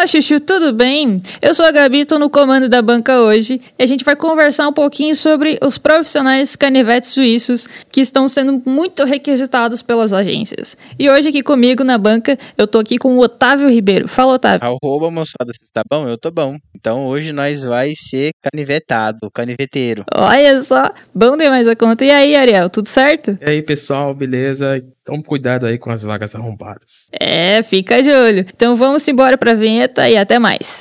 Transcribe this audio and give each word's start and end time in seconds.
Fala, 0.00 0.08
Chuchu, 0.08 0.40
tudo 0.40 0.72
bem? 0.72 1.20
Eu 1.42 1.54
sou 1.54 1.62
a 1.62 1.70
Gabi, 1.70 2.06
tô 2.06 2.18
no 2.18 2.30
comando 2.30 2.70
da 2.70 2.80
banca 2.80 3.20
hoje 3.20 3.60
e 3.78 3.82
a 3.82 3.86
gente 3.86 4.02
vai 4.02 4.16
conversar 4.16 4.66
um 4.66 4.72
pouquinho 4.72 5.14
sobre 5.14 5.58
os 5.62 5.76
profissionais 5.76 6.56
canivetes 6.56 7.10
suíços 7.10 7.68
que 7.92 8.00
estão 8.00 8.26
sendo 8.26 8.62
muito 8.64 9.04
requisitados 9.04 9.82
pelas 9.82 10.14
agências. 10.14 10.74
E 10.98 11.10
hoje 11.10 11.28
aqui 11.28 11.42
comigo 11.42 11.84
na 11.84 11.98
banca, 11.98 12.38
eu 12.56 12.66
tô 12.66 12.78
aqui 12.78 12.96
com 12.96 13.18
o 13.18 13.20
Otávio 13.20 13.68
Ribeiro. 13.68 14.08
Fala, 14.08 14.32
Otávio. 14.32 14.66
Arroba, 14.66 15.10
moçada, 15.10 15.52
você 15.52 15.70
tá 15.70 15.82
bom? 15.90 16.08
Eu 16.08 16.16
tô 16.16 16.30
bom. 16.30 16.56
Então 16.74 17.06
hoje 17.06 17.30
nós 17.30 17.62
vai 17.62 17.92
ser 17.94 18.30
canivetado, 18.40 19.30
caniveteiro. 19.34 20.02
Olha 20.14 20.58
só, 20.62 20.90
bom 21.14 21.36
demais 21.36 21.68
a 21.68 21.76
conta. 21.76 22.06
E 22.06 22.10
aí, 22.10 22.34
Ariel, 22.34 22.70
tudo 22.70 22.88
certo? 22.88 23.36
E 23.38 23.50
aí, 23.50 23.60
pessoal, 23.60 24.14
beleza? 24.14 24.82
Tome 25.10 25.24
cuidado 25.24 25.66
aí 25.66 25.76
com 25.76 25.90
as 25.90 26.04
vagas 26.04 26.36
arrombadas. 26.36 27.08
É, 27.10 27.64
fica 27.64 28.00
de 28.00 28.12
olho. 28.12 28.46
Então 28.54 28.76
vamos 28.76 29.08
embora 29.08 29.36
pra 29.36 29.54
vinheta 29.54 30.08
e 30.08 30.16
até 30.16 30.38
mais. 30.38 30.80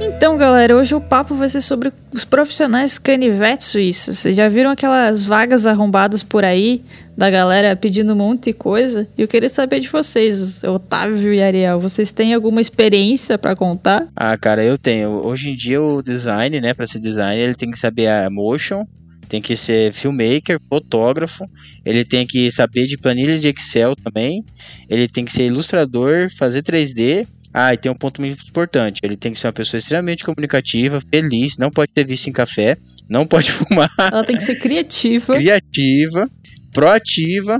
Então, 0.00 0.36
galera, 0.36 0.76
hoje 0.76 0.94
o 0.94 1.00
papo 1.00 1.34
vai 1.34 1.48
ser 1.48 1.62
sobre 1.62 1.92
os 2.12 2.24
profissionais 2.24 2.96
canivetes 2.96 3.66
suíços. 3.66 4.18
Vocês 4.18 4.36
já 4.36 4.48
viram 4.48 4.70
aquelas 4.70 5.24
vagas 5.24 5.66
arrombadas 5.66 6.22
por 6.22 6.44
aí, 6.44 6.80
da 7.20 7.28
galera 7.28 7.76
pedindo 7.76 8.14
um 8.14 8.16
monte 8.16 8.44
de 8.44 8.54
coisa? 8.54 9.06
E 9.16 9.20
eu 9.20 9.28
queria 9.28 9.50
saber 9.50 9.78
de 9.78 9.88
vocês, 9.88 10.64
Otávio 10.64 11.34
e 11.34 11.42
Ariel, 11.42 11.78
vocês 11.78 12.10
têm 12.10 12.32
alguma 12.32 12.62
experiência 12.62 13.36
para 13.36 13.54
contar? 13.54 14.08
Ah, 14.16 14.38
cara, 14.38 14.64
eu 14.64 14.78
tenho. 14.78 15.10
Hoje 15.26 15.50
em 15.50 15.54
dia 15.54 15.82
o 15.82 16.00
design, 16.00 16.58
né, 16.62 16.72
para 16.72 16.86
ser 16.86 16.98
designer, 16.98 17.42
ele 17.42 17.54
tem 17.54 17.70
que 17.70 17.78
saber 17.78 18.06
a 18.06 18.30
motion, 18.30 18.86
tem 19.28 19.42
que 19.42 19.54
ser 19.54 19.92
filmmaker, 19.92 20.58
fotógrafo, 20.66 21.44
ele 21.84 22.06
tem 22.06 22.26
que 22.26 22.50
saber 22.50 22.86
de 22.86 22.96
planilha 22.96 23.38
de 23.38 23.48
Excel 23.48 23.94
também, 23.94 24.42
ele 24.88 25.06
tem 25.06 25.22
que 25.22 25.32
ser 25.32 25.44
ilustrador, 25.44 26.30
fazer 26.38 26.62
3D 26.62 27.26
ah, 27.52 27.74
e 27.74 27.76
tem 27.76 27.92
um 27.92 27.96
ponto 27.96 28.22
muito 28.22 28.42
importante. 28.48 28.98
Ele 29.02 29.14
tem 29.14 29.30
que 29.30 29.38
ser 29.38 29.48
uma 29.48 29.52
pessoa 29.52 29.76
extremamente 29.76 30.24
comunicativa, 30.24 31.02
feliz, 31.12 31.58
não 31.58 31.70
pode 31.70 31.92
ter 31.92 32.06
vício 32.06 32.30
em 32.30 32.32
café, 32.32 32.78
não 33.10 33.26
pode 33.26 33.50
fumar. 33.52 33.92
Ela 33.98 34.24
tem 34.24 34.36
que 34.36 34.42
ser 34.42 34.54
criativa. 34.54 35.34
criativa, 35.34 36.30
proativa, 36.72 37.58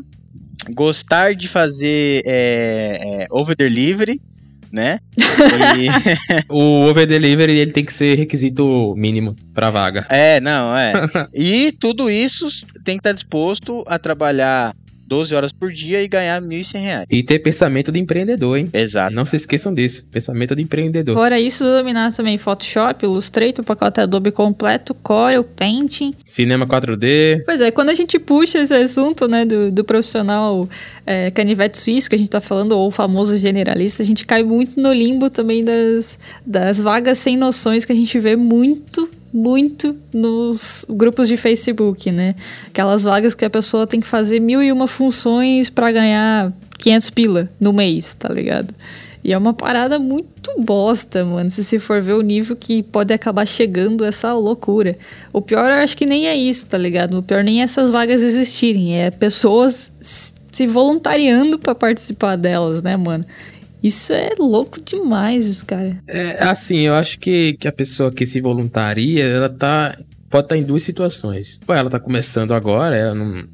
gostar 0.72 1.34
de 1.34 1.48
fazer 1.48 2.22
é, 2.24 3.00
é, 3.22 3.26
over 3.30 3.56
delivery, 3.56 4.20
né? 4.72 4.98
E... 5.18 5.88
o 6.52 6.86
over 6.88 7.06
delivery 7.06 7.58
ele 7.58 7.72
tem 7.72 7.84
que 7.84 7.92
ser 7.92 8.16
requisito 8.16 8.94
mínimo 8.96 9.34
para 9.52 9.70
vaga. 9.70 10.06
É, 10.08 10.40
não, 10.40 10.76
é. 10.76 10.92
e 11.34 11.72
tudo 11.72 12.10
isso 12.10 12.46
tem 12.84 12.96
que 12.96 13.00
estar 13.00 13.12
disposto 13.12 13.82
a 13.86 13.98
trabalhar 13.98 14.74
12 15.10 15.34
horas 15.34 15.52
por 15.52 15.72
dia 15.72 16.00
e 16.00 16.06
ganhar 16.06 16.40
1.100 16.40 16.80
reais. 16.80 17.06
E 17.10 17.20
ter 17.20 17.40
pensamento 17.40 17.90
de 17.90 17.98
empreendedor, 17.98 18.56
hein? 18.56 18.70
Exato. 18.72 19.12
Não 19.12 19.26
se 19.26 19.34
esqueçam 19.34 19.74
disso. 19.74 20.06
Pensamento 20.08 20.54
de 20.54 20.62
empreendedor. 20.62 21.16
Fora 21.16 21.40
isso, 21.40 21.64
dominar 21.64 22.12
também 22.12 22.38
Photoshop, 22.38 23.04
Illustrator, 23.04 23.64
pacote 23.64 24.00
Adobe 24.00 24.30
completo, 24.30 24.94
Corel, 24.94 25.42
Painting. 25.42 26.14
Cinema 26.24 26.64
4D. 26.64 27.42
Pois 27.44 27.60
é, 27.60 27.72
quando 27.72 27.88
a 27.90 27.94
gente 27.94 28.20
puxa 28.20 28.58
esse 28.58 28.72
assunto, 28.72 29.26
né, 29.26 29.44
do, 29.44 29.72
do 29.72 29.82
profissional 29.82 30.68
é, 31.04 31.28
canivete 31.32 31.76
suíço 31.76 32.08
que 32.08 32.14
a 32.14 32.18
gente 32.18 32.30
tá 32.30 32.40
falando, 32.40 32.72
ou 32.72 32.86
o 32.86 32.92
famoso 32.92 33.36
generalista, 33.36 34.04
a 34.04 34.06
gente 34.06 34.24
cai 34.24 34.44
muito 34.44 34.80
no 34.80 34.92
limbo 34.92 35.28
também 35.28 35.64
das, 35.64 36.20
das 36.46 36.80
vagas 36.80 37.18
sem 37.18 37.36
noções 37.36 37.84
que 37.84 37.90
a 37.90 37.96
gente 37.96 38.16
vê 38.20 38.36
muito 38.36 39.10
muito 39.32 39.96
nos 40.12 40.84
grupos 40.88 41.28
de 41.28 41.36
Facebook, 41.36 42.10
né? 42.10 42.34
Aquelas 42.66 43.04
vagas 43.04 43.34
que 43.34 43.44
a 43.44 43.50
pessoa 43.50 43.86
tem 43.86 44.00
que 44.00 44.06
fazer 44.06 44.40
mil 44.40 44.62
e 44.62 44.72
uma 44.72 44.88
funções 44.88 45.70
para 45.70 45.92
ganhar 45.92 46.52
500 46.78 47.10
pila 47.10 47.50
no 47.60 47.72
mês, 47.72 48.14
tá 48.14 48.28
ligado? 48.28 48.74
E 49.22 49.32
é 49.32 49.38
uma 49.38 49.52
parada 49.52 49.98
muito 49.98 50.50
bosta, 50.58 51.24
mano. 51.24 51.50
Se 51.50 51.62
você 51.62 51.78
for 51.78 52.00
ver 52.00 52.14
o 52.14 52.22
nível 52.22 52.56
que 52.56 52.82
pode 52.82 53.12
acabar 53.12 53.46
chegando 53.46 54.04
essa 54.04 54.32
loucura. 54.32 54.96
O 55.32 55.42
pior, 55.42 55.70
eu 55.70 55.84
acho 55.84 55.96
que 55.96 56.06
nem 56.06 56.26
é 56.26 56.34
isso, 56.34 56.66
tá 56.66 56.78
ligado? 56.78 57.18
O 57.18 57.22
pior 57.22 57.44
nem 57.44 57.60
é 57.60 57.64
essas 57.64 57.90
vagas 57.90 58.22
existirem. 58.22 58.98
É 58.98 59.10
pessoas 59.10 59.92
se 60.00 60.66
voluntariando 60.66 61.58
para 61.58 61.74
participar 61.74 62.36
delas, 62.36 62.82
né, 62.82 62.96
mano? 62.96 63.24
Isso 63.82 64.12
é 64.12 64.30
louco 64.38 64.80
demais, 64.80 65.62
cara. 65.62 66.02
É, 66.06 66.42
assim, 66.44 66.80
eu 66.80 66.94
acho 66.94 67.18
que, 67.18 67.54
que 67.54 67.66
a 67.66 67.72
pessoa 67.72 68.12
que 68.12 68.26
se 68.26 68.40
voluntaria, 68.40 69.24
ela 69.24 69.48
tá. 69.48 69.98
Pode 70.28 70.44
estar 70.44 70.54
tá 70.54 70.60
em 70.60 70.62
duas 70.62 70.82
situações. 70.82 71.58
Pô, 71.66 71.74
ela 71.74 71.90
tá 71.90 71.98
começando 71.98 72.52
agora, 72.52 72.94
ela 72.94 73.14
não, 73.14 73.48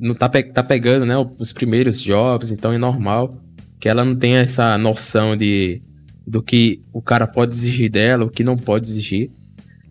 não 0.00 0.14
tá, 0.14 0.28
pe 0.28 0.42
tá 0.42 0.62
pegando, 0.62 1.06
né, 1.06 1.14
os 1.38 1.52
primeiros 1.52 2.00
jobs, 2.00 2.50
então 2.50 2.72
é 2.72 2.78
normal 2.78 3.40
que 3.78 3.88
ela 3.88 4.04
não 4.04 4.16
tenha 4.16 4.40
essa 4.40 4.76
noção 4.76 5.36
de 5.36 5.80
do 6.26 6.42
que 6.42 6.82
o 6.92 7.00
cara 7.00 7.26
pode 7.26 7.52
exigir 7.52 7.88
dela, 7.88 8.24
o 8.24 8.30
que 8.30 8.42
não 8.42 8.56
pode 8.56 8.88
exigir. 8.88 9.30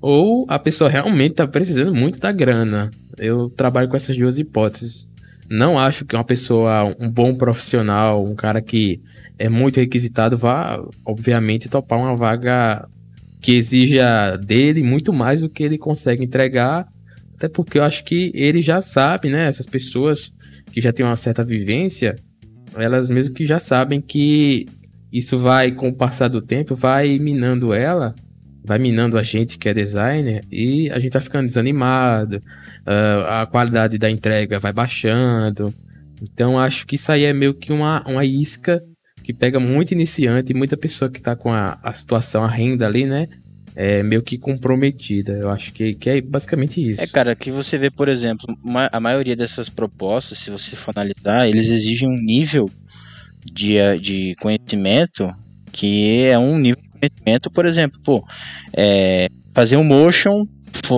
Ou 0.02 0.46
a 0.50 0.60
pessoa 0.60 0.90
realmente 0.90 1.36
tá 1.36 1.48
precisando 1.48 1.96
muito 1.96 2.20
da 2.20 2.32
grana. 2.32 2.92
Eu 3.18 3.50
trabalho 3.50 3.88
com 3.88 3.96
essas 3.96 4.18
duas 4.18 4.38
hipóteses. 4.38 5.10
Não 5.50 5.80
acho 5.80 6.04
que 6.04 6.16
uma 6.16 6.24
pessoa, 6.26 6.94
um 7.00 7.10
bom 7.10 7.34
profissional, 7.36 8.26
um 8.26 8.36
cara 8.36 8.62
que 8.62 9.02
é 9.38 9.50
muito 9.50 9.80
requisitado, 9.80 10.38
vá, 10.38 10.82
obviamente, 11.06 11.70
topar 11.70 12.00
uma 12.00 12.16
vaga 12.16 12.88
que 13.42 13.54
exija 13.54 14.38
dele 14.38 14.82
muito 14.82 15.14
mais 15.14 15.42
do 15.42 15.50
que 15.50 15.64
ele 15.64 15.78
consegue 15.78 16.24
entregar. 16.24 16.88
Até 17.36 17.50
porque 17.50 17.78
eu 17.78 17.84
acho 17.84 18.04
que 18.04 18.32
ele 18.34 18.62
já 18.62 18.82
sabe, 18.82 19.30
né? 19.30 19.48
Essas 19.48 19.66
pessoas 19.66 20.34
que 20.72 20.82
já 20.82 20.92
têm 20.92 21.06
uma 21.06 21.16
certa 21.16 21.44
vivência, 21.44 22.16
elas 22.76 23.10
mesmo 23.10 23.36
que 23.36 23.46
já 23.46 23.60
sabem 23.60 24.02
que 24.02 24.68
isso 25.12 25.38
vai, 25.40 25.72
com 25.72 25.90
o 25.90 25.96
passar 25.96 26.28
do 26.28 26.42
tempo, 26.42 26.76
vai 26.76 27.20
minando 27.20 27.74
ela, 27.74 28.16
vai 28.64 28.80
minando 28.80 29.18
a 29.18 29.24
gente 29.24 29.58
que 29.58 29.70
é 29.70 29.74
designer, 29.74 30.44
e 30.52 30.90
a 30.90 31.00
gente 31.00 31.14
vai 31.14 31.22
ficando 31.22 31.46
desanimado, 31.46 32.38
uh, 32.38 33.26
a 33.30 33.46
qualidade 33.46 33.98
da 33.98 34.10
entrega 34.10 34.60
vai 34.60 34.74
baixando. 34.74 35.74
Então 36.22 36.58
acho 36.60 36.88
que 36.88 36.96
isso 36.96 37.12
aí 37.12 37.24
é 37.24 37.34
meio 37.34 37.54
que 37.54 37.72
uma, 37.72 38.04
uma 38.08 38.26
isca 38.26 38.84
que 39.26 39.34
pega 39.34 39.60
muito 39.60 39.92
iniciante 39.92 40.52
e 40.52 40.56
muita 40.56 40.78
pessoa 40.78 41.10
que 41.10 41.20
tá 41.20 41.36
com 41.36 41.52
a, 41.52 41.80
a 41.82 41.92
situação, 41.94 42.44
a 42.44 42.48
renda 42.48 42.86
ali, 42.86 43.08
né? 43.08 43.28
É 43.76 44.04
meio 44.04 44.22
que 44.22 44.38
comprometida. 44.38 45.34
Eu 45.34 45.50
acho 45.50 45.74
que, 45.74 45.96
que 45.96 46.10
é 46.12 46.22
basicamente 46.22 46.80
isso. 46.80 47.02
É, 47.02 47.08
cara, 47.08 47.36
que 47.36 47.50
você 47.50 47.76
vê, 47.76 47.90
por 47.90 48.08
exemplo, 48.08 48.56
uma, 48.64 48.88
a 48.92 49.00
maioria 49.00 49.36
dessas 49.36 49.68
propostas, 49.68 50.38
se 50.38 50.52
você 50.52 50.76
for 50.76 50.94
analisar, 50.96 51.50
eles 51.50 51.72
exigem 51.72 52.08
um 52.08 52.22
nível 52.22 52.70
de, 53.44 53.78
de 54.00 54.36
conhecimento 54.40 55.34
que 55.72 56.22
é 56.22 56.38
um 56.38 56.60
nível 56.60 56.80
de 56.80 56.90
conhecimento, 57.00 57.50
por 57.50 57.66
exemplo, 57.66 58.00
pô, 58.04 58.24
é, 58.78 59.28
fazer 59.56 59.76
um 59.76 59.84
motion 59.84 60.46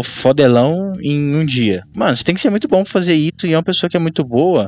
fodelão 0.04 0.94
em 1.02 1.36
um 1.36 1.46
dia. 1.46 1.84
Mano, 1.96 2.16
você 2.16 2.24
tem 2.24 2.36
que 2.36 2.42
ser 2.42 2.50
muito 2.50 2.68
bom 2.68 2.84
pra 2.84 2.92
fazer 2.92 3.14
isso 3.14 3.46
e 3.46 3.54
é 3.54 3.58
uma 3.58 3.64
pessoa 3.64 3.90
que 3.90 3.98
é 3.98 4.00
muito 4.00 4.24
boa, 4.24 4.68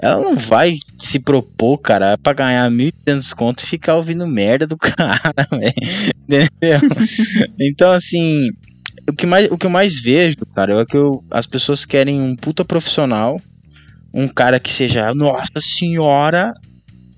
ela 0.00 0.22
não 0.22 0.36
vai 0.36 0.74
se 0.98 1.20
propor, 1.20 1.78
cara, 1.78 2.16
pra 2.18 2.32
ganhar 2.32 2.70
1.200 2.70 3.34
conto 3.34 3.62
e 3.62 3.66
ficar 3.66 3.96
ouvindo 3.96 4.26
merda 4.26 4.66
do 4.66 4.76
cara, 4.78 5.34
velho. 5.50 5.72
Entendeu? 6.28 6.80
então, 7.60 7.92
assim, 7.92 8.50
o 9.08 9.12
que, 9.12 9.26
mais, 9.26 9.48
o 9.50 9.56
que 9.58 9.66
eu 9.66 9.70
mais 9.70 9.98
vejo, 9.98 10.36
cara, 10.54 10.80
é 10.80 10.84
que 10.84 10.96
eu, 10.96 11.24
as 11.30 11.46
pessoas 11.46 11.84
querem 11.84 12.20
um 12.20 12.34
puta 12.34 12.64
profissional, 12.64 13.40
um 14.12 14.26
cara 14.26 14.58
que 14.58 14.72
seja, 14.72 15.12
nossa 15.14 15.60
senhora, 15.60 16.52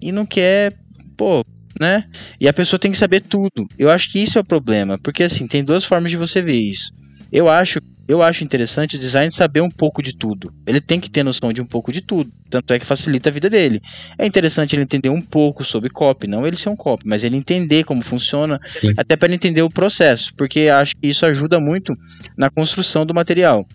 e 0.01 0.13
não 0.13 0.27
quer, 0.27 0.75
pô, 1.17 1.45
né? 1.81 2.05
E 2.41 2.49
a 2.49 2.53
pessoa 2.53 2.79
tem 2.79 2.91
que 2.91 2.99
saber 2.99 3.21
tudo. 3.21 3.67
Eu 3.79 3.91
acho 3.91 4.11
que 4.11 4.19
isso 4.19 4.39
é 4.39 4.41
o 4.41 4.45
problema, 4.45 4.99
porque 4.99 5.23
assim, 5.23 5.47
tem 5.47 5.65
duas 5.65 5.85
formas 5.85 6.11
de 6.11 6.17
você 6.17 6.43
ver 6.43 6.59
isso. 6.61 6.93
Eu 7.33 7.49
acho, 7.49 7.81
eu 8.07 8.23
acho 8.23 8.43
interessante 8.43 8.97
o 8.97 8.99
design 8.99 9.31
saber 9.31 9.61
um 9.61 9.71
pouco 9.71 10.03
de 10.03 10.17
tudo. 10.17 10.53
Ele 10.67 10.81
tem 10.81 10.99
que 10.99 11.11
ter 11.11 11.23
noção 11.23 11.53
de 11.53 11.61
um 11.61 11.67
pouco 11.67 11.93
de 11.93 12.01
tudo. 12.01 12.31
Tanto 12.51 12.73
é 12.73 12.79
que 12.79 12.87
facilita 12.87 13.29
a 13.29 13.33
vida 13.33 13.51
dele. 13.51 13.81
É 14.19 14.27
interessante 14.27 14.75
ele 14.75 14.83
entender 14.83 15.11
um 15.11 15.21
pouco 15.21 15.65
sobre 15.65 15.91
copy, 15.91 16.27
não 16.27 16.47
ele 16.47 16.57
ser 16.57 16.71
um 16.71 16.77
copy, 16.77 17.07
mas 17.07 17.23
ele 17.23 17.37
entender 17.37 17.85
como 17.85 18.03
funciona, 18.03 18.59
Sim. 18.67 18.95
até 18.97 19.17
para 19.17 19.27
ele 19.27 19.35
entender 19.35 19.63
o 19.63 19.71
processo, 19.71 20.33
porque 20.37 20.69
acho 20.69 20.95
que 20.97 21.09
isso 21.09 21.27
ajuda 21.27 21.61
muito 21.61 21.95
na 22.37 22.49
construção 22.49 23.05
do 23.05 23.15
material, 23.15 23.67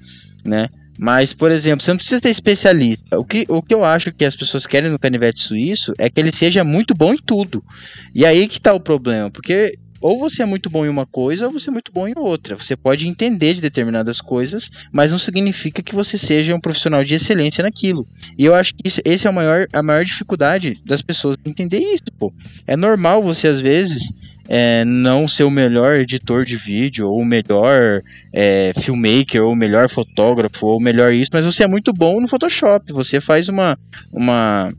né? 0.43 0.69
Mas, 0.97 1.33
por 1.33 1.51
exemplo, 1.51 1.83
você 1.83 1.91
não 1.91 1.97
precisa 1.97 2.21
ser 2.21 2.29
especialista. 2.29 3.17
O 3.17 3.25
que, 3.25 3.45
o 3.49 3.61
que 3.61 3.73
eu 3.73 3.83
acho 3.83 4.11
que 4.11 4.23
as 4.23 4.35
pessoas 4.35 4.65
querem 4.65 4.91
no 4.91 4.99
canivete 4.99 5.41
suíço 5.41 5.93
é 5.97 6.09
que 6.09 6.19
ele 6.19 6.31
seja 6.31 6.63
muito 6.63 6.93
bom 6.93 7.13
em 7.13 7.17
tudo. 7.17 7.63
E 8.13 8.25
aí 8.25 8.47
que 8.47 8.61
tá 8.61 8.73
o 8.73 8.79
problema, 8.79 9.29
porque 9.31 9.73
ou 10.03 10.19
você 10.19 10.43
é 10.43 10.45
muito 10.45 10.69
bom 10.69 10.85
em 10.85 10.89
uma 10.89 11.05
coisa 11.05 11.47
ou 11.47 11.53
você 11.53 11.69
é 11.69 11.71
muito 11.71 11.89
bom 11.89 12.05
em 12.05 12.13
outra. 12.17 12.57
Você 12.57 12.75
pode 12.75 13.07
entender 13.07 13.53
de 13.53 13.61
determinadas 13.61 14.19
coisas, 14.19 14.69
mas 14.91 15.11
não 15.11 15.17
significa 15.17 15.81
que 15.81 15.95
você 15.95 16.17
seja 16.17 16.53
um 16.53 16.59
profissional 16.59 17.05
de 17.05 17.13
excelência 17.15 17.63
naquilo. 17.63 18.05
E 18.37 18.43
eu 18.43 18.53
acho 18.53 18.75
que 18.75 18.85
isso, 18.85 19.01
esse 19.05 19.25
é 19.25 19.29
a 19.29 19.33
maior, 19.33 19.65
a 19.71 19.81
maior 19.81 20.03
dificuldade 20.03 20.81
das 20.85 21.01
pessoas 21.01 21.37
entender 21.45 21.79
isso, 21.79 22.03
pô. 22.19 22.33
É 22.67 22.75
normal 22.75 23.23
você, 23.23 23.47
às 23.47 23.61
vezes, 23.61 24.11
é, 24.49 24.83
não 24.83 25.25
ser 25.25 25.45
o 25.45 25.49
melhor 25.49 25.95
editor 25.95 26.43
de 26.43 26.57
vídeo, 26.57 27.09
ou 27.09 27.21
o 27.21 27.25
melhor 27.25 28.01
é, 28.33 28.73
filmmaker, 28.77 29.41
ou 29.41 29.53
o 29.53 29.55
melhor 29.55 29.87
fotógrafo, 29.87 30.67
ou 30.67 30.79
o 30.79 30.83
melhor 30.83 31.13
isso, 31.13 31.31
mas 31.33 31.45
você 31.45 31.63
é 31.63 31.67
muito 31.67 31.93
bom 31.93 32.19
no 32.19 32.27
Photoshop. 32.27 32.91
Você 32.91 33.21
faz 33.21 33.47
uma. 33.47 33.77
uma 34.11 34.73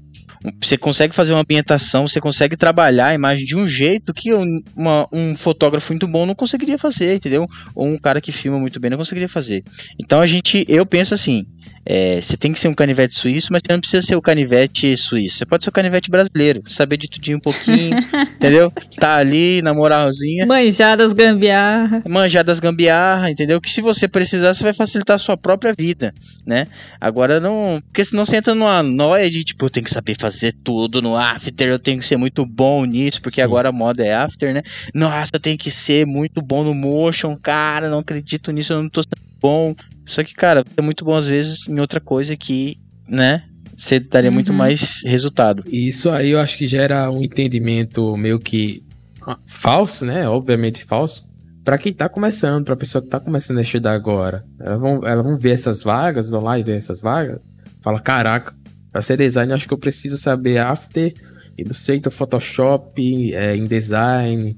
você 0.60 0.76
consegue 0.76 1.14
fazer 1.14 1.32
uma 1.32 1.40
ambientação, 1.40 2.06
você 2.06 2.20
consegue 2.20 2.56
trabalhar 2.56 3.08
a 3.08 3.14
imagem 3.14 3.46
de 3.46 3.56
um 3.56 3.66
jeito 3.66 4.12
que 4.12 4.34
um, 4.34 4.60
uma, 4.76 5.08
um 5.12 5.34
fotógrafo 5.34 5.92
muito 5.92 6.06
bom 6.06 6.26
não 6.26 6.34
conseguiria 6.34 6.78
fazer, 6.78 7.14
entendeu? 7.14 7.48
Ou 7.74 7.86
um 7.86 7.98
cara 7.98 8.20
que 8.20 8.30
filma 8.30 8.58
muito 8.58 8.78
bem 8.78 8.90
não 8.90 8.98
conseguiria 8.98 9.28
fazer. 9.28 9.64
Então 9.98 10.20
a 10.20 10.26
gente, 10.26 10.64
eu 10.68 10.84
penso 10.84 11.14
assim, 11.14 11.46
é, 11.86 12.20
você 12.20 12.36
tem 12.36 12.52
que 12.52 12.58
ser 12.58 12.68
um 12.68 12.74
canivete 12.74 13.18
suíço, 13.18 13.48
mas 13.52 13.62
você 13.64 13.72
não 13.72 13.80
precisa 13.80 14.06
ser 14.06 14.16
o 14.16 14.22
canivete 14.22 14.96
suíço. 14.96 15.38
Você 15.38 15.46
pode 15.46 15.64
ser 15.64 15.70
o 15.70 15.72
canivete 15.72 16.10
brasileiro, 16.10 16.62
saber 16.66 16.96
de 16.96 17.08
tudinho 17.08 17.36
um 17.36 17.40
pouquinho, 17.40 17.98
entendeu? 18.36 18.72
Tá 18.98 19.16
ali 19.16 19.60
na 19.62 19.74
moralzinha. 19.74 20.46
Manjadas 20.46 21.12
gambiarra. 21.12 22.02
Manjadas 22.08 22.58
gambiarra, 22.58 23.30
entendeu? 23.30 23.60
Que 23.60 23.70
se 23.70 23.82
você 23.82 24.08
precisar, 24.08 24.54
você 24.54 24.64
vai 24.64 24.72
facilitar 24.72 25.16
a 25.16 25.18
sua 25.18 25.36
própria 25.36 25.74
vida, 25.76 26.14
né? 26.46 26.66
Agora 27.00 27.38
não. 27.38 27.82
Porque 27.86 28.04
senão 28.04 28.24
você 28.24 28.36
entra 28.36 28.54
numa 28.54 28.82
noia 28.82 29.30
de 29.30 29.44
tipo, 29.44 29.66
eu 29.66 29.70
tenho 29.70 29.84
que 29.84 29.90
saber 29.90 30.16
fazer 30.18 30.54
tudo 30.64 31.02
no 31.02 31.16
After, 31.16 31.68
eu 31.68 31.78
tenho 31.78 31.98
que 31.98 32.06
ser 32.06 32.16
muito 32.16 32.46
bom 32.46 32.84
nisso, 32.84 33.20
porque 33.20 33.36
Sim. 33.36 33.42
agora 33.42 33.68
a 33.68 33.72
moda 33.72 34.04
é 34.04 34.14
After, 34.14 34.54
né? 34.54 34.62
Nossa, 34.94 35.30
eu 35.34 35.40
tenho 35.40 35.58
que 35.58 35.70
ser 35.70 36.06
muito 36.06 36.40
bom 36.40 36.64
no 36.64 36.74
Motion, 36.74 37.36
cara, 37.36 37.88
não 37.88 37.98
acredito 37.98 38.50
nisso, 38.50 38.72
eu 38.72 38.82
não 38.82 38.88
tô 38.88 39.02
bom. 39.40 39.74
Só 40.06 40.22
que, 40.22 40.34
cara, 40.34 40.64
é 40.76 40.82
muito 40.82 41.04
bom 41.04 41.14
às 41.14 41.26
vezes 41.26 41.68
em 41.68 41.80
outra 41.80 42.00
coisa 42.00 42.36
que, 42.36 42.78
né? 43.08 43.44
Você 43.76 43.98
daria 43.98 44.30
uhum. 44.30 44.34
muito 44.34 44.52
mais 44.52 45.02
resultado. 45.04 45.64
Isso 45.66 46.10
aí 46.10 46.30
eu 46.30 46.40
acho 46.40 46.56
que 46.56 46.66
gera 46.66 47.10
um 47.10 47.22
entendimento 47.22 48.16
meio 48.16 48.38
que 48.38 48.84
ah, 49.26 49.38
falso, 49.46 50.04
né? 50.04 50.28
Obviamente 50.28 50.84
falso. 50.84 51.28
Para 51.64 51.78
quem 51.78 51.92
tá 51.92 52.08
começando, 52.08 52.64
pra 52.64 52.76
pessoa 52.76 53.02
que 53.02 53.08
tá 53.08 53.18
começando 53.18 53.58
a 53.58 53.62
estudar 53.62 53.92
agora. 53.92 54.44
Elas 54.60 54.78
vão, 54.78 55.06
elas 55.06 55.24
vão 55.24 55.38
ver 55.38 55.52
essas 55.52 55.82
vagas, 55.82 56.28
vão 56.28 56.42
lá 56.42 56.58
e 56.58 56.62
ver 56.62 56.76
essas 56.76 57.00
vagas. 57.00 57.40
Fala, 57.80 58.00
caraca, 58.00 58.54
pra 58.92 59.00
ser 59.00 59.16
design, 59.16 59.52
acho 59.52 59.66
que 59.66 59.74
eu 59.74 59.78
preciso 59.78 60.18
saber 60.18 60.58
After, 60.58 61.12
Illustrator, 61.56 62.12
Photoshop, 62.12 63.34
é, 63.34 63.56
InDesign. 63.56 64.56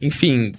Enfim, 0.00 0.52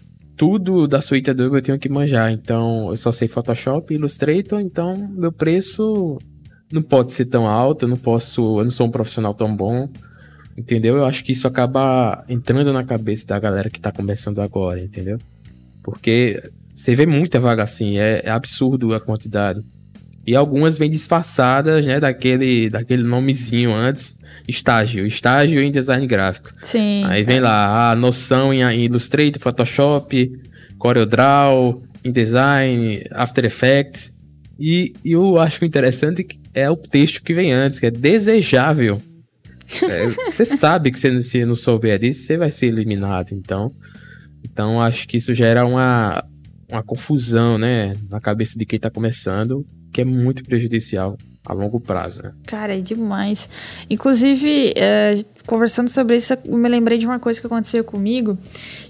tudo 0.44 0.90
da 0.90 1.00
suíte 1.00 1.30
Adobe 1.30 1.56
eu 1.56 1.62
tenho 1.62 1.80
que 1.80 1.88
manjar. 1.88 2.30
Então, 2.30 2.90
eu 2.90 2.98
só 2.98 3.14
sei 3.14 3.30
Photoshop 3.30 3.94
e 3.94 3.98
Illustrator, 3.98 4.60
então 4.60 5.10
meu 5.16 5.32
preço 5.32 6.20
não 6.70 6.82
pode 6.82 7.14
ser 7.14 7.28
tão 7.28 7.48
alto, 7.48 7.86
eu 7.86 7.90
não 7.90 7.96
posso, 7.96 8.60
eu 8.60 8.64
não 8.66 8.70
sou 8.70 8.88
um 8.88 8.92
profissional 8.92 9.34
tão 9.34 9.56
bom. 9.56 9.88
Entendeu? 10.58 10.98
Eu 10.98 11.06
acho 11.06 11.24
que 11.24 11.32
isso 11.32 11.48
acaba 11.48 12.26
entrando 12.28 12.74
na 12.74 12.84
cabeça 12.84 13.26
da 13.26 13.40
galera 13.40 13.70
que 13.70 13.80
tá 13.80 13.90
começando 13.90 14.40
agora, 14.40 14.82
entendeu? 14.82 15.18
Porque 15.82 16.44
você 16.76 16.94
vê 16.94 17.06
muita 17.06 17.40
vaga 17.40 17.64
assim, 17.64 17.98
é, 17.98 18.24
é 18.26 18.30
absurdo 18.30 18.94
a 18.94 19.00
quantidade. 19.00 19.64
E 20.26 20.36
algumas 20.36 20.78
vêm 20.78 20.90
disfarçadas, 20.90 21.86
né, 21.86 22.00
daquele, 22.00 22.70
daquele 22.70 23.04
nomezinho 23.04 23.74
antes, 23.74 24.18
estágio, 24.48 25.06
estágio 25.06 25.62
em 25.62 25.70
design 25.70 26.08
gráfico. 26.08 26.54
Sim. 26.62 27.04
Aí 27.06 27.24
vem 27.24 27.38
é. 27.38 27.42
lá 27.42 27.92
a 27.92 27.96
noção 27.96 28.54
em 28.54 28.86
Illustrator, 28.86 29.42
Photoshop, 29.42 30.32
CorelDRAW, 30.78 31.84
InDesign, 32.06 33.04
After 33.12 33.44
Effects. 33.44 34.18
E, 34.58 34.94
e 35.04 35.12
eu 35.12 35.38
acho 35.38 35.66
interessante 35.66 36.26
é 36.54 36.70
o 36.70 36.78
texto 36.78 37.22
que 37.22 37.34
vem 37.34 37.52
antes, 37.52 37.80
que 37.80 37.88
é 37.88 37.92
desejável. 37.92 39.02
É, 39.90 40.08
você 40.08 40.46
sabe 40.46 40.90
que 40.92 41.00
se 41.00 41.10
você 41.10 41.46
não 41.46 41.56
souber 41.56 42.00
disso, 42.00 42.22
você 42.22 42.38
vai 42.38 42.50
ser 42.52 42.68
eliminado, 42.68 43.34
então. 43.34 43.72
Então 44.44 44.82
acho 44.82 45.06
que 45.06 45.18
isso 45.18 45.34
gera 45.34 45.66
uma, 45.66 46.24
uma 46.70 46.84
confusão, 46.84 47.58
né, 47.58 47.98
na 48.10 48.22
cabeça 48.22 48.58
de 48.58 48.66
quem 48.66 48.80
tá 48.80 48.90
começando 48.90 49.66
que 49.94 50.02
é 50.02 50.06
muito 50.06 50.44
prejudicial 50.44 51.16
a 51.46 51.54
longo 51.54 51.80
prazo, 51.80 52.24
né? 52.24 52.32
Cara, 52.46 52.76
é 52.76 52.82
demais. 52.82 53.50
Inclusive, 53.90 54.74
é, 54.76 55.24
conversando 55.46 55.90
sobre 55.90 56.16
isso, 56.18 56.34
eu 56.34 56.58
me 56.58 56.70
lembrei 56.70 56.98
de 56.98 57.06
uma 57.06 57.20
coisa 57.20 57.40
que 57.40 57.46
aconteceu 57.46 57.84
comigo, 57.84 58.38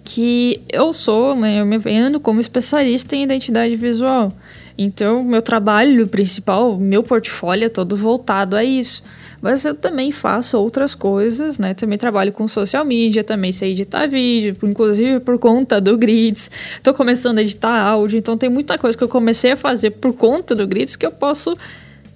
que 0.03 0.61
eu 0.69 0.93
sou, 0.93 1.35
né, 1.35 1.59
eu 1.59 1.65
me 1.65 1.77
vendo 1.77 2.19
como 2.19 2.39
especialista 2.39 3.15
em 3.15 3.23
identidade 3.23 3.75
visual. 3.75 4.31
Então, 4.77 5.23
meu 5.23 5.41
trabalho 5.41 6.07
principal, 6.07 6.77
meu 6.77 7.03
portfólio 7.03 7.65
é 7.65 7.69
todo 7.69 7.95
voltado 7.95 8.55
a 8.55 8.63
isso. 8.63 9.03
Mas 9.43 9.65
eu 9.65 9.75
também 9.75 10.09
faço 10.09 10.57
outras 10.57 10.95
coisas, 10.95 11.59
né? 11.59 11.73
Também 11.73 11.97
trabalho 11.97 12.31
com 12.31 12.47
social 12.47 12.85
media, 12.85 13.25
também 13.25 13.51
sei 13.51 13.73
editar 13.73 14.07
vídeo, 14.07 14.55
inclusive 14.63 15.19
por 15.19 15.37
conta 15.37 15.81
do 15.81 15.97
Grids. 15.97 16.49
Tô 16.81 16.93
começando 16.93 17.39
a 17.39 17.41
editar 17.41 17.77
áudio, 17.81 18.17
então 18.17 18.37
tem 18.37 18.49
muita 18.49 18.77
coisa 18.77 18.97
que 18.97 19.03
eu 19.03 19.09
comecei 19.09 19.51
a 19.51 19.57
fazer 19.57 19.91
por 19.91 20.13
conta 20.13 20.55
do 20.55 20.65
Grids 20.65 20.95
que 20.95 21.05
eu 21.05 21.11
posso 21.11 21.57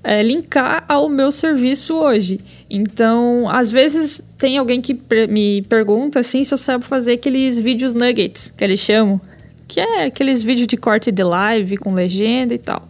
é, 0.02 0.24
linkar 0.24 0.86
ao 0.88 1.10
meu 1.10 1.30
serviço 1.30 1.96
hoje. 1.96 2.40
Então, 2.70 3.50
às 3.50 3.74
vezes 3.74 4.24
tem 4.38 4.58
alguém 4.58 4.80
que 4.80 4.98
me 5.30 5.64
pergunta 5.64 6.22
assim 6.22 6.46
se 6.46 6.54
eu 6.54 6.58
sabe 6.58 6.86
fazer 6.86 7.12
aqueles 7.12 7.60
vídeos 7.60 7.94
nuggets, 7.94 8.54
que 8.56 8.64
eles 8.64 8.80
chamam, 8.80 9.20
que 9.68 9.82
é 9.82 10.06
aqueles 10.06 10.44
vídeos 10.44 10.66
de 10.66 10.78
corte 10.78 11.12
de 11.12 11.24
live 11.26 11.76
com 11.76 11.94
legenda 11.94 12.54
e 12.54 12.58
tal 12.58 12.88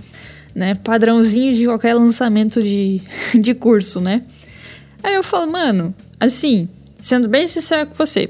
né? 0.58 0.74
Padrãozinho 0.74 1.54
de 1.54 1.66
qualquer 1.66 1.94
lançamento 1.94 2.64
de, 2.64 3.00
de 3.40 3.54
curso, 3.54 4.02
né? 4.02 4.24
Aí 5.04 5.14
eu 5.14 5.22
falo, 5.22 5.52
mano, 5.52 5.94
assim, 6.20 6.68
sendo 6.98 7.30
bem 7.30 7.46
sincero 7.48 7.86
com 7.86 7.94
você, 7.94 8.28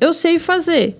eu 0.00 0.10
sei 0.14 0.38
fazer. 0.38 0.98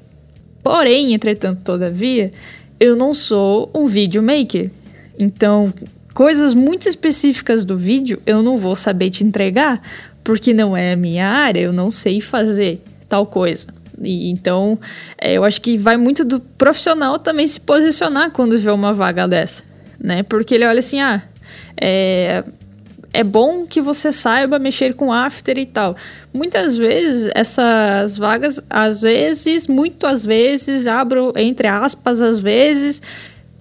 Porém, 0.62 1.14
entretanto, 1.14 1.62
todavia, 1.64 2.30
eu 2.78 2.94
não 2.94 3.14
sou 3.14 3.70
um 3.74 3.86
videomaker. 3.86 4.70
Então, 5.18 5.72
coisas 6.12 6.54
muito 6.54 6.90
específicas 6.90 7.64
do 7.64 7.74
vídeo 7.74 8.20
eu 8.26 8.42
não 8.42 8.58
vou 8.58 8.76
saber 8.76 9.08
te 9.08 9.24
entregar, 9.24 9.80
porque 10.22 10.52
não 10.52 10.76
é 10.76 10.92
a 10.92 10.96
minha 10.96 11.26
área, 11.26 11.60
eu 11.60 11.72
não 11.72 11.90
sei 11.90 12.20
fazer 12.20 12.82
tal 13.08 13.24
coisa. 13.24 13.68
E, 13.98 14.28
então, 14.28 14.78
é, 15.16 15.32
eu 15.38 15.44
acho 15.44 15.62
que 15.62 15.78
vai 15.78 15.96
muito 15.96 16.22
do 16.22 16.38
profissional 16.38 17.18
também 17.18 17.46
se 17.46 17.58
posicionar 17.58 18.30
quando 18.30 18.58
vê 18.58 18.70
uma 18.70 18.92
vaga 18.92 19.26
dessa 19.26 19.73
né? 19.98 20.22
Porque 20.22 20.54
ele 20.54 20.66
olha 20.66 20.78
assim, 20.78 21.00
ah, 21.00 21.22
é, 21.80 22.44
é 23.12 23.22
bom 23.22 23.64
que 23.64 23.80
você 23.80 24.10
saiba 24.10 24.58
mexer 24.58 24.94
com 24.94 25.12
After 25.12 25.56
e 25.56 25.66
tal. 25.66 25.96
Muitas 26.32 26.76
vezes 26.76 27.30
essas 27.34 28.18
vagas, 28.18 28.62
às 28.68 29.02
vezes, 29.02 29.68
muito 29.68 30.06
às 30.06 30.26
vezes, 30.26 30.86
abro 30.86 31.32
entre 31.36 31.68
aspas, 31.68 32.20
às 32.20 32.40
vezes, 32.40 33.00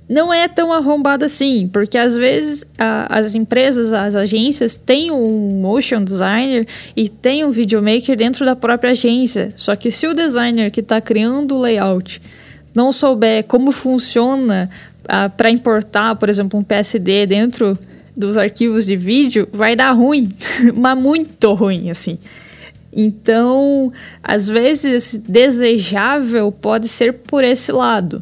não 0.10 0.34
é 0.34 0.48
tão 0.48 0.74
arrombada 0.74 1.28
assim, 1.28 1.70
porque 1.72 1.98
às 1.98 2.18
vezes 2.18 2.66
a, 2.78 3.20
as 3.20 3.36
empresas, 3.36 3.94
as 3.94 4.16
agências 4.16 4.76
têm 4.76 5.12
um 5.12 5.62
motion 5.62 6.04
designer 6.04 6.68
e 6.96 7.08
tem 7.08 7.46
um 7.46 7.52
videomaker 7.52 8.18
dentro 8.18 8.46
da 8.46 8.56
própria 8.56 8.92
agência. 8.92 9.54
Só 9.56 9.76
que 9.76 9.92
se 9.92 10.08
o 10.08 10.14
designer 10.14 10.72
que 10.72 10.82
está 10.82 11.00
criando 11.00 11.56
o 11.56 11.62
layout 11.62 12.22
não 12.76 12.92
souber 12.92 13.44
como 13.44 13.72
funciona 13.72 14.70
para 15.38 15.50
importar, 15.50 16.16
por 16.16 16.30
exemplo, 16.30 16.60
um 16.60 16.64
PSD 16.64 17.26
dentro 17.26 17.78
dos 18.16 18.38
arquivos 18.38 18.86
de 18.86 18.96
vídeo, 18.96 19.48
vai 19.52 19.76
dar 19.76 19.92
ruim, 19.92 20.32
mas 20.76 20.98
muito 20.98 21.54
ruim, 21.54 21.90
assim. 21.90 22.18
Então, 22.96 23.92
às 24.22 24.48
vezes, 24.48 25.18
desejável 25.18 26.52
pode 26.52 26.88
ser 26.88 27.14
por 27.14 27.44
esse 27.44 27.72
lado. 27.72 28.22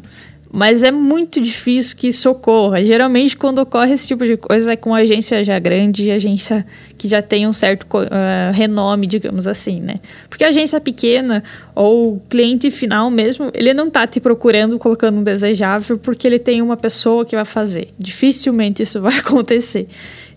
Mas 0.52 0.82
é 0.82 0.90
muito 0.90 1.40
difícil 1.40 1.96
que 1.96 2.08
isso 2.08 2.30
ocorra. 2.30 2.84
Geralmente, 2.84 3.34
quando 3.34 3.58
ocorre 3.60 3.94
esse 3.94 4.06
tipo 4.06 4.26
de 4.26 4.36
coisa, 4.36 4.74
é 4.74 4.76
com 4.76 4.94
agência 4.94 5.42
já 5.42 5.58
grande, 5.58 6.10
agência 6.10 6.66
que 6.98 7.08
já 7.08 7.22
tem 7.22 7.46
um 7.46 7.54
certo 7.54 7.84
uh, 7.84 8.52
renome, 8.52 9.06
digamos 9.06 9.46
assim, 9.46 9.80
né? 9.80 9.98
Porque 10.28 10.44
agência 10.44 10.78
pequena 10.78 11.42
ou 11.74 12.20
cliente 12.28 12.70
final 12.70 13.10
mesmo, 13.10 13.50
ele 13.54 13.72
não 13.72 13.88
tá 13.88 14.06
te 14.06 14.20
procurando 14.20 14.78
colocando 14.78 15.18
um 15.20 15.22
desejável 15.22 15.96
porque 15.96 16.26
ele 16.26 16.38
tem 16.38 16.60
uma 16.60 16.76
pessoa 16.76 17.24
que 17.24 17.34
vai 17.34 17.46
fazer. 17.46 17.88
Dificilmente 17.98 18.82
isso 18.82 19.00
vai 19.00 19.16
acontecer. 19.20 19.88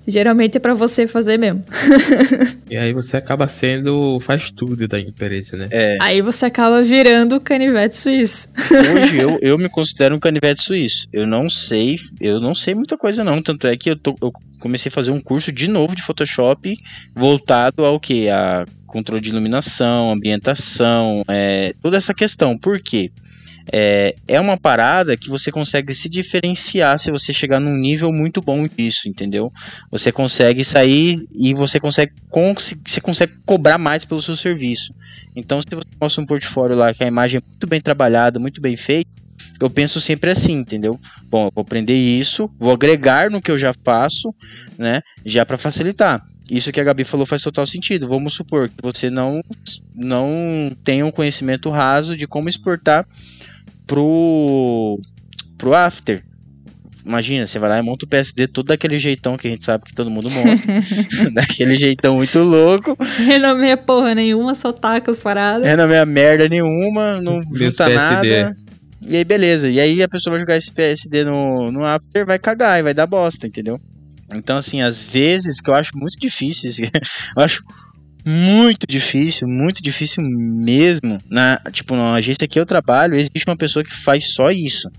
Geralmente 0.08 0.58
é 0.58 0.60
para 0.60 0.74
você 0.74 1.08
fazer 1.08 1.38
mesmo. 1.38 1.64
e 2.70 2.78
aí 2.78 2.94
você 2.94 3.18
acaba 3.18 3.48
sendo 3.48 4.20
faz 4.20 4.52
tudo 4.52 4.88
da 4.88 5.00
empresa, 5.00 5.58
né? 5.58 5.68
É. 5.72 5.98
Aí 6.02 6.22
você 6.22 6.46
acaba 6.46 6.82
virando 6.84 7.40
canivete 7.40 7.98
suíço. 7.98 8.50
Hoje 8.72 9.18
eu, 9.18 9.40
eu 9.42 9.58
me 9.58 9.68
considero 9.68 10.16
um 10.16 10.20
canivete 10.20 10.64
suíço. 10.64 11.08
Eu 11.12 11.26
não 11.26 11.50
sei, 11.50 11.98
eu 12.20 12.40
não 12.40 12.54
sei 12.54 12.76
muita 12.76 12.98
coisa 12.98 13.24
não, 13.24 13.42
tanto 13.42 13.66
é 13.66 13.76
que 13.76 13.90
eu, 13.90 13.96
tô, 13.96 14.16
eu 14.22 14.32
comecei 14.60 14.90
a 14.90 14.94
fazer 14.94 15.12
um 15.12 15.20
curso 15.20 15.52
de 15.52 15.68
novo 15.68 15.96
de 15.96 16.02
Photoshop 16.02 16.78
voltado 17.16 17.84
ao 17.84 18.00
que 18.00 18.30
a 18.30 18.66
controle 18.86 19.22
de 19.22 19.30
iluminação, 19.30 20.12
ambientação, 20.12 21.24
é, 21.28 21.74
toda 21.82 21.98
essa 21.98 22.14
questão. 22.14 22.58
Por 22.58 22.80
quê? 22.80 23.12
É, 23.72 24.16
é 24.28 24.40
uma 24.40 24.58
parada 24.58 25.18
que 25.18 25.30
você 25.30 25.52
consegue 25.52 25.94
se 25.94 26.10
diferenciar 26.10 27.00
se 27.00 27.12
você 27.12 27.34
chegar 27.34 27.60
num 27.60 27.76
nível 27.76 28.12
muito 28.12 28.42
bom 28.42 28.68
disso, 28.68 29.08
entendeu? 29.08 29.52
Você 29.92 30.12
consegue 30.12 30.64
sair 30.64 31.18
e 31.34 31.54
você 31.54 31.80
consegue, 31.80 32.14
você 32.86 33.02
consegue 33.02 33.34
cobrar 33.46 33.78
mais 33.78 34.06
pelo 34.06 34.22
seu 34.22 34.36
serviço. 34.36 34.94
Então, 35.36 35.62
se 35.62 35.68
você 35.70 35.88
mostra 36.00 36.22
um 36.22 36.26
portfólio 36.26 36.76
lá 36.76 36.94
que 36.94 37.04
a 37.04 37.08
imagem 37.08 37.40
é 37.40 37.50
muito 37.50 37.68
bem 37.68 37.82
trabalhada, 37.82 38.40
muito 38.40 38.62
bem 38.62 38.78
feita, 38.78 39.10
eu 39.60 39.70
penso 39.70 40.02
sempre 40.02 40.32
assim, 40.32 40.54
entendeu? 40.54 41.00
Bom, 41.30 41.48
eu 41.48 41.52
vou 41.54 41.62
aprender 41.62 41.96
isso, 41.96 42.50
vou 42.58 42.74
agregar 42.74 43.30
no 43.32 43.42
que 43.42 43.52
eu 43.52 43.58
já 43.58 43.74
faço, 43.84 44.34
né? 44.78 45.02
Já 45.26 45.46
para 45.46 45.58
facilitar. 45.58 46.26
Isso 46.50 46.72
que 46.72 46.80
a 46.80 46.84
Gabi 46.84 47.04
falou 47.04 47.26
faz 47.26 47.42
total 47.42 47.66
sentido. 47.66 48.08
Vamos 48.08 48.34
supor 48.34 48.70
que 48.70 48.82
você 48.82 49.10
não, 49.10 49.42
não 49.96 50.72
tenha 50.84 51.06
um 51.06 51.12
conhecimento 51.12 51.70
raso 51.70 52.16
de 52.16 52.28
como 52.28 52.50
exportar 52.50 53.08
pro, 53.86 55.00
pro 55.58 55.74
After. 55.74 56.24
Imagina, 57.06 57.46
você 57.46 57.60
vai 57.60 57.70
lá 57.70 57.78
e 57.78 57.84
monta 57.84 58.06
o 58.06 58.10
PSD 58.10 58.48
todo 58.48 58.68
daquele 58.68 58.98
jeitão 58.98 59.38
que 59.38 59.48
a 59.48 59.52
gente 59.52 59.64
sabe 59.64 59.84
que 59.84 59.94
todo 59.94 60.10
mundo 60.10 60.30
monta. 60.32 60.64
daquele 61.34 61.76
jeitão 61.76 62.16
muito 62.16 62.40
louco. 62.40 62.98
Renomeia 63.26 63.78
porra 63.78 64.16
nenhuma, 64.16 64.56
só 64.56 64.72
taca 64.72 65.12
as 65.12 65.20
paradas. 65.20 65.68
Renomeia 65.68 66.06
merda 66.06 66.50
nenhuma, 66.50 67.22
não 67.22 67.44
junta 67.54 67.90
nada. 67.90 68.56
E 69.08 69.18
aí, 69.18 69.24
beleza. 69.24 69.70
E 69.70 69.80
aí 69.80 70.02
a 70.02 70.08
pessoa 70.08 70.32
vai 70.32 70.40
jogar 70.40 70.58
esse 70.58 70.72
PSD 70.72 71.24
no, 71.24 71.72
no 71.72 71.86
After, 71.86 72.26
vai 72.26 72.40
cagar 72.40 72.80
e 72.80 72.84
vai 72.84 72.94
dar 72.94 73.06
bosta, 73.06 73.46
entendeu? 73.46 73.80
Então, 74.34 74.58
assim, 74.58 74.82
às 74.82 75.08
vezes, 75.08 75.62
que 75.62 75.70
eu 75.70 75.76
acho 75.76 75.96
muito 75.96 76.18
difícil, 76.20 76.72
eu 77.38 77.44
acho 77.44 77.64
muito 78.26 78.88
difícil, 78.88 79.48
muito 79.48 79.82
difícil 79.84 80.24
mesmo. 80.24 81.20
Na, 81.30 81.62
tipo, 81.72 81.96
na 81.96 82.16
agência 82.16 82.48
que 82.48 82.60
eu 82.60 82.66
trabalho, 82.66 83.16
existe 83.16 83.46
uma 83.46 83.58
pessoa 83.58 83.84
que 83.84 83.94
faz 83.94 84.34
só 84.34 84.50
isso, 84.50 84.90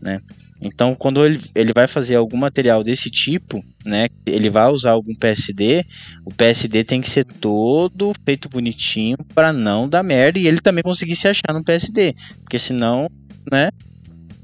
né? 0.00 0.20
Então, 0.60 0.94
quando 0.94 1.24
ele, 1.24 1.40
ele 1.54 1.72
vai 1.74 1.86
fazer 1.86 2.16
algum 2.16 2.36
material 2.36 2.82
desse 2.82 3.10
tipo, 3.10 3.62
né, 3.84 4.06
ele 4.24 4.48
vai 4.48 4.70
usar 4.70 4.92
algum 4.92 5.14
PSD, 5.14 5.84
o 6.24 6.32
PSD 6.32 6.82
tem 6.82 7.00
que 7.00 7.10
ser 7.10 7.24
todo 7.24 8.14
feito 8.24 8.48
bonitinho 8.48 9.18
para 9.34 9.52
não 9.52 9.88
dar 9.88 10.02
merda 10.02 10.38
e 10.38 10.46
ele 10.46 10.60
também 10.60 10.82
conseguir 10.82 11.14
se 11.14 11.28
achar 11.28 11.52
no 11.52 11.62
PSD, 11.62 12.14
porque 12.42 12.58
senão, 12.58 13.08
né? 13.52 13.68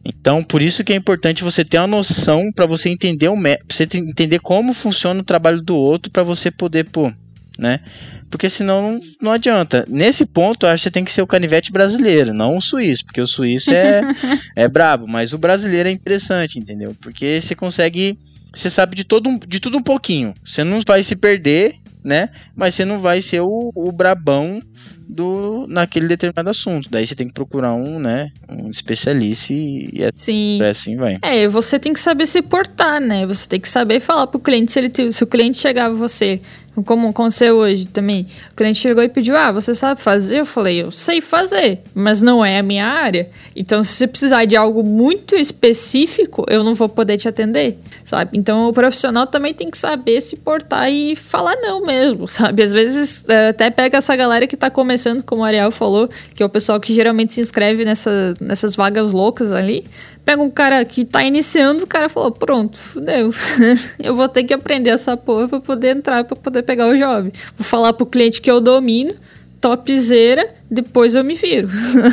Então, 0.04 0.42
por 0.42 0.60
isso 0.60 0.82
que 0.82 0.92
é 0.92 0.96
importante 0.96 1.44
você 1.44 1.64
ter 1.64 1.78
uma 1.78 1.86
noção 1.86 2.50
para 2.52 2.66
você 2.66 2.88
entender 2.88 3.28
o 3.28 3.36
você 3.70 3.86
entender 3.94 4.40
como 4.40 4.74
funciona 4.74 5.20
o 5.20 5.24
trabalho 5.24 5.62
do 5.62 5.76
outro 5.76 6.10
para 6.10 6.24
você 6.24 6.50
poder, 6.50 6.90
pô, 6.90 7.10
né? 7.58 7.80
Porque 8.30 8.48
senão 8.48 8.92
não, 8.92 9.00
não 9.20 9.32
adianta. 9.32 9.84
Nesse 9.88 10.24
ponto, 10.24 10.64
eu 10.64 10.70
acho 10.70 10.82
que 10.82 10.88
você 10.88 10.90
tem 10.90 11.04
que 11.04 11.12
ser 11.12 11.22
o 11.22 11.26
canivete 11.26 11.70
brasileiro, 11.70 12.32
não 12.32 12.56
o 12.56 12.62
suíço, 12.62 13.04
porque 13.04 13.20
o 13.20 13.26
suíço 13.26 13.70
é, 13.70 14.00
é 14.56 14.68
brabo, 14.68 15.06
mas 15.06 15.32
o 15.32 15.38
brasileiro 15.38 15.88
é 15.88 15.92
interessante, 15.92 16.58
entendeu? 16.58 16.96
Porque 17.00 17.40
você 17.40 17.54
consegue. 17.54 18.18
Você 18.54 18.68
sabe 18.68 18.94
de, 18.94 19.04
todo, 19.04 19.38
de 19.46 19.60
tudo 19.60 19.78
um 19.78 19.82
pouquinho. 19.82 20.34
Você 20.44 20.62
não 20.62 20.80
vai 20.86 21.02
se 21.02 21.16
perder, 21.16 21.76
né? 22.04 22.28
Mas 22.54 22.74
você 22.74 22.84
não 22.84 22.98
vai 23.00 23.22
ser 23.22 23.40
o, 23.40 23.72
o 23.74 23.90
brabão 23.90 24.62
do 25.12 25.66
naquele 25.68 26.08
determinado 26.08 26.48
assunto. 26.50 26.88
Daí 26.90 27.06
você 27.06 27.14
tem 27.14 27.28
que 27.28 27.34
procurar 27.34 27.74
um, 27.74 27.98
né, 27.98 28.30
um 28.48 28.70
especialista 28.70 29.52
e, 29.52 29.90
é, 29.98 30.10
Sim. 30.14 30.62
é 30.62 30.70
assim 30.70 30.96
vai. 30.96 31.18
É, 31.22 31.46
você 31.46 31.78
tem 31.78 31.92
que 31.92 32.00
saber 32.00 32.26
se 32.26 32.40
portar, 32.40 33.00
né? 33.00 33.26
Você 33.26 33.48
tem 33.48 33.60
que 33.60 33.68
saber 33.68 34.00
falar 34.00 34.26
pro 34.26 34.40
cliente 34.40 34.72
se 34.72 34.78
ele 34.78 35.12
se 35.12 35.22
o 35.22 35.26
cliente 35.26 35.58
chegar 35.58 35.86
a 35.86 35.90
você 35.90 36.40
como 36.84 37.08
aconteceu 37.08 37.56
hoje 37.56 37.86
também. 37.86 38.26
O 38.52 38.56
cliente 38.56 38.78
chegou 38.78 39.02
e 39.02 39.08
pediu: 39.08 39.36
Ah, 39.36 39.52
você 39.52 39.74
sabe 39.74 40.00
fazer? 40.00 40.40
Eu 40.40 40.46
falei: 40.46 40.82
Eu 40.82 40.90
sei 40.90 41.20
fazer, 41.20 41.80
mas 41.94 42.22
não 42.22 42.42
é 42.42 42.58
a 42.58 42.62
minha 42.62 42.86
área. 42.86 43.28
Então, 43.54 43.82
se 43.82 43.94
você 43.94 44.06
precisar 44.06 44.46
de 44.46 44.56
algo 44.56 44.82
muito 44.82 45.34
específico, 45.34 46.46
eu 46.48 46.64
não 46.64 46.74
vou 46.74 46.88
poder 46.88 47.18
te 47.18 47.28
atender, 47.28 47.78
sabe? 48.04 48.38
Então, 48.38 48.68
o 48.68 48.72
profissional 48.72 49.26
também 49.26 49.52
tem 49.52 49.70
que 49.70 49.76
saber 49.76 50.20
se 50.22 50.36
portar 50.36 50.90
e 50.90 51.14
falar 51.14 51.56
não 51.56 51.82
mesmo, 51.84 52.26
sabe? 52.26 52.62
Às 52.62 52.72
vezes, 52.72 53.24
é, 53.28 53.48
até 53.48 53.68
pega 53.68 53.98
essa 53.98 54.16
galera 54.16 54.46
que 54.46 54.56
tá 54.56 54.70
começando, 54.70 55.22
como 55.22 55.42
o 55.42 55.44
Ariel 55.44 55.70
falou, 55.70 56.08
que 56.34 56.42
é 56.42 56.46
o 56.46 56.48
pessoal 56.48 56.80
que 56.80 56.94
geralmente 56.94 57.32
se 57.32 57.40
inscreve 57.40 57.84
nessa, 57.84 58.34
nessas 58.40 58.74
vagas 58.74 59.12
loucas 59.12 59.52
ali. 59.52 59.84
Pega 60.24 60.40
um 60.40 60.50
cara 60.50 60.84
que 60.84 61.04
tá 61.04 61.24
iniciando, 61.24 61.84
o 61.84 61.86
cara 61.86 62.08
falou: 62.08 62.30
Pronto, 62.30 62.78
fudeu. 62.78 63.32
eu 63.98 64.14
vou 64.14 64.28
ter 64.28 64.44
que 64.44 64.54
aprender 64.54 64.90
essa 64.90 65.16
porra 65.16 65.48
pra 65.48 65.60
poder 65.60 65.96
entrar, 65.96 66.24
pra 66.24 66.36
poder 66.36 66.62
pegar 66.62 66.88
o 66.88 66.96
job. 66.96 67.32
Vou 67.56 67.64
falar 67.64 67.92
pro 67.92 68.06
cliente 68.06 68.40
que 68.40 68.50
eu 68.50 68.60
domino, 68.60 69.14
topzera, 69.60 70.54
depois 70.70 71.14
eu 71.14 71.24
me 71.24 71.34
viro. 71.34 71.68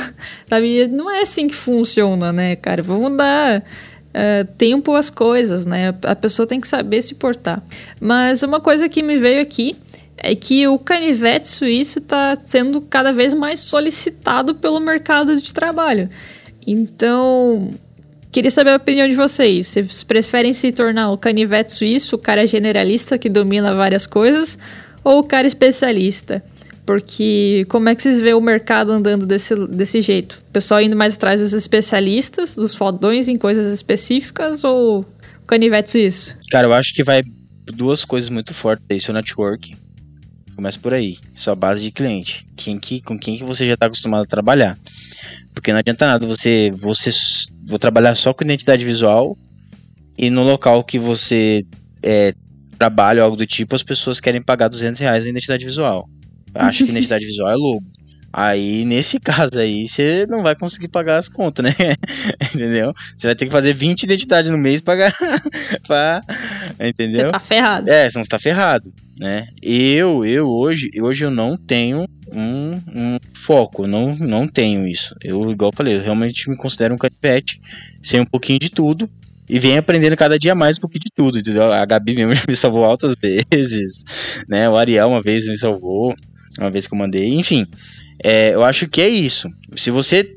Não 0.92 1.10
é 1.10 1.22
assim 1.22 1.48
que 1.48 1.56
funciona, 1.56 2.34
né, 2.34 2.56
cara? 2.56 2.82
Vamos 2.82 3.16
dar. 3.16 3.64
Uh, 4.10 4.44
tempo 4.58 4.96
às 4.96 5.08
coisas, 5.08 5.68
né? 5.68 5.94
A 6.04 6.16
pessoa 6.16 6.48
tem 6.48 6.60
que 6.60 6.68
saber 6.68 7.00
se 7.04 7.14
portar. 7.14 7.62
Mas 8.02 8.42
uma 8.42 8.60
coisa 8.60 8.90
que 8.90 9.04
me 9.04 9.20
veio 9.20 9.40
aqui 9.40 9.78
é 10.18 10.36
que 10.36 10.68
o 10.68 10.78
canivete 10.78 11.48
suíço 11.48 12.00
está 12.00 12.36
sendo 12.40 12.82
cada 12.82 13.14
vez 13.14 13.36
mais 13.36 13.60
solicitado 13.60 14.56
pelo 14.56 14.80
mercado 14.80 15.40
de 15.40 15.54
trabalho. 15.54 16.10
Então, 16.66 17.72
Queria 18.32 18.52
saber 18.52 18.72
a 18.72 18.76
opinião 18.76 19.08
de 19.08 19.16
vocês. 19.16 19.68
Vocês 19.68 20.04
preferem 20.04 20.54
se 20.54 20.72
tornar 20.72 21.12
o 21.12 21.18
canivete 21.18 21.74
suíço, 21.74 22.16
o 22.16 22.20
cara 22.20 22.46
generalista 22.46 23.18
que 23.18 23.28
domina 23.28 23.74
várias 23.74 24.06
coisas, 24.06 24.58
ou 25.04 25.20
o 25.20 25.24
cara 25.24 25.48
especialista? 25.48 26.44
Porque 26.86 27.66
como 27.70 27.90
é 27.90 27.96
que 27.96 28.04
vocês 28.04 28.22
vê 28.22 28.34
o 28.34 28.42
mercado 28.42 28.92
andando 28.92 29.26
desse, 29.26 29.56
desse 29.68 30.02
jeito? 30.02 30.44
O 30.48 30.52
pessoal 30.52 30.82
indo 30.82 30.96
mais 30.96 31.16
atrás 31.16 31.40
dos 31.40 31.54
especialistas, 31.54 32.56
dos 32.56 32.76
fodões 32.76 33.28
em 33.28 33.38
coisas 33.38 33.74
específicas, 33.74 34.64
ou 34.64 35.02
o 35.02 35.06
canivete 35.48 35.90
suíço? 35.90 36.38
Cara, 36.52 36.68
eu 36.68 36.74
acho 36.74 36.94
que 36.94 37.04
vai 37.04 37.24
duas 37.66 38.06
coisas 38.06 38.30
muito 38.30 38.54
fortes 38.54 38.86
aí, 38.90 39.00
seu 39.00 39.14
network. 39.14 39.76
Começa 40.56 40.80
por 40.80 40.94
aí, 40.94 41.18
sua 41.36 41.56
base 41.56 41.84
de 41.84 41.92
cliente. 41.92 42.46
Quem 42.56 42.80
que, 42.80 43.02
com 43.02 43.18
quem 43.18 43.38
que 43.38 43.44
você 43.44 43.66
já 43.66 43.74
está 43.74 43.86
acostumado 43.86 44.24
a 44.24 44.28
trabalhar. 44.28 44.78
Porque 45.54 45.72
não 45.72 45.80
adianta 45.80 46.08
nada 46.08 46.26
você, 46.26 46.72
você 46.76 47.12
vou 47.66 47.80
trabalhar 47.80 48.16
só 48.16 48.34
com 48.34 48.44
identidade 48.44 48.86
visual 48.86 49.38
e 50.18 50.30
no 50.30 50.44
local 50.44 50.84
que 50.84 51.00
você 51.00 51.64
é, 52.04 52.34
trabalha 52.78 53.22
ou 53.22 53.26
algo 53.26 53.38
do 53.38 53.46
tipo, 53.46 53.76
as 53.76 53.84
pessoas 53.84 54.20
querem 54.20 54.42
pagar 54.42 54.68
200 54.68 55.00
reais 55.00 55.24
na 55.24 55.30
identidade 55.30 55.66
visual. 55.66 56.10
Acho 56.54 56.86
que 56.86 56.92
identidade 56.92 57.26
visual 57.28 57.52
é 57.52 57.56
lobo. 57.56 57.86
Aí, 58.32 58.86
nesse 58.86 59.20
caso 59.20 59.58
aí, 59.58 59.88
você 59.88 60.28
não 60.28 60.44
vai 60.44 60.56
conseguir 60.56 60.88
pagar 60.88 61.18
as 61.18 61.28
contas, 61.28 61.66
né? 61.66 61.74
entendeu? 62.54 62.94
Você 63.18 63.28
vai 63.28 63.36
ter 63.36 63.46
que 63.46 63.52
fazer 63.52 63.74
20 63.74 64.04
identidades 64.04 64.52
no 64.52 64.58
mês 64.58 64.82
pagar. 64.82 65.12
pra... 65.88 66.22
Entendeu? 66.80 67.26
Você 67.26 67.32
tá 67.32 67.40
ferrado. 67.40 67.90
É, 67.90 68.10
senão 68.10 68.24
você 68.24 68.30
tá 68.30 68.40
ferrado, 68.40 68.94
né? 69.20 69.50
Eu, 69.62 70.26
eu 70.26 70.48
hoje, 70.48 70.90
hoje 70.98 71.26
eu 71.26 71.30
não 71.30 71.58
tenho 71.58 72.08
um, 72.32 72.82
um 72.96 73.18
foco, 73.34 73.86
não, 73.86 74.16
não 74.16 74.48
tenho 74.48 74.88
isso. 74.88 75.14
Eu, 75.22 75.52
igual 75.52 75.74
falei, 75.76 75.98
eu 75.98 76.02
realmente 76.02 76.50
me 76.50 76.56
considero 76.56 76.96
um 76.96 76.98
canivete, 76.98 77.62
sei 78.02 78.22
um 78.22 78.26
pouquinho 78.26 78.60
de 78.60 78.70
tudo, 78.70 79.10
e 79.50 79.60
vem 79.60 79.78
aprendendo 79.78 80.16
cada 80.16 80.40
dia 80.40 80.56
mais 80.56 80.78
um 80.78 80.82
pouquinho 80.82 81.02
de 81.02 81.12
tudo, 81.14 81.38
entendeu? 81.38 81.70
A 81.70 81.86
Gabi 81.86 82.16
mesmo 82.16 82.34
me 82.48 82.56
salvou 82.56 82.86
altas 82.86 83.14
vezes, 83.22 84.06
né? 84.48 84.70
O 84.70 84.78
Ariel 84.78 85.10
uma 85.10 85.22
vez 85.22 85.48
me 85.48 85.58
salvou, 85.58 86.16
uma 86.58 86.72
vez 86.72 86.88
que 86.88 86.94
eu 86.94 86.98
mandei, 86.98 87.34
enfim. 87.34 87.68
É, 88.24 88.54
eu 88.54 88.64
acho 88.64 88.88
que 88.88 89.02
é 89.02 89.10
isso. 89.10 89.50
Se 89.76 89.92
você. 89.92 90.36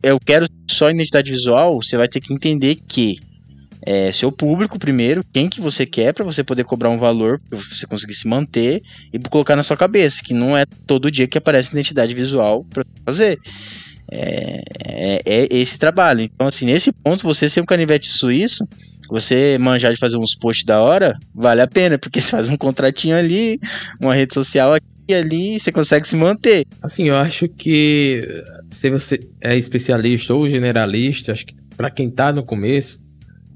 Eu 0.00 0.20
quero 0.20 0.46
só 0.70 0.88
identidade 0.88 1.28
visual, 1.28 1.82
você 1.82 1.96
vai 1.96 2.06
ter 2.06 2.20
que 2.20 2.32
entender 2.32 2.76
que 2.86 3.18
é, 3.90 4.12
seu 4.12 4.30
público 4.30 4.78
primeiro, 4.78 5.24
quem 5.32 5.48
que 5.48 5.62
você 5.62 5.86
quer 5.86 6.12
para 6.12 6.22
você 6.22 6.44
poder 6.44 6.62
cobrar 6.62 6.90
um 6.90 6.98
valor 6.98 7.40
para 7.48 7.58
você 7.58 7.86
conseguir 7.86 8.14
se 8.14 8.28
manter 8.28 8.82
e 9.10 9.18
colocar 9.18 9.56
na 9.56 9.62
sua 9.62 9.78
cabeça 9.78 10.22
que 10.22 10.34
não 10.34 10.54
é 10.54 10.66
todo 10.86 11.10
dia 11.10 11.26
que 11.26 11.38
aparece 11.38 11.70
identidade 11.72 12.14
visual 12.14 12.66
para 12.68 12.84
fazer. 13.06 13.38
É, 14.10 14.62
é, 14.84 15.22
é, 15.24 15.48
esse 15.50 15.78
trabalho. 15.78 16.20
Então, 16.20 16.46
assim, 16.46 16.66
nesse 16.66 16.92
ponto, 16.92 17.22
você 17.22 17.48
ser 17.48 17.62
um 17.62 17.64
canivete 17.64 18.08
suíço, 18.08 18.62
você 19.08 19.56
manjar 19.58 19.90
de 19.90 19.98
fazer 19.98 20.18
uns 20.18 20.34
posts 20.34 20.66
da 20.66 20.82
hora, 20.82 21.18
vale 21.34 21.62
a 21.62 21.66
pena, 21.66 21.96
porque 21.96 22.20
você 22.20 22.30
faz 22.30 22.50
um 22.50 22.58
contratinho 22.58 23.16
ali, 23.16 23.58
uma 23.98 24.14
rede 24.14 24.34
social 24.34 24.74
aqui 24.74 24.86
e 25.08 25.14
ali 25.14 25.58
você 25.58 25.72
consegue 25.72 26.06
se 26.06 26.14
manter. 26.14 26.66
Assim, 26.82 27.08
eu 27.08 27.16
acho 27.16 27.48
que 27.48 28.44
se 28.70 28.90
você 28.90 29.18
é 29.40 29.56
especialista 29.56 30.34
ou 30.34 30.50
generalista, 30.50 31.32
acho 31.32 31.46
que 31.46 31.54
para 31.74 31.90
quem 31.90 32.10
tá 32.10 32.30
no 32.30 32.44
começo, 32.44 33.07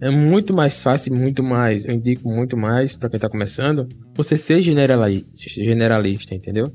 é 0.02 0.10
muito 0.10 0.54
mais 0.54 0.82
fácil, 0.82 1.14
muito 1.14 1.42
mais, 1.42 1.84
eu 1.84 1.92
indico 1.92 2.28
muito 2.28 2.56
mais 2.56 2.94
para 2.94 3.08
quem 3.08 3.20
tá 3.20 3.28
começando, 3.28 3.88
você 4.14 4.36
ser 4.36 4.60
generalista, 4.60 5.30
generalista, 5.36 6.34
entendeu? 6.34 6.72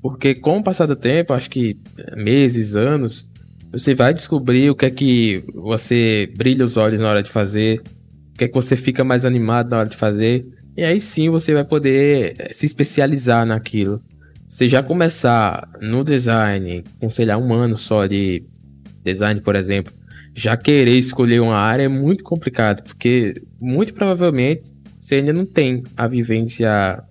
Porque 0.00 0.34
com 0.34 0.58
o 0.58 0.64
passar 0.64 0.86
do 0.86 0.96
tempo, 0.96 1.32
acho 1.32 1.48
que 1.48 1.76
meses, 2.16 2.74
anos, 2.74 3.28
você 3.70 3.94
vai 3.94 4.12
descobrir 4.12 4.70
o 4.70 4.74
que 4.74 4.86
é 4.86 4.90
que 4.90 5.44
você 5.54 6.28
brilha 6.36 6.64
os 6.64 6.76
olhos 6.76 7.00
na 7.00 7.08
hora 7.08 7.22
de 7.22 7.30
fazer, 7.30 7.80
o 8.34 8.38
que 8.38 8.44
é 8.44 8.48
que 8.48 8.54
você 8.54 8.74
fica 8.74 9.04
mais 9.04 9.24
animado 9.24 9.70
na 9.70 9.78
hora 9.78 9.88
de 9.88 9.96
fazer. 9.96 10.44
E 10.76 10.82
aí 10.82 11.00
sim 11.00 11.30
você 11.30 11.54
vai 11.54 11.64
poder 11.64 12.48
se 12.50 12.66
especializar 12.66 13.46
naquilo 13.46 14.02
você 14.52 14.68
já 14.68 14.82
começar 14.82 15.66
no 15.80 16.04
design 16.04 16.84
com, 17.00 17.08
sei 17.08 17.24
lá, 17.24 17.38
um 17.38 17.54
ano 17.54 17.74
só 17.74 18.04
de 18.04 18.44
design, 19.02 19.40
por 19.40 19.56
exemplo, 19.56 19.90
já 20.34 20.56
querer 20.56 20.96
escolher 20.98 21.40
uma 21.40 21.56
área 21.56 21.84
é 21.84 21.88
muito 21.88 22.24
complicado, 22.24 22.82
porque 22.82 23.42
muito 23.60 23.92
provavelmente 23.92 24.72
você 24.98 25.16
ainda 25.16 25.32
não 25.32 25.44
tem 25.44 25.82
a 25.96 26.06
vivência 26.06 27.02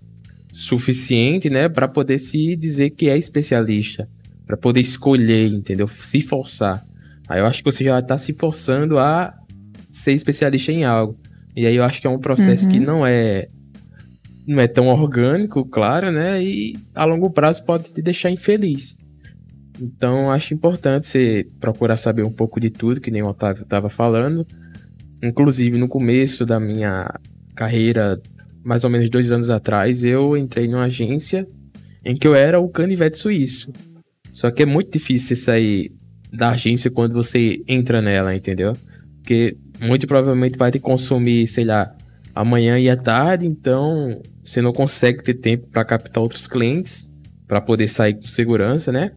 suficiente, 0.52 1.50
né, 1.50 1.70
para 1.70 1.88
poder 1.88 2.20
se 2.20 2.56
dizer 2.56 2.92
que 2.92 3.10
é 3.10 3.18
especialista, 3.18 4.10
para 4.46 4.58
poder 4.58 4.82
escolher, 4.82 5.48
entendeu? 5.48 5.88
Se 5.88 6.22
forçar. 6.22 6.86
Aí 7.28 7.40
eu 7.40 7.46
acho 7.46 7.64
que 7.64 7.72
você 7.72 7.86
já 7.86 8.00
está 8.00 8.18
se 8.18 8.34
forçando 8.34 8.98
a 8.98 9.34
ser 9.90 10.12
especialista 10.14 10.72
em 10.72 10.84
algo. 10.84 11.18
E 11.56 11.66
aí 11.66 11.76
eu 11.76 11.84
acho 11.84 12.02
que 12.02 12.08
é 12.08 12.10
um 12.10 12.20
processo 12.20 12.66
uhum. 12.66 12.72
que 12.72 12.80
não 12.80 13.06
é 13.06 13.48
não 14.48 14.60
é 14.60 14.68
tão 14.68 14.88
orgânico, 14.88 15.64
claro, 15.66 16.12
né? 16.12 16.44
E 16.44 16.76
a 16.96 17.06
longo 17.06 17.30
prazo 17.30 17.64
pode 17.64 17.94
te 17.94 18.02
deixar 18.02 18.32
infeliz. 18.32 18.98
Então 19.82 20.30
acho 20.30 20.54
importante 20.54 21.08
você 21.08 21.48
procurar 21.60 21.98
saber 21.98 22.24
um 22.24 22.32
pouco 22.32 22.60
de 22.60 22.70
tudo, 22.70 23.02
que 23.02 23.10
nem 23.10 23.24
o 23.24 23.28
Otávio 23.28 23.64
estava 23.64 23.90
falando. 23.90 24.46
Inclusive 25.24 25.78
no 25.78 25.88
começo 25.88 26.46
da 26.46 26.60
minha 26.60 27.12
carreira, 27.56 28.22
mais 28.64 28.84
ou 28.84 28.92
menos 28.92 29.10
dois 29.10 29.32
anos 29.32 29.50
atrás, 29.50 30.04
eu 30.04 30.38
entrei 30.38 30.68
numa 30.68 30.84
agência 30.84 31.48
em 32.06 32.16
que 32.16 32.28
eu 32.28 32.36
era 32.36 32.60
o 32.60 32.70
canivete 32.70 33.18
suíço. 33.18 33.72
Só 34.32 34.52
que 34.52 34.62
é 34.62 34.66
muito 34.66 34.92
difícil 34.92 35.36
sair 35.36 35.92
da 36.32 36.52
agência 36.52 36.92
quando 36.92 37.14
você 37.14 37.62
entra 37.68 38.02
nela, 38.02 38.36
entendeu? 38.36 38.78
Porque 39.18 39.58
muito 39.82 40.06
provavelmente 40.06 40.58
vai 40.58 40.72
te 40.72 40.80
consumir, 40.80 41.48
sei 41.48 41.66
lá, 41.66 41.94
amanhã 42.36 42.80
e 42.80 42.90
à 42.90 42.96
tarde, 42.96 43.46
então 43.48 44.22
você 44.44 44.62
não 44.62 44.72
consegue 44.72 45.24
ter 45.24 45.34
tempo 45.34 45.68
para 45.68 45.84
captar 45.84 46.22
outros 46.22 46.48
clientes, 46.48 47.12
para 47.48 47.60
poder 47.60 47.88
sair 47.88 48.14
com 48.14 48.28
segurança, 48.28 48.92
né? 48.92 49.12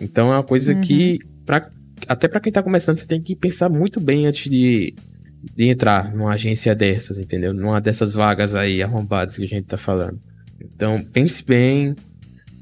Então 0.00 0.32
é 0.32 0.36
uma 0.36 0.42
coisa 0.42 0.74
uhum. 0.74 0.80
que, 0.80 1.18
pra, 1.44 1.70
até 2.08 2.28
para 2.28 2.40
quem 2.40 2.52
tá 2.52 2.62
começando, 2.62 2.96
você 2.96 3.06
tem 3.06 3.20
que 3.20 3.34
pensar 3.34 3.68
muito 3.68 4.00
bem 4.00 4.26
antes 4.26 4.50
de, 4.50 4.94
de 5.54 5.68
entrar 5.68 6.14
numa 6.14 6.32
agência 6.32 6.74
dessas, 6.74 7.18
entendeu? 7.18 7.52
Numa 7.54 7.80
dessas 7.80 8.14
vagas 8.14 8.54
aí 8.54 8.82
arrombadas 8.82 9.36
que 9.36 9.44
a 9.44 9.48
gente 9.48 9.66
tá 9.66 9.76
falando. 9.76 10.18
Então 10.60 11.04
pense 11.12 11.44
bem, 11.44 11.94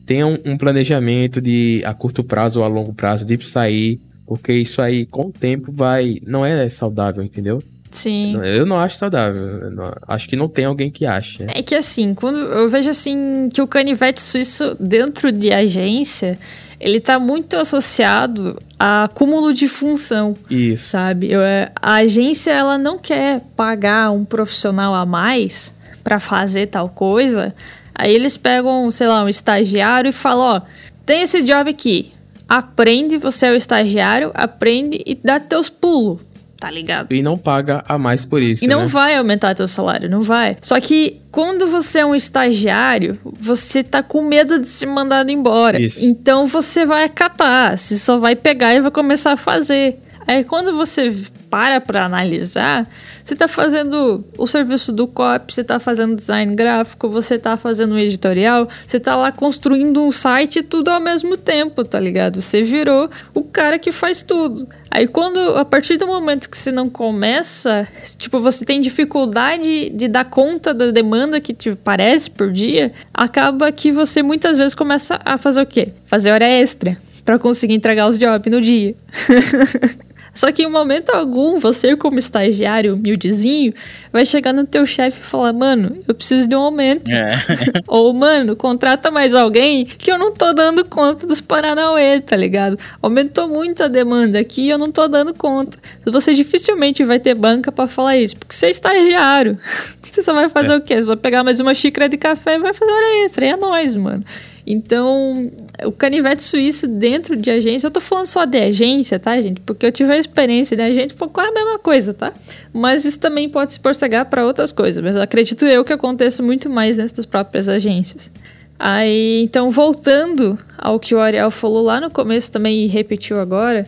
tenha 0.04 0.26
um, 0.26 0.38
um 0.44 0.56
planejamento 0.56 1.40
de 1.40 1.82
a 1.84 1.94
curto 1.94 2.22
prazo 2.22 2.60
ou 2.60 2.64
a 2.64 2.68
longo 2.68 2.94
prazo 2.94 3.24
de 3.24 3.38
sair 3.46 4.00
porque 4.26 4.52
isso 4.52 4.80
aí, 4.80 5.04
com 5.04 5.26
o 5.26 5.30
tempo, 5.32 5.70
vai. 5.70 6.18
Não 6.26 6.42
é 6.42 6.66
saudável, 6.68 7.22
entendeu? 7.22 7.62
Sim. 7.90 8.34
Eu 8.42 8.64
não 8.64 8.78
acho 8.78 8.96
saudável. 8.96 9.70
Não, 9.70 9.92
acho 10.08 10.26
que 10.26 10.36
não 10.36 10.48
tem 10.48 10.64
alguém 10.64 10.90
que 10.90 11.04
ache. 11.04 11.44
É 11.48 11.62
que 11.62 11.74
assim, 11.74 12.14
quando 12.14 12.38
eu 12.38 12.68
vejo 12.68 12.88
assim 12.88 13.50
que 13.52 13.60
o 13.60 13.66
canivete 13.66 14.22
suíço 14.22 14.74
dentro 14.80 15.30
de 15.30 15.52
agência, 15.52 16.38
ele 16.82 17.00
tá 17.00 17.18
muito 17.18 17.56
associado 17.56 18.60
a 18.78 19.04
acúmulo 19.04 19.52
de 19.52 19.68
função. 19.68 20.34
Isso. 20.50 20.88
Sabe? 20.88 21.30
Eu, 21.30 21.40
é, 21.40 21.70
a 21.80 21.94
agência 21.94 22.50
ela 22.50 22.76
não 22.76 22.98
quer 22.98 23.40
pagar 23.56 24.10
um 24.10 24.24
profissional 24.24 24.94
a 24.94 25.06
mais 25.06 25.72
para 26.02 26.18
fazer 26.18 26.66
tal 26.66 26.88
coisa. 26.88 27.54
Aí 27.94 28.12
eles 28.12 28.36
pegam, 28.36 28.90
sei 28.90 29.06
lá, 29.06 29.22
um 29.22 29.28
estagiário 29.28 30.08
e 30.08 30.12
falam, 30.12 30.56
ó, 30.56 30.62
tem 31.06 31.22
esse 31.22 31.42
job 31.42 31.70
aqui 31.70 32.12
aprende, 32.52 33.16
você 33.16 33.46
é 33.46 33.50
o 33.50 33.54
estagiário, 33.54 34.30
aprende 34.34 35.02
e 35.06 35.14
dá 35.14 35.40
teus 35.40 35.70
pulos. 35.70 36.20
Tá 36.62 36.70
ligado? 36.70 37.12
E 37.12 37.22
não 37.24 37.36
paga 37.36 37.82
a 37.88 37.98
mais 37.98 38.24
por 38.24 38.40
isso. 38.40 38.64
E 38.64 38.68
não 38.68 38.82
né? 38.82 38.86
vai 38.86 39.16
aumentar 39.16 39.52
teu 39.52 39.66
salário, 39.66 40.08
não 40.08 40.22
vai. 40.22 40.56
Só 40.62 40.78
que 40.78 41.20
quando 41.32 41.66
você 41.66 41.98
é 41.98 42.06
um 42.06 42.14
estagiário, 42.14 43.18
você 43.24 43.82
tá 43.82 44.00
com 44.00 44.22
medo 44.22 44.60
de 44.60 44.68
ser 44.68 44.86
mandado 44.86 45.28
embora. 45.28 45.80
Isso. 45.80 46.04
Então 46.04 46.46
você 46.46 46.86
vai 46.86 47.02
acatar, 47.02 47.76
você 47.76 47.98
só 47.98 48.16
vai 48.16 48.36
pegar 48.36 48.74
e 48.74 48.80
vai 48.80 48.92
começar 48.92 49.32
a 49.32 49.36
fazer. 49.36 49.98
Aí 50.24 50.44
quando 50.44 50.76
você 50.76 51.12
para 51.52 51.82
para 51.82 52.06
analisar, 52.06 52.88
você 53.22 53.34
está 53.34 53.46
fazendo 53.46 54.24
o 54.38 54.46
serviço 54.46 54.90
do 54.90 55.06
COP, 55.06 55.52
você 55.52 55.60
está 55.60 55.78
fazendo 55.78 56.16
design 56.16 56.54
gráfico, 56.54 57.10
você 57.10 57.34
está 57.34 57.58
fazendo 57.58 57.92
um 57.92 57.98
editorial, 57.98 58.66
você 58.86 58.96
está 58.96 59.14
lá 59.14 59.30
construindo 59.30 60.02
um 60.02 60.10
site 60.10 60.62
tudo 60.62 60.88
ao 60.88 60.98
mesmo 60.98 61.36
tempo, 61.36 61.84
tá 61.84 62.00
ligado? 62.00 62.40
Você 62.40 62.62
virou 62.62 63.10
o 63.34 63.44
cara 63.44 63.78
que 63.78 63.92
faz 63.92 64.22
tudo. 64.22 64.66
Aí 64.90 65.06
quando, 65.06 65.38
a 65.58 65.64
partir 65.64 65.98
do 65.98 66.06
momento 66.06 66.48
que 66.48 66.56
você 66.56 66.72
não 66.72 66.88
começa, 66.88 67.86
tipo, 68.16 68.40
você 68.40 68.64
tem 68.64 68.80
dificuldade 68.80 69.90
de 69.90 70.08
dar 70.08 70.24
conta 70.24 70.72
da 70.72 70.90
demanda 70.90 71.38
que 71.38 71.52
te 71.52 71.74
parece 71.74 72.30
por 72.30 72.50
dia, 72.50 72.94
acaba 73.12 73.70
que 73.70 73.92
você 73.92 74.22
muitas 74.22 74.56
vezes 74.56 74.74
começa 74.74 75.20
a 75.22 75.36
fazer 75.36 75.60
o 75.60 75.66
quê? 75.66 75.88
Fazer 76.06 76.30
hora 76.30 76.46
extra 76.46 76.96
para 77.26 77.38
conseguir 77.38 77.74
entregar 77.74 78.08
os 78.08 78.18
jobs 78.18 78.50
no 78.50 78.60
dia. 78.60 78.94
Só 80.34 80.50
que 80.50 80.62
em 80.62 80.70
momento 80.70 81.10
algum, 81.10 81.58
você 81.58 81.96
como 81.96 82.18
estagiário 82.18 82.94
humildezinho, 82.94 83.72
vai 84.12 84.24
chegar 84.24 84.52
no 84.52 84.66
teu 84.66 84.86
chefe 84.86 85.18
e 85.20 85.24
falar, 85.24 85.52
mano, 85.52 85.98
eu 86.06 86.14
preciso 86.14 86.48
de 86.48 86.56
um 86.56 86.60
aumento. 86.60 87.10
É. 87.10 87.26
Ou, 87.86 88.12
mano, 88.14 88.56
contrata 88.56 89.10
mais 89.10 89.34
alguém 89.34 89.84
que 89.84 90.10
eu 90.10 90.18
não 90.18 90.32
tô 90.32 90.52
dando 90.52 90.84
conta 90.84 91.26
dos 91.26 91.40
Paranauê, 91.40 92.20
tá 92.20 92.36
ligado? 92.36 92.78
Aumentou 93.02 93.48
muito 93.48 93.82
a 93.82 93.88
demanda 93.88 94.38
aqui 94.38 94.62
e 94.62 94.70
eu 94.70 94.78
não 94.78 94.90
tô 94.90 95.06
dando 95.06 95.34
conta. 95.34 95.78
Você 96.06 96.32
dificilmente 96.32 97.04
vai 97.04 97.18
ter 97.18 97.34
banca 97.34 97.70
para 97.70 97.88
falar 97.88 98.16
isso, 98.16 98.36
porque 98.36 98.54
você 98.54 98.66
é 98.66 98.70
estagiário. 98.70 99.58
Você 100.12 100.22
só 100.22 100.34
vai 100.34 100.46
fazer 100.50 100.72
é. 100.72 100.76
o 100.76 100.80
quê? 100.82 100.96
Você 100.96 101.06
vai 101.06 101.16
pegar 101.16 101.42
mais 101.42 101.58
uma 101.58 101.72
xícara 101.72 102.06
de 102.06 102.18
café 102.18 102.56
e 102.56 102.58
vai 102.58 102.74
fazer 102.74 102.92
hora 102.92 103.24
extra. 103.24 103.46
E 103.46 103.48
é 103.48 103.56
nóis, 103.56 103.94
mano. 103.94 104.22
Então, 104.66 105.50
o 105.84 105.90
canivete 105.90 106.42
suíço 106.42 106.86
dentro 106.86 107.36
de 107.36 107.50
agência, 107.50 107.86
eu 107.86 107.90
tô 107.90 108.00
falando 108.00 108.26
só 108.26 108.44
de 108.44 108.58
agência, 108.58 109.18
tá, 109.18 109.40
gente? 109.40 109.60
Porque 109.60 109.84
eu 109.84 109.90
tive 109.90 110.12
a 110.12 110.18
experiência 110.18 110.76
de 110.76 110.82
agência, 110.82 111.16
foi 111.16 111.28
quase 111.28 111.50
a 111.50 111.54
mesma 111.54 111.78
coisa, 111.78 112.14
tá? 112.14 112.32
Mas 112.72 113.04
isso 113.04 113.18
também 113.18 113.48
pode 113.48 113.72
se 113.72 113.80
propagar 113.80 114.26
para 114.26 114.46
outras 114.46 114.70
coisas, 114.70 115.02
mas 115.02 115.16
acredito 115.16 115.66
eu 115.66 115.84
que 115.84 115.92
acontece 115.92 116.42
muito 116.42 116.70
mais 116.70 116.96
dentro 116.96 117.16
das 117.16 117.26
próprias 117.26 117.68
agências. 117.68 118.30
Aí, 118.78 119.42
então, 119.42 119.70
voltando 119.70 120.58
ao 120.78 120.98
que 120.98 121.14
o 121.14 121.20
Ariel 121.20 121.50
falou 121.50 121.82
lá 121.82 122.00
no 122.00 122.10
começo 122.10 122.50
também 122.50 122.84
e 122.84 122.86
repetiu 122.86 123.38
agora, 123.38 123.86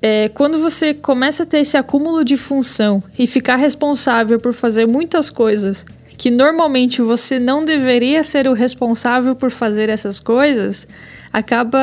é, 0.00 0.28
quando 0.28 0.58
você 0.58 0.92
começa 0.92 1.42
a 1.42 1.46
ter 1.46 1.58
esse 1.58 1.76
acúmulo 1.76 2.24
de 2.24 2.36
função 2.36 3.02
e 3.18 3.26
ficar 3.26 3.56
responsável 3.56 4.38
por 4.38 4.52
fazer 4.52 4.86
muitas 4.86 5.30
coisas 5.30 5.84
que 6.16 6.30
normalmente 6.30 7.02
você 7.02 7.38
não 7.38 7.64
deveria 7.64 8.24
ser 8.24 8.48
o 8.48 8.52
responsável 8.52 9.34
por 9.34 9.50
fazer 9.50 9.88
essas 9.88 10.18
coisas, 10.18 10.86
acaba 11.32 11.78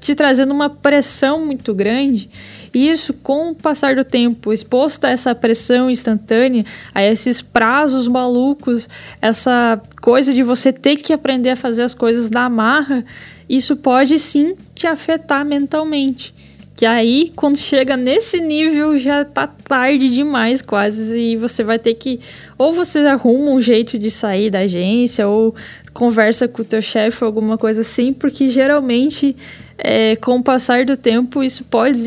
te 0.00 0.14
trazendo 0.14 0.52
uma 0.52 0.68
pressão 0.68 1.46
muito 1.46 1.72
grande. 1.72 2.28
E 2.74 2.90
isso, 2.90 3.14
com 3.14 3.50
o 3.50 3.54
passar 3.54 3.94
do 3.94 4.04
tempo, 4.04 4.52
exposto 4.52 5.04
a 5.04 5.10
essa 5.10 5.34
pressão 5.34 5.88
instantânea, 5.88 6.64
a 6.94 7.04
esses 7.04 7.40
prazos 7.40 8.08
malucos, 8.08 8.88
essa 9.22 9.80
coisa 10.02 10.32
de 10.32 10.42
você 10.42 10.72
ter 10.72 10.96
que 10.96 11.12
aprender 11.12 11.50
a 11.50 11.56
fazer 11.56 11.82
as 11.82 11.94
coisas 11.94 12.28
da 12.28 12.48
marra, 12.48 13.04
isso 13.48 13.76
pode 13.76 14.18
sim 14.18 14.56
te 14.74 14.86
afetar 14.86 15.44
mentalmente. 15.44 16.34
Que 16.76 16.84
aí, 16.84 17.32
quando 17.34 17.56
chega 17.56 17.96
nesse 17.96 18.38
nível, 18.38 18.98
já 18.98 19.24
tá 19.24 19.46
tarde 19.46 20.10
demais 20.10 20.60
quase. 20.60 21.18
E 21.18 21.36
você 21.36 21.64
vai 21.64 21.78
ter 21.78 21.94
que. 21.94 22.20
Ou 22.58 22.70
você 22.70 22.98
arruma 22.98 23.50
um 23.50 23.60
jeito 23.60 23.98
de 23.98 24.10
sair 24.10 24.50
da 24.50 24.58
agência, 24.58 25.26
ou 25.26 25.56
conversa 25.94 26.46
com 26.46 26.60
o 26.60 26.64
teu 26.64 26.82
chefe 26.82 27.24
alguma 27.24 27.56
coisa 27.56 27.80
assim, 27.80 28.12
porque 28.12 28.50
geralmente, 28.50 29.34
é, 29.78 30.14
com 30.16 30.36
o 30.36 30.42
passar 30.42 30.84
do 30.84 30.94
tempo, 30.94 31.42
isso 31.42 31.64
pode 31.64 31.98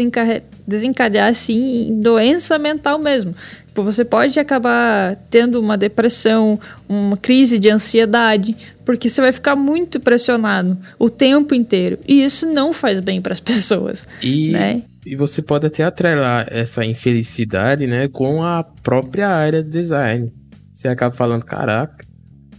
desencadear, 0.67 1.29
assim, 1.29 1.89
em 1.89 1.99
doença 1.99 2.59
mental 2.59 2.99
mesmo. 2.99 3.33
Tipo, 3.79 3.83
você 3.83 4.03
pode 4.03 4.39
acabar 4.39 5.15
tendo 5.29 5.59
uma 5.59 5.77
depressão, 5.77 6.59
uma 6.87 7.15
crise 7.15 7.57
de 7.57 7.69
ansiedade, 7.69 8.55
porque 8.83 9.09
você 9.09 9.21
vai 9.21 9.31
ficar 9.31 9.55
muito 9.55 9.99
pressionado 9.99 10.77
o 10.97 11.09
tempo 11.09 11.55
inteiro. 11.55 11.97
E 12.07 12.23
isso 12.23 12.45
não 12.45 12.73
faz 12.73 12.99
bem 12.99 13.21
para 13.21 13.33
as 13.33 13.39
pessoas. 13.39 14.05
E, 14.21 14.51
né? 14.51 14.81
e 15.05 15.15
você 15.15 15.41
pode 15.41 15.65
até 15.65 15.83
atrelar 15.83 16.47
essa 16.49 16.83
infelicidade 16.83 17.87
né, 17.87 18.07
com 18.07 18.43
a 18.43 18.63
própria 18.63 19.29
área 19.29 19.63
de 19.63 19.69
design. 19.69 20.31
Você 20.71 20.87
acaba 20.87 21.15
falando, 21.15 21.45
caraca, 21.45 22.05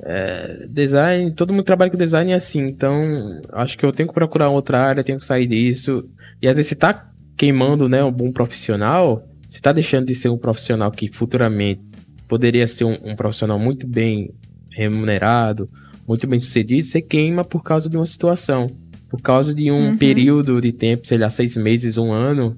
é, 0.02 0.66
design, 0.68 1.32
todo 1.32 1.52
mundo 1.52 1.64
trabalha 1.64 1.90
com 1.90 1.98
design 1.98 2.32
assim, 2.32 2.66
então 2.66 3.42
acho 3.52 3.76
que 3.76 3.84
eu 3.84 3.92
tenho 3.92 4.08
que 4.08 4.14
procurar 4.14 4.48
outra 4.48 4.80
área, 4.80 5.04
tenho 5.04 5.18
que 5.18 5.24
sair 5.24 5.46
disso. 5.46 6.08
E 6.40 6.48
aí 6.48 6.54
você 6.54 6.74
tá 6.74 7.10
queimando 7.36 7.88
né, 7.88 8.02
um 8.02 8.10
bom 8.10 8.32
profissional, 8.32 9.29
você 9.50 9.60
tá 9.60 9.72
deixando 9.72 10.06
de 10.06 10.14
ser 10.14 10.28
um 10.28 10.38
profissional 10.38 10.92
que 10.92 11.10
futuramente 11.12 11.80
poderia 12.28 12.64
ser 12.68 12.84
um, 12.84 12.96
um 13.02 13.16
profissional 13.16 13.58
muito 13.58 13.84
bem 13.84 14.30
remunerado, 14.70 15.68
muito 16.06 16.24
bem 16.28 16.38
sucedido, 16.38 16.86
você 16.86 17.02
queima 17.02 17.44
por 17.44 17.60
causa 17.64 17.90
de 17.90 17.96
uma 17.96 18.06
situação. 18.06 18.70
Por 19.08 19.20
causa 19.20 19.52
de 19.52 19.68
um 19.72 19.88
uhum. 19.88 19.96
período 19.96 20.60
de 20.60 20.70
tempo, 20.70 21.04
sei 21.04 21.18
lá, 21.18 21.28
seis 21.28 21.56
meses, 21.56 21.96
um 21.96 22.12
ano, 22.12 22.56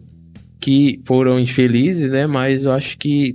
que 0.60 1.00
foram 1.06 1.40
infelizes, 1.40 2.10
né? 2.10 2.26
Mas 2.26 2.66
eu 2.66 2.72
acho 2.72 2.98
que 2.98 3.34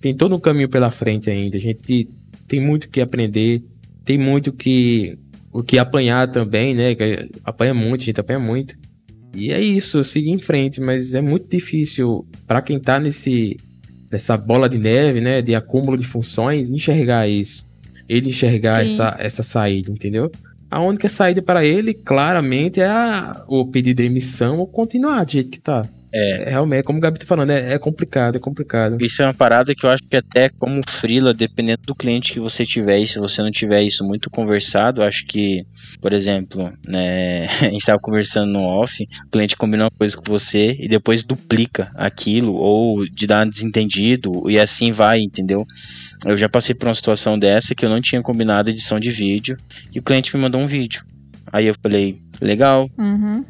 tem 0.00 0.12
todo 0.12 0.34
um 0.34 0.40
caminho 0.40 0.68
pela 0.68 0.90
frente 0.90 1.30
ainda. 1.30 1.56
A 1.56 1.60
gente 1.60 2.08
tem 2.48 2.60
muito 2.60 2.88
que 2.88 3.00
aprender, 3.00 3.62
tem 4.04 4.18
muito 4.18 4.52
que 4.52 5.16
o 5.52 5.62
que 5.62 5.78
apanhar 5.78 6.26
também, 6.26 6.74
né? 6.74 6.96
Apanha 7.44 7.72
muito, 7.72 8.02
a 8.02 8.04
gente 8.06 8.20
apanha 8.20 8.40
muito. 8.40 8.76
E 9.34 9.52
é 9.52 9.60
isso, 9.60 10.02
seguir 10.02 10.30
em 10.30 10.38
frente, 10.38 10.80
mas 10.80 11.14
é 11.14 11.20
muito 11.20 11.48
difícil 11.48 12.26
para 12.46 12.60
quem 12.60 12.78
tá 12.78 12.98
nesse 12.98 13.56
nessa 14.10 14.36
bola 14.36 14.68
de 14.68 14.76
neve, 14.76 15.20
né, 15.20 15.40
de 15.40 15.54
acúmulo 15.54 15.96
de 15.96 16.04
funções, 16.04 16.68
enxergar 16.68 17.28
isso. 17.28 17.64
Ele 18.08 18.30
enxergar 18.30 18.84
essa, 18.84 19.16
essa 19.20 19.42
saída, 19.42 19.92
entendeu? 19.92 20.32
A 20.68 20.80
única 20.82 21.08
saída 21.08 21.40
para 21.40 21.64
ele, 21.64 21.94
claramente, 21.94 22.80
é 22.80 22.86
a, 22.86 23.44
o 23.46 23.66
pedir 23.66 23.94
demissão 23.94 24.58
ou 24.58 24.66
continuar 24.66 25.24
do 25.24 25.30
jeito 25.30 25.50
que 25.50 25.60
tá. 25.60 25.88
É. 26.12 26.42
é. 26.42 26.50
Realmente, 26.50 26.84
como 26.84 26.98
o 26.98 27.00
Gabi 27.00 27.18
tá 27.18 27.26
falando, 27.26 27.50
é, 27.50 27.74
é, 27.74 27.78
complicado, 27.78 28.36
é 28.36 28.38
complicado. 28.38 29.02
Isso 29.04 29.22
é 29.22 29.26
uma 29.26 29.34
parada 29.34 29.74
que 29.74 29.84
eu 29.84 29.90
acho 29.90 30.02
que 30.04 30.16
até 30.16 30.48
como 30.48 30.82
frila, 30.88 31.32
dependendo 31.32 31.82
do 31.86 31.94
cliente 31.94 32.32
que 32.32 32.40
você 32.40 32.64
tiver, 32.66 32.98
e 32.98 33.06
se 33.06 33.18
você 33.18 33.42
não 33.42 33.50
tiver 33.50 33.82
isso 33.82 34.04
muito 34.04 34.30
conversado, 34.30 35.02
acho 35.02 35.26
que, 35.26 35.64
por 36.00 36.12
exemplo, 36.12 36.72
né, 36.86 37.46
a 37.60 37.70
gente 37.70 37.84
tava 37.84 37.98
conversando 37.98 38.52
no 38.52 38.62
off, 38.62 39.02
o 39.26 39.30
cliente 39.30 39.56
combina 39.56 39.84
uma 39.84 39.90
coisa 39.90 40.16
com 40.16 40.24
você 40.26 40.76
e 40.78 40.88
depois 40.88 41.22
duplica 41.22 41.90
aquilo, 41.94 42.54
ou 42.54 43.06
de 43.06 43.26
dar 43.26 43.46
um 43.46 43.50
desentendido, 43.50 44.50
e 44.50 44.58
assim 44.58 44.92
vai, 44.92 45.20
entendeu? 45.20 45.66
Eu 46.26 46.36
já 46.36 46.48
passei 46.48 46.74
por 46.74 46.86
uma 46.86 46.94
situação 46.94 47.38
dessa 47.38 47.74
que 47.74 47.84
eu 47.84 47.88
não 47.88 48.00
tinha 48.00 48.20
combinado 48.20 48.70
edição 48.70 49.00
de 49.00 49.10
vídeo, 49.10 49.56
e 49.94 49.98
o 49.98 50.02
cliente 50.02 50.34
me 50.36 50.42
mandou 50.42 50.60
um 50.60 50.66
vídeo. 50.66 51.04
Aí 51.52 51.66
eu 51.66 51.74
falei, 51.82 52.20
legal. 52.40 52.88
Uhum. 52.96 53.44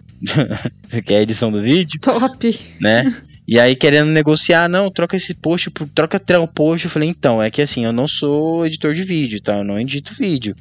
Você 0.89 1.03
quer 1.03 1.19
a 1.19 1.23
edição 1.23 1.51
do 1.51 1.61
vídeo? 1.63 2.01
Top! 2.01 2.59
Né? 2.81 3.15
E 3.49 3.59
aí 3.59 3.75
querendo 3.75 4.11
negociar, 4.11 4.69
não, 4.69 4.91
troca 4.91 5.17
esse 5.17 5.35
post, 5.35 5.71
troca 5.95 6.21
o 6.41 6.47
post. 6.47 6.85
Eu 6.85 6.91
falei, 6.91 7.09
então, 7.09 7.43
é 7.43 7.51
que 7.51 7.61
assim, 7.61 7.85
eu 7.85 7.93
não 7.93 8.07
sou 8.07 8.65
editor 8.65 8.93
de 8.93 9.03
vídeo, 9.03 9.41
tá? 9.41 9.59
Eu 9.59 9.65
não 9.65 9.79
edito 9.79 10.15
vídeo. 10.15 10.55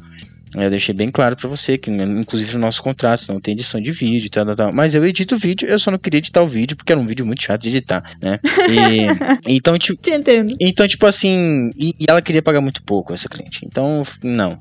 Eu 0.55 0.69
deixei 0.69 0.95
bem 0.95 1.09
claro 1.09 1.35
para 1.35 1.47
você 1.47 1.77
que, 1.77 1.91
né, 1.91 2.03
inclusive, 2.03 2.53
no 2.53 2.61
nosso 2.61 2.81
contrato 2.81 3.31
não 3.31 3.39
tem 3.39 3.51
edição 3.51 3.79
de 3.79 3.91
vídeo 3.91 4.31
tal, 4.31 4.55
tal. 4.55 4.73
Mas 4.73 4.95
eu 4.95 5.05
edito 5.05 5.37
vídeo, 5.37 5.67
eu 5.67 5.77
só 5.77 5.91
não 5.91 5.99
queria 5.99 6.17
editar 6.17 6.41
o 6.41 6.47
vídeo 6.47 6.75
porque 6.75 6.91
era 6.91 6.99
um 6.99 7.05
vídeo 7.05 7.23
muito 7.23 7.43
chato 7.43 7.61
de 7.61 7.69
editar, 7.69 8.03
né? 8.19 8.39
E, 8.67 9.05
então, 9.55 9.77
tipo. 9.77 10.01
Te 10.01 10.11
entendo. 10.11 10.55
Então, 10.59 10.87
tipo 10.87 11.05
assim. 11.05 11.69
E, 11.77 11.93
e, 11.99 12.05
ela 12.07 12.21
queria 12.21 12.41
pagar 12.41 12.61
muito 12.61 12.81
pouco, 12.81 13.13
essa 13.13 13.29
cliente. 13.29 13.63
Então, 13.63 14.01
não. 14.23 14.59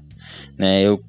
Né? 0.58 0.82
Eu 0.82 1.02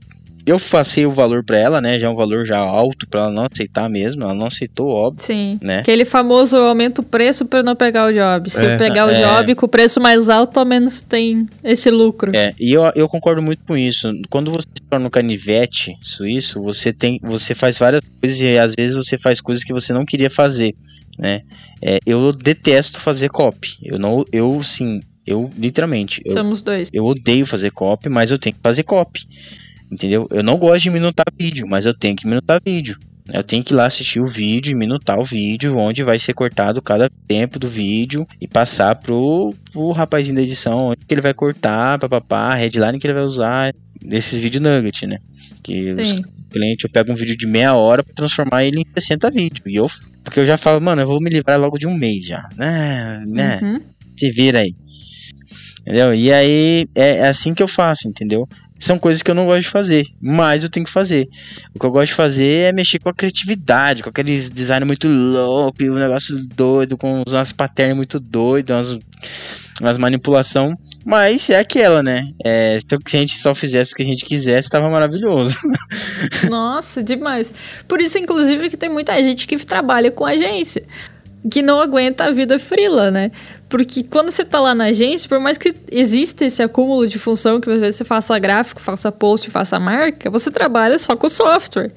eu 0.50 0.60
passei 0.60 1.06
o 1.06 1.12
valor 1.12 1.44
para 1.44 1.58
ela, 1.58 1.80
né? 1.80 2.00
Já 2.00 2.08
é 2.08 2.10
um 2.10 2.16
valor 2.16 2.44
já 2.44 2.58
alto 2.58 3.08
para 3.08 3.22
ela 3.22 3.32
não 3.32 3.46
aceitar 3.52 3.88
mesmo. 3.88 4.24
Ela 4.24 4.34
não 4.34 4.48
aceitou, 4.48 4.90
óbvio. 4.90 5.24
Sim. 5.24 5.60
Né? 5.62 5.80
Aquele 5.80 6.04
famoso 6.04 6.58
aumenta 6.58 7.02
o 7.02 7.04
preço 7.04 7.46
para 7.46 7.62
não 7.62 7.76
pegar 7.76 8.08
o 8.08 8.12
job. 8.12 8.50
Se 8.50 8.66
é, 8.66 8.74
eu 8.74 8.78
pegar 8.80 9.06
o 9.06 9.12
é. 9.12 9.22
job 9.22 9.54
com 9.54 9.68
o 9.68 9.70
preço 9.70 10.02
mais 10.02 10.28
alto, 10.28 10.60
ao 10.60 10.66
menos 10.66 11.02
tem 11.02 11.48
esse 11.64 11.92
lucro. 11.92 12.36
É, 12.36 12.56
e 12.60 12.74
eu, 12.74 12.82
eu 12.96 13.08
concordo 13.08 13.44
muito 13.44 13.64
com 13.64 13.78
isso. 13.78 14.12
Quando 14.28 14.52
você 14.52 14.68
se 14.76 14.82
torna 14.90 15.06
um 15.06 15.10
canivete 15.10 15.96
suíço, 16.02 16.62
você 16.64 16.92
tem, 16.92 17.20
você 17.22 17.54
faz 17.54 17.78
várias 17.78 18.02
coisas 18.20 18.40
e 18.40 18.58
às 18.58 18.74
vezes 18.76 18.96
você 18.96 19.20
faz 19.20 19.40
coisas 19.40 19.64
que 19.64 19.72
você 19.72 19.94
não 19.94 20.04
queria 20.04 20.32
fazer, 20.32 20.74
né? 21.18 21.42
É, 21.80 22.00
eu 22.08 22.34
detesto 22.34 23.00
fazer 23.00 23.30
copy. 23.30 23.78
Eu 23.84 24.00
não, 24.00 24.26
eu 24.34 24.64
sim, 24.64 25.02
eu 25.28 25.48
literalmente. 25.56 26.24
Eu, 26.26 26.34
Somos 26.34 26.64
dois. 26.64 26.90
Eu 26.92 27.06
odeio 27.06 27.46
fazer 27.46 27.70
copy, 27.70 28.10
mas 28.10 28.32
eu 28.32 28.40
tenho 28.40 28.56
que 28.56 28.62
fazer 28.64 28.82
copy. 28.82 29.28
Entendeu? 29.92 30.28
Eu 30.30 30.44
não 30.44 30.58
gosto 30.58 30.84
de 30.84 30.90
minutar 30.90 31.26
vídeo, 31.38 31.68
mas 31.68 31.86
eu 31.86 31.94
tenho 31.94 32.16
que 32.16 32.28
minutar 32.28 32.62
vídeo. 32.64 32.98
Eu 33.32 33.44
tenho 33.44 33.64
que 33.64 33.74
ir 33.74 33.76
lá 33.76 33.86
assistir 33.86 34.20
o 34.20 34.26
vídeo 34.26 34.72
e 34.72 34.76
minutar 34.76 35.20
o 35.20 35.24
vídeo, 35.24 35.78
onde 35.78 36.04
vai 36.04 36.18
ser 36.18 36.34
cortado 36.34 36.82
cada 36.82 37.10
tempo 37.28 37.60
do 37.60 37.70
vídeo 37.70 38.28
e 38.42 38.48
passar 38.48 38.96
pro, 38.96 39.54
pro 39.72 39.92
rapazinho 39.92 40.36
da 40.36 40.42
edição, 40.42 40.88
onde 40.88 41.06
que 41.06 41.14
ele 41.14 41.22
vai 41.22 41.34
cortar, 41.34 42.00
papapá, 42.00 42.50
a 42.50 42.56
headline 42.56 42.98
que 42.98 43.06
ele 43.06 43.14
vai 43.14 43.24
usar, 43.24 43.74
desses 44.02 44.40
vídeos 44.40 44.64
nugget, 44.64 45.06
né? 45.06 45.20
Que 45.62 45.96
Sim. 45.96 46.16
os 46.16 46.22
clientes, 46.52 46.84
eu 46.84 46.90
pego 46.90 47.12
um 47.12 47.16
vídeo 47.16 47.38
de 47.38 47.46
meia 47.46 47.76
hora 47.76 48.04
para 48.04 48.16
transformar 48.16 48.64
ele 48.64 48.80
em 48.80 48.86
60 49.00 49.30
vídeos. 49.30 49.62
E 49.68 49.76
eu, 49.76 49.88
porque 50.24 50.40
eu 50.40 50.46
já 50.46 50.58
falo, 50.58 50.82
mano, 50.82 51.02
eu 51.02 51.08
vou 51.08 51.22
me 51.22 51.30
livrar 51.30 51.60
logo 51.60 51.78
de 51.78 51.86
um 51.86 51.94
mês 51.94 52.26
já, 52.26 52.50
né? 52.58 53.24
né? 53.28 53.60
Uhum. 53.62 53.80
Se 54.18 54.32
vira 54.32 54.60
aí. 54.60 54.74
Entendeu? 55.82 56.14
E 56.14 56.32
aí 56.32 56.88
é, 56.96 57.18
é 57.18 57.28
assim 57.28 57.54
que 57.54 57.62
eu 57.62 57.68
faço, 57.68 58.08
entendeu? 58.08 58.48
São 58.80 58.98
coisas 58.98 59.22
que 59.22 59.30
eu 59.30 59.36
não 59.36 59.46
gosto 59.46 59.62
de 59.62 59.70
fazer, 59.70 60.06
mas 60.22 60.64
eu 60.64 60.70
tenho 60.70 60.86
que 60.86 60.92
fazer. 60.92 61.28
O 61.76 61.80
que 61.80 61.86
eu 61.86 61.92
gosto 61.92 62.08
de 62.08 62.16
fazer 62.16 62.70
é 62.70 62.72
mexer 62.72 63.00
com 63.00 63.10
a 63.10 63.14
criatividade, 63.14 64.04
com 64.04 64.10
aqueles 64.10 64.50
design 64.50 64.86
muito 64.86 65.08
louco, 65.08 65.84
um 65.84 65.96
negócio 65.96 66.38
doido, 66.56 66.98
com 66.98 67.24
umas 67.28 67.52
patterns 67.52 67.96
muito 67.96 68.20
doidas, 68.20 68.92
umas, 69.82 69.98
umas. 69.98 70.78
Mas 71.06 71.50
é 71.50 71.60
aquela, 71.60 72.04
né? 72.04 72.32
É, 72.44 72.80
se 72.80 73.18
a 73.18 73.20
gente 73.20 73.38
só 73.38 73.56
fizesse 73.56 73.94
o 73.94 73.96
que 73.96 74.04
a 74.04 74.06
gente 74.06 74.26
quisesse, 74.26 74.70
tava 74.70 74.90
maravilhoso. 74.90 75.58
Nossa, 76.50 77.02
demais. 77.02 77.54
Por 77.88 78.02
isso, 78.02 78.18
inclusive, 78.18 78.70
que 78.70 78.78
tem 78.78 78.90
muita 78.90 79.22
gente 79.24 79.48
que 79.48 79.58
trabalha 79.58 80.12
com 80.12 80.26
agência 80.26 80.84
que 81.50 81.62
não 81.62 81.82
aguenta 81.82 82.26
a 82.26 82.32
vida 82.32 82.60
frila, 82.60 83.10
né? 83.12 83.32
Porque 83.68 84.04
quando 84.04 84.32
você 84.32 84.44
tá 84.44 84.60
lá 84.60 84.74
na 84.74 84.86
agência, 84.86 85.30
por 85.30 85.40
mais 85.40 85.58
que 85.58 85.76
exista 85.92 86.46
esse 86.46 86.62
acúmulo 86.62 87.08
de 87.08 87.20
função, 87.20 87.62
que 87.62 87.70
você 87.70 88.04
faça 88.04 88.38
gráfico, 88.40 88.82
faça 88.82 89.12
post, 89.12 89.50
faça 89.52 89.80
marca, 89.80 90.30
você 90.30 90.50
trabalha 90.50 90.98
só 90.98 91.16
com 91.16 91.30
software. 91.30 91.92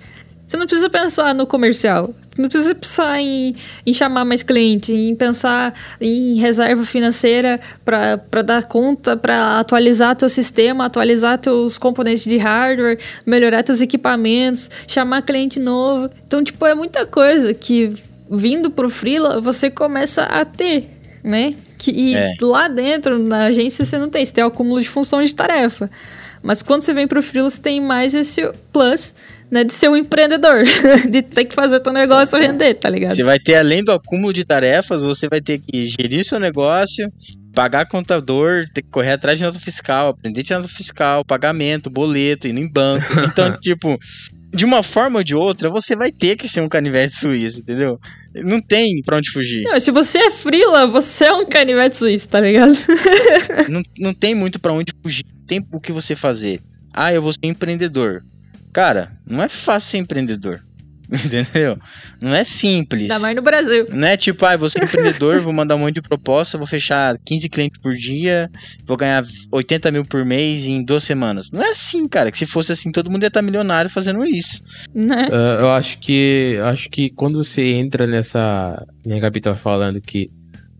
Você 0.46 0.58
não 0.58 0.66
precisa 0.66 0.90
pensar 0.90 1.34
no 1.34 1.46
comercial. 1.46 2.14
Você 2.28 2.42
não 2.42 2.48
precisa 2.48 2.74
pensar 2.74 3.18
em, 3.18 3.56
em 3.86 3.94
chamar 3.94 4.24
mais 4.26 4.42
cliente, 4.42 4.92
em 4.92 5.14
pensar 5.14 5.72
em 5.98 6.34
reserva 6.34 6.84
financeira 6.84 7.58
para 7.82 8.42
dar 8.42 8.66
conta, 8.66 9.16
para 9.16 9.60
atualizar 9.60 10.14
teu 10.14 10.28
sistema, 10.28 10.84
atualizar 10.84 11.38
teus 11.38 11.78
componentes 11.78 12.24
de 12.24 12.36
hardware, 12.36 12.98
melhorar 13.24 13.62
teus 13.62 13.80
equipamentos, 13.80 14.70
chamar 14.86 15.22
cliente 15.22 15.58
novo. 15.58 16.10
Então, 16.26 16.44
tipo, 16.44 16.66
é 16.66 16.74
muita 16.74 17.06
coisa 17.06 17.54
que 17.54 17.94
vindo 18.30 18.70
pro 18.70 18.88
freela, 18.88 19.40
você 19.40 19.70
começa 19.70 20.22
a 20.24 20.44
ter, 20.44 20.90
né? 21.22 21.54
Que, 21.78 21.90
e 21.90 22.14
é. 22.14 22.34
lá 22.40 22.68
dentro, 22.68 23.18
na 23.18 23.46
agência, 23.46 23.84
você 23.84 23.98
não 23.98 24.08
tem, 24.08 24.24
você 24.24 24.32
tem 24.32 24.44
o 24.44 24.48
acúmulo 24.48 24.80
de 24.80 24.88
função 24.88 25.22
de 25.22 25.34
tarefa. 25.34 25.90
Mas 26.42 26.62
quando 26.62 26.82
você 26.82 26.92
vem 26.92 27.06
pro 27.06 27.22
freela, 27.22 27.48
você 27.48 27.60
tem 27.60 27.80
mais 27.80 28.14
esse 28.14 28.42
plus, 28.72 29.14
né, 29.50 29.62
de 29.64 29.72
ser 29.72 29.88
um 29.88 29.96
empreendedor, 29.96 30.64
de 31.08 31.22
ter 31.22 31.44
que 31.44 31.54
fazer 31.54 31.78
teu 31.80 31.92
negócio 31.92 32.38
render, 32.38 32.74
tá 32.74 32.88
ligado? 32.88 33.14
Você 33.14 33.22
vai 33.22 33.38
ter, 33.38 33.54
além 33.54 33.84
do 33.84 33.92
acúmulo 33.92 34.32
de 34.32 34.44
tarefas, 34.44 35.02
você 35.02 35.28
vai 35.28 35.40
ter 35.40 35.58
que 35.58 35.84
gerir 35.84 36.24
seu 36.24 36.40
negócio, 36.40 37.06
pagar 37.52 37.86
contador, 37.86 38.64
ter 38.72 38.82
que 38.82 38.88
correr 38.88 39.12
atrás 39.12 39.38
de 39.38 39.44
nota 39.44 39.60
fiscal, 39.60 40.08
aprender 40.08 40.42
de 40.42 40.52
nota 40.52 40.68
fiscal, 40.68 41.24
pagamento, 41.24 41.90
boleto, 41.90 42.48
ir 42.48 42.56
em 42.56 42.68
banco. 42.68 43.04
Então, 43.32 43.52
tipo, 43.60 43.98
de 44.52 44.64
uma 44.64 44.82
forma 44.82 45.18
ou 45.18 45.24
de 45.24 45.34
outra, 45.34 45.70
você 45.70 45.96
vai 45.96 46.12
ter 46.12 46.36
que 46.36 46.46
ser 46.46 46.60
um 46.60 46.68
canivete 46.68 47.16
suíço, 47.16 47.60
entendeu? 47.60 47.98
Não 48.34 48.60
tem 48.60 49.00
pra 49.04 49.16
onde 49.16 49.30
fugir. 49.30 49.62
Não, 49.62 49.80
se 49.80 49.90
você 49.90 50.18
é 50.18 50.30
frila, 50.30 50.86
você 50.86 51.24
é 51.24 51.32
um 51.32 51.46
canivete 51.46 51.96
suíço, 51.96 52.28
tá 52.28 52.40
ligado? 52.40 52.72
não, 53.68 53.82
não 53.98 54.14
tem 54.14 54.34
muito 54.34 54.60
pra 54.60 54.72
onde 54.72 54.92
fugir. 55.02 55.24
Tem 55.46 55.64
o 55.72 55.80
que 55.80 55.92
você 55.92 56.14
fazer. 56.14 56.60
Ah, 56.92 57.12
eu 57.12 57.22
vou 57.22 57.32
ser 57.32 57.44
empreendedor. 57.44 58.22
Cara, 58.72 59.12
não 59.26 59.42
é 59.42 59.48
fácil 59.48 59.90
ser 59.90 59.98
empreendedor. 59.98 60.60
Entendeu? 61.24 61.78
Não 62.20 62.34
é 62.34 62.42
simples. 62.42 63.02
Ainda 63.02 63.18
mais 63.18 63.36
no 63.36 63.42
Brasil. 63.42 63.86
Não 63.92 64.08
é 64.08 64.16
tipo, 64.16 64.46
ah, 64.46 64.56
vou 64.56 64.68
ser 64.70 64.82
empreendedor, 64.84 65.40
vou 65.40 65.52
mandar 65.52 65.76
um 65.76 65.80
monte 65.80 65.96
de 65.96 66.02
proposta, 66.02 66.56
vou 66.56 66.66
fechar 66.66 67.18
15 67.18 67.48
clientes 67.50 67.80
por 67.80 67.92
dia, 67.92 68.50
vou 68.86 68.96
ganhar 68.96 69.22
80 69.50 69.90
mil 69.90 70.04
por 70.06 70.24
mês 70.24 70.64
em 70.64 70.82
duas 70.82 71.04
semanas. 71.04 71.50
Não 71.50 71.62
é 71.62 71.70
assim, 71.70 72.08
cara. 72.08 72.32
Que 72.32 72.38
se 72.38 72.46
fosse 72.46 72.72
assim, 72.72 72.90
todo 72.90 73.10
mundo 73.10 73.24
ia 73.24 73.28
estar 73.28 73.42
milionário 73.42 73.90
fazendo 73.90 74.24
isso. 74.24 74.64
Né? 74.94 75.28
Uh, 75.28 75.62
eu 75.62 75.70
acho 75.70 75.98
que 75.98 76.58
acho 76.64 76.88
que 76.88 77.10
quando 77.10 77.42
você 77.42 77.72
entra 77.72 78.06
nessa. 78.06 78.82
Minha 79.04 79.20
Gabi 79.20 79.40
tá 79.40 79.54
falando 79.54 80.00
que 80.00 80.30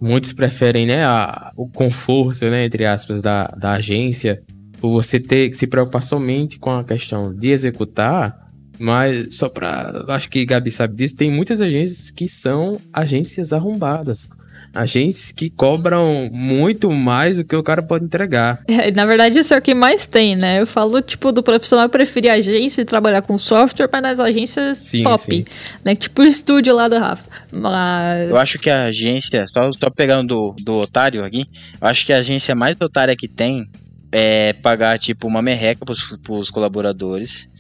muitos 0.01 0.33
preferem, 0.33 0.87
né, 0.87 1.05
a, 1.05 1.53
o 1.57 1.69
conforto, 1.69 2.45
né, 2.47 2.65
entre 2.65 2.85
aspas, 2.85 3.23
da, 3.23 3.47
da 3.57 3.73
agência, 3.75 4.43
por 4.81 4.91
você 4.91 5.21
ter 5.21 5.49
que 5.49 5.57
se 5.57 5.67
preocupar 5.67 6.03
somente 6.03 6.59
com 6.59 6.71
a 6.71 6.83
questão 6.83 7.33
de 7.33 7.51
executar 7.51 8.42
mas 8.79 9.37
só 9.37 9.49
pra. 9.49 10.05
Acho 10.09 10.29
que 10.29 10.45
Gabi 10.45 10.71
sabe 10.71 10.95
disso. 10.95 11.17
Tem 11.17 11.31
muitas 11.31 11.61
agências 11.61 12.11
que 12.11 12.27
são 12.27 12.81
agências 12.93 13.53
arrombadas. 13.53 14.29
Agências 14.75 15.33
que 15.33 15.51
cobram 15.51 16.31
muito 16.33 16.91
mais 16.91 17.37
do 17.37 17.45
que 17.45 17.55
o 17.55 17.63
cara 17.63 17.83
pode 17.83 18.05
entregar. 18.05 18.63
É, 18.67 18.91
na 18.91 19.05
verdade, 19.05 19.39
isso 19.39 19.53
é 19.53 19.59
o 19.59 19.63
que 19.63 19.75
mais 19.75 20.07
tem, 20.07 20.35
né? 20.35 20.61
Eu 20.61 20.67
falo, 20.67 21.03
tipo, 21.03 21.31
do 21.31 21.43
profissional 21.43 21.89
preferir 21.91 22.31
agência 22.31 22.81
e 22.81 22.85
trabalhar 22.85 23.21
com 23.21 23.37
software, 23.37 23.89
mas 23.93 24.03
nas 24.03 24.21
agências 24.21 24.79
sim, 24.79 25.03
top. 25.03 25.23
Sim. 25.23 25.45
Né? 25.85 25.95
Tipo 25.95 26.23
o 26.23 26.25
estúdio 26.25 26.75
lá 26.75 26.89
do 26.89 26.99
Rafa. 26.99 27.25
Mas. 27.51 28.31
Eu 28.31 28.37
acho 28.39 28.59
que 28.59 28.71
a 28.71 28.85
agência, 28.85 29.45
só, 29.53 29.71
só 29.73 29.91
pegando 29.91 30.29
do, 30.29 30.65
do 30.65 30.75
otário 30.77 31.23
aqui, 31.23 31.45
eu 31.81 31.87
acho 31.87 32.07
que 32.07 32.13
a 32.13 32.19
agência 32.19 32.55
mais 32.55 32.77
otária 32.81 33.15
que 33.15 33.29
tem 33.29 33.69
é 34.11 34.55
pagar, 34.55 34.99
tipo, 34.99 35.27
uma 35.27 35.43
merreca 35.43 35.85
pros, 35.85 36.17
pros 36.23 36.51
colaboradores 36.51 37.52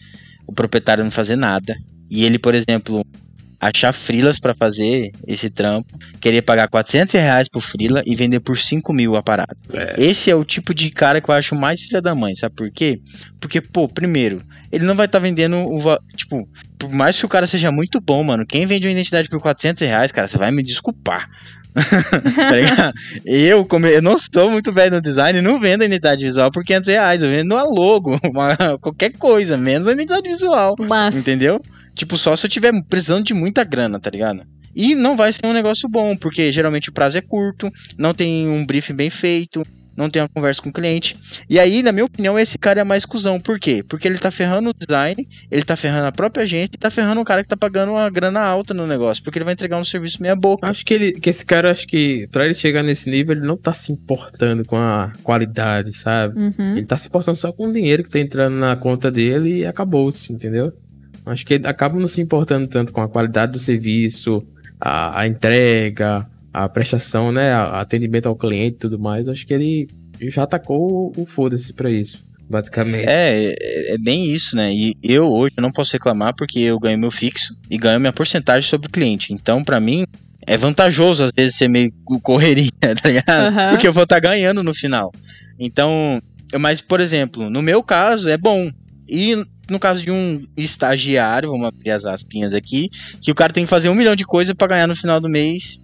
o 0.52 0.54
proprietário 0.54 1.02
não 1.02 1.10
fazer 1.10 1.36
nada. 1.36 1.76
E 2.10 2.24
ele, 2.24 2.38
por 2.38 2.54
exemplo, 2.54 3.02
achar 3.58 3.92
frilas 3.92 4.38
para 4.38 4.54
fazer 4.54 5.12
esse 5.26 5.48
trampo, 5.48 5.98
querer 6.20 6.42
pagar 6.42 6.68
400 6.68 7.14
reais 7.14 7.48
por 7.48 7.62
frila 7.62 8.02
e 8.04 8.14
vender 8.14 8.40
por 8.40 8.58
5 8.58 8.92
mil 8.92 9.16
a 9.16 9.22
parada. 9.22 9.56
É. 9.72 10.02
Esse 10.02 10.30
é 10.30 10.34
o 10.34 10.44
tipo 10.44 10.74
de 10.74 10.90
cara 10.90 11.20
que 11.20 11.30
eu 11.30 11.34
acho 11.34 11.54
mais 11.54 11.80
filha 11.80 12.02
da 12.02 12.14
mãe, 12.14 12.34
sabe 12.34 12.54
por 12.54 12.70
quê? 12.70 13.00
Porque, 13.40 13.60
pô, 13.60 13.88
primeiro, 13.88 14.42
ele 14.70 14.84
não 14.84 14.94
vai 14.94 15.06
estar 15.06 15.20
tá 15.20 15.22
vendendo 15.22 15.56
o. 15.56 15.98
Tipo, 16.16 16.46
por 16.76 16.90
mais 16.90 17.18
que 17.18 17.24
o 17.24 17.28
cara 17.28 17.46
seja 17.46 17.70
muito 17.72 18.00
bom, 18.00 18.22
mano, 18.22 18.44
quem 18.44 18.66
vende 18.66 18.86
uma 18.86 18.92
identidade 18.92 19.28
por 19.28 19.40
400 19.40 19.80
reais, 19.82 20.12
cara, 20.12 20.28
você 20.28 20.36
vai 20.36 20.50
me 20.50 20.62
desculpar. 20.62 21.30
tá 22.36 22.50
ligado? 22.52 22.92
Eu, 23.24 23.64
como 23.64 23.86
eu 23.86 24.02
não 24.02 24.14
estou 24.14 24.50
muito 24.50 24.72
bem 24.72 24.90
no 24.90 25.00
design, 25.00 25.40
não 25.40 25.60
vendo 25.60 25.82
a 25.82 25.86
identidade 25.86 26.24
visual 26.24 26.50
por 26.50 26.64
500 26.64 26.88
reais. 26.88 27.22
Eu 27.22 27.30
vendo 27.30 27.56
a 27.56 27.62
logo, 27.64 28.18
uma, 28.24 28.78
qualquer 28.78 29.12
coisa, 29.12 29.56
menos 29.56 29.88
a 29.88 29.92
identidade 29.92 30.28
visual. 30.28 30.74
Mas... 30.78 31.16
Entendeu? 31.16 31.60
Tipo, 31.94 32.16
só 32.16 32.34
se 32.36 32.46
eu 32.46 32.50
tiver 32.50 32.72
precisando 32.88 33.24
de 33.24 33.34
muita 33.34 33.64
grana, 33.64 34.00
tá 34.00 34.10
ligado? 34.10 34.44
E 34.74 34.94
não 34.94 35.16
vai 35.16 35.32
ser 35.32 35.46
um 35.46 35.52
negócio 35.52 35.88
bom, 35.88 36.16
porque 36.16 36.50
geralmente 36.50 36.88
o 36.88 36.92
prazo 36.92 37.18
é 37.18 37.20
curto, 37.20 37.70
não 37.98 38.14
tem 38.14 38.48
um 38.48 38.64
briefing 38.64 38.94
bem 38.94 39.10
feito, 39.10 39.62
não 39.96 40.08
tem 40.08 40.22
uma 40.22 40.28
conversa 40.28 40.62
com 40.62 40.70
o 40.70 40.72
cliente. 40.72 41.16
E 41.48 41.58
aí, 41.58 41.82
na 41.82 41.92
minha 41.92 42.04
opinião, 42.04 42.38
esse 42.38 42.58
cara 42.58 42.80
é 42.80 42.84
mais 42.84 43.04
cuzão. 43.04 43.38
Por 43.38 43.58
quê? 43.58 43.84
Porque 43.86 44.08
ele 44.08 44.18
tá 44.18 44.30
ferrando 44.30 44.70
o 44.70 44.74
design, 44.74 45.26
ele 45.50 45.62
tá 45.62 45.76
ferrando 45.76 46.06
a 46.06 46.12
própria 46.12 46.44
agência 46.44 46.70
e 46.74 46.78
tá 46.78 46.90
ferrando 46.90 47.20
o 47.20 47.24
cara 47.24 47.42
que 47.42 47.48
tá 47.48 47.56
pagando 47.56 47.92
uma 47.92 48.08
grana 48.10 48.40
alta 48.40 48.72
no 48.72 48.86
negócio, 48.86 49.22
porque 49.22 49.38
ele 49.38 49.44
vai 49.44 49.54
entregar 49.54 49.78
um 49.78 49.84
serviço 49.84 50.22
meia 50.22 50.36
boca. 50.36 50.66
Acho 50.66 50.84
que 50.84 50.94
ele, 50.94 51.12
que 51.12 51.30
esse 51.30 51.44
cara, 51.44 51.70
acho 51.70 51.86
que 51.86 52.26
pra 52.30 52.44
ele 52.44 52.54
chegar 52.54 52.82
nesse 52.82 53.10
nível, 53.10 53.36
ele 53.36 53.46
não 53.46 53.56
tá 53.56 53.72
se 53.72 53.92
importando 53.92 54.64
com 54.64 54.76
a 54.76 55.12
qualidade, 55.22 55.92
sabe? 55.92 56.38
Uhum. 56.38 56.76
Ele 56.76 56.86
tá 56.86 56.96
se 56.96 57.08
importando 57.08 57.36
só 57.36 57.52
com 57.52 57.68
o 57.68 57.72
dinheiro 57.72 58.02
que 58.02 58.10
tá 58.10 58.18
entrando 58.18 58.54
na 58.54 58.74
conta 58.76 59.10
dele 59.10 59.58
e 59.58 59.66
acabou-se, 59.66 60.32
entendeu? 60.32 60.72
Acho 61.24 61.46
que 61.46 61.54
ele 61.54 61.66
acaba 61.66 61.98
não 61.98 62.08
se 62.08 62.20
importando 62.20 62.66
tanto 62.66 62.92
com 62.92 63.00
a 63.00 63.08
qualidade 63.08 63.52
do 63.52 63.58
serviço, 63.58 64.44
a, 64.80 65.20
a 65.20 65.26
entrega, 65.26 66.26
a 66.52 66.68
prestação, 66.68 67.32
né, 67.32 67.54
atendimento 67.54 68.28
ao 68.28 68.36
cliente 68.36 68.76
e 68.76 68.78
tudo 68.78 68.98
mais, 68.98 69.26
acho 69.28 69.46
que 69.46 69.54
ele 69.54 69.88
já 70.20 70.42
atacou 70.42 71.12
o, 71.16 71.22
o 71.22 71.26
foda-se 71.26 71.72
pra 71.72 71.90
isso, 71.90 72.24
basicamente. 72.48 73.08
É, 73.08 73.54
é, 73.58 73.94
é, 73.94 73.98
bem 73.98 74.26
isso, 74.26 74.54
né? 74.54 74.72
E 74.72 74.94
eu 75.02 75.32
hoje 75.32 75.54
não 75.58 75.72
posso 75.72 75.92
reclamar 75.92 76.34
porque 76.36 76.58
eu 76.60 76.78
ganho 76.78 76.98
meu 76.98 77.10
fixo 77.10 77.56
e 77.70 77.78
ganho 77.78 77.98
minha 77.98 78.12
porcentagem 78.12 78.68
sobre 78.68 78.88
o 78.88 78.90
cliente. 78.90 79.32
Então, 79.32 79.64
para 79.64 79.80
mim, 79.80 80.04
é 80.46 80.56
vantajoso 80.56 81.24
às 81.24 81.30
vezes 81.34 81.56
ser 81.56 81.68
meio 81.68 81.92
correria, 82.22 82.70
tá 82.80 83.08
ligado? 83.08 83.52
Uhum. 83.52 83.70
Porque 83.70 83.88
eu 83.88 83.92
vou 83.92 84.04
estar 84.04 84.20
tá 84.20 84.28
ganhando 84.28 84.62
no 84.62 84.74
final. 84.74 85.10
Então, 85.58 86.20
mas, 86.60 86.80
por 86.80 87.00
exemplo, 87.00 87.48
no 87.48 87.62
meu 87.62 87.82
caso, 87.82 88.28
é 88.28 88.36
bom. 88.36 88.70
E 89.08 89.34
no 89.70 89.78
caso 89.78 90.02
de 90.02 90.10
um 90.10 90.44
estagiário, 90.56 91.50
vamos 91.50 91.66
abrir 91.66 91.90
as 91.90 92.04
aspinhas 92.04 92.52
aqui, 92.52 92.90
que 93.20 93.30
o 93.30 93.34
cara 93.34 93.52
tem 93.52 93.64
que 93.64 93.70
fazer 93.70 93.88
um 93.88 93.94
milhão 93.94 94.16
de 94.16 94.24
coisas 94.24 94.54
para 94.54 94.68
ganhar 94.68 94.86
no 94.86 94.96
final 94.96 95.20
do 95.20 95.28
mês 95.28 95.80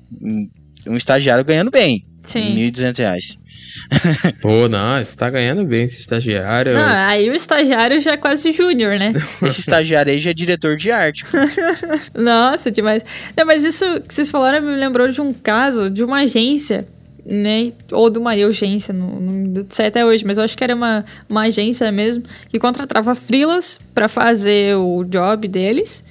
um 0.87 0.97
estagiário 0.97 1.45
ganhando 1.45 1.71
bem. 1.71 2.05
Sim. 2.23 2.55
R$ 2.55 2.71
1.200. 2.71 3.39
Pô, 4.41 4.69
não, 4.69 4.99
você 4.99 5.17
tá 5.17 5.31
ganhando 5.31 5.65
bem 5.65 5.85
esse 5.85 6.01
estagiário. 6.01 6.75
Não, 6.75 6.89
aí 6.89 7.31
o 7.31 7.35
estagiário 7.35 8.01
já 8.01 8.13
é 8.13 8.17
quase 8.17 8.53
júnior, 8.53 8.99
né? 8.99 9.13
esse 9.43 9.61
estagiário 9.61 10.13
aí 10.13 10.21
já 10.21 10.31
é 10.31 10.35
diretor 10.35 10.77
de 10.77 10.91
arte. 10.91 11.25
Nossa, 12.15 12.71
demais. 12.71 13.03
Não, 13.37 13.47
mas 13.47 13.65
isso 13.65 13.85
que 14.03 14.15
vocês 14.15 14.31
falaram 14.31 14.63
me 14.63 14.77
lembrou 14.77 15.09
de 15.09 15.21
um 15.21 15.33
caso 15.33 15.89
de 15.89 16.03
uma 16.03 16.21
agência, 16.21 16.87
né? 17.29 17.73
Ou 17.93 18.09
de 18.09 18.19
uma 18.19 18.33
agência, 18.33 18.95
não, 18.95 19.21
não 19.21 19.67
sei 19.69 19.87
até 19.87 20.05
hoje, 20.05 20.25
mas 20.25 20.39
eu 20.39 20.45
acho 20.45 20.57
que 20.57 20.65
era 20.65 20.75
uma, 20.75 21.05
uma 21.29 21.43
agência 21.43 21.93
mesmo, 21.93 22.25
que 22.49 22.59
contratava 22.59 23.15
frilas 23.15 23.79
para 23.95 24.09
fazer 24.09 24.77
o 24.77 25.05
job 25.05 25.47
deles 25.47 26.03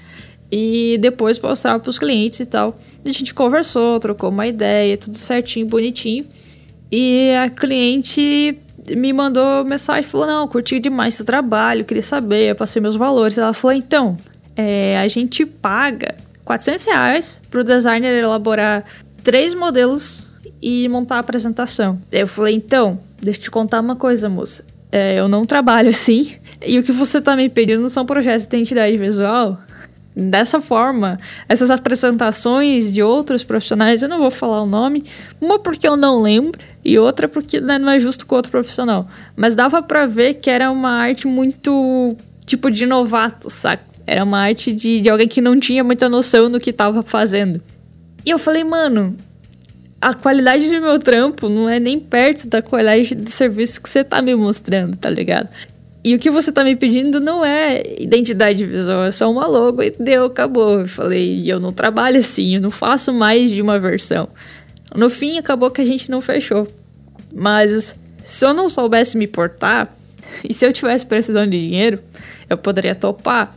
e 0.52 0.98
depois 1.02 1.40
mostrava 1.40 1.80
pros 1.80 1.98
clientes 1.98 2.40
e 2.40 2.46
tal. 2.46 2.80
A 3.04 3.12
gente 3.12 3.34
conversou, 3.34 4.00
trocou 4.00 4.30
uma 4.30 4.46
ideia, 4.46 4.96
tudo 4.98 5.18
certinho, 5.18 5.66
bonitinho. 5.66 6.26
E 6.92 7.32
a 7.34 7.50
cliente 7.50 8.60
me 8.90 9.12
mandou 9.12 9.66
mensagem, 9.66 10.04
falou, 10.04 10.28
não, 10.28 10.48
curti 10.48 10.80
demais 10.80 11.16
seu 11.16 11.26
trabalho, 11.26 11.84
queria 11.84 12.04
saber, 12.04 12.52
eu 12.52 12.56
passei 12.56 12.82
meus 12.82 12.96
valores. 12.96 13.38
Ela 13.38 13.54
falou, 13.54 13.76
então, 13.76 14.18
é, 14.56 14.98
a 14.98 15.08
gente 15.08 15.46
paga 15.46 16.16
400 16.46 16.86
reais 16.86 17.42
pro 17.50 17.64
designer 17.64 18.14
elaborar 18.14 18.86
três 19.24 19.54
modelos 19.54 20.27
e 20.62 20.88
montar 20.88 21.18
a 21.18 21.20
apresentação. 21.20 22.02
Eu 22.12 22.28
falei, 22.28 22.56
então, 22.56 23.00
deixa 23.22 23.40
eu 23.40 23.44
te 23.44 23.52
contar 23.52 23.80
uma 23.82 23.96
coisa, 23.96 24.30
moça. 24.30 24.64
É, 24.92 25.20
eu 25.20 25.28
não 25.28 25.46
trabalho 25.46 25.90
assim, 25.90 26.36
e 26.66 26.80
o 26.80 26.84
que 26.84 26.92
você 26.92 27.22
tá 27.22 27.36
me 27.36 27.50
pedindo 27.50 27.90
são 27.90 28.06
projetos 28.06 28.48
de 28.48 28.56
identidade 28.56 28.98
visual, 28.98 29.60
dessa 30.16 30.60
forma, 30.60 31.20
essas 31.48 31.70
apresentações 31.70 32.92
de 32.92 33.04
outros 33.04 33.44
profissionais, 33.44 34.02
eu 34.02 34.10
não 34.10 34.18
vou 34.18 34.32
falar 34.32 34.64
o 34.64 34.66
nome, 34.66 35.06
uma 35.40 35.60
porque 35.60 35.88
eu 35.88 35.96
não 35.96 36.20
lembro 36.20 36.60
e 36.84 36.98
outra 36.98 37.28
porque 37.28 37.62
né, 37.62 37.78
não 37.78 37.92
é 37.92 38.00
justo 38.00 38.26
com 38.26 38.36
outro 38.36 38.52
profissional. 38.52 39.08
Mas 39.36 39.56
dava 39.56 39.82
para 39.84 40.08
ver 40.08 40.36
que 40.36 40.50
era 40.50 40.72
uma 40.72 40.90
arte 40.90 41.28
muito 41.28 42.16
tipo 42.46 42.72
de 42.72 42.88
novato, 42.88 43.50
saca? 43.50 43.84
Era 44.08 44.24
uma 44.24 44.40
arte 44.40 44.74
de, 44.74 45.02
de 45.02 45.10
alguém 45.10 45.28
que 45.28 45.42
não 45.42 45.60
tinha 45.60 45.84
muita 45.84 46.10
noção 46.10 46.50
do 46.50 46.60
que 46.60 46.74
tava 46.74 47.04
fazendo. 47.04 47.62
E 48.26 48.30
eu 48.30 48.40
falei, 48.40 48.64
mano, 48.64 49.16
a 50.02 50.14
qualidade 50.14 50.70
do 50.70 50.82
meu 50.82 51.00
trampo 51.00 51.50
não 51.50 51.68
é 51.68 51.80
nem 51.80 52.00
perto 52.00 52.48
da 52.48 52.62
qualidade 52.62 53.16
do 53.16 53.30
serviço 53.30 53.82
que 53.82 53.90
você 53.90 54.04
tá 54.04 54.22
me 54.22 54.36
mostrando, 54.36 54.96
tá 54.96 55.10
ligado? 55.10 55.50
E 56.04 56.16
o 56.16 56.20
que 56.20 56.30
você 56.30 56.52
tá 56.52 56.64
me 56.64 56.76
pedindo 56.76 57.20
não 57.20 57.44
é 57.44 57.82
identidade 58.00 58.66
visual, 58.66 59.06
é 59.06 59.12
só 59.12 59.30
uma 59.30 59.46
logo 59.46 59.82
e 59.82 59.90
deu, 59.92 60.26
acabou. 60.26 60.82
Eu 60.82 60.88
falei, 60.88 61.52
eu 61.52 61.60
não 61.60 61.74
trabalho 61.74 62.18
assim, 62.18 62.56
eu 62.56 62.62
não 62.62 62.72
faço 62.72 63.12
mais 63.12 63.50
de 63.50 63.62
uma 63.62 63.80
versão. 63.80 64.30
No 64.96 65.10
fim, 65.10 65.38
acabou 65.38 65.70
que 65.70 65.82
a 65.82 65.86
gente 65.86 66.10
não 66.10 66.22
fechou. 66.22 66.68
Mas 67.34 67.94
se 68.24 68.46
eu 68.46 68.54
não 68.54 68.70
soubesse 68.70 69.18
me 69.18 69.28
portar, 69.28 69.94
e 70.48 70.54
se 70.54 70.66
eu 70.66 70.72
tivesse 70.72 71.06
precisando 71.06 71.52
de 71.52 71.60
dinheiro, 71.60 72.00
eu 72.50 72.58
poderia 72.58 72.96
topar. 72.96 73.54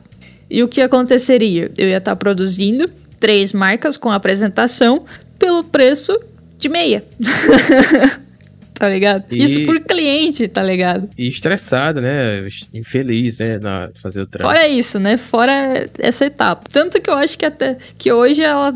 E 0.48 0.62
o 0.62 0.68
que 0.68 0.81
aconteceria? 0.81 1.70
Eu 1.76 1.88
ia 1.88 1.98
estar 1.98 2.12
tá 2.12 2.16
produzindo 2.16 2.90
três 3.20 3.53
marcas 3.53 3.96
com 3.96 4.11
apresentação 4.11 5.05
pelo 5.38 5.62
preço 5.62 6.18
de 6.61 6.68
meia. 6.68 7.05
tá 8.81 8.88
ligado? 8.88 9.25
E... 9.31 9.44
Isso 9.44 9.62
por 9.66 9.79
cliente, 9.81 10.49
tá 10.49 10.62
ligado? 10.62 11.11
E 11.18 11.29
estressada, 11.29 12.01
né? 12.01 12.49
Infeliz, 12.73 13.38
né? 13.38 13.59
Na 13.59 13.90
fazer 14.01 14.23
o 14.23 14.27
trampo. 14.27 14.46
Fora 14.46 14.66
isso, 14.66 14.99
né? 14.99 15.18
Fora 15.18 15.87
essa 15.99 16.25
etapa. 16.25 16.64
Tanto 16.73 16.99
que 16.99 17.11
eu 17.11 17.14
acho 17.14 17.38
que 17.38 17.44
até 17.44 17.77
que 17.99 18.11
hoje 18.11 18.42
ela 18.42 18.75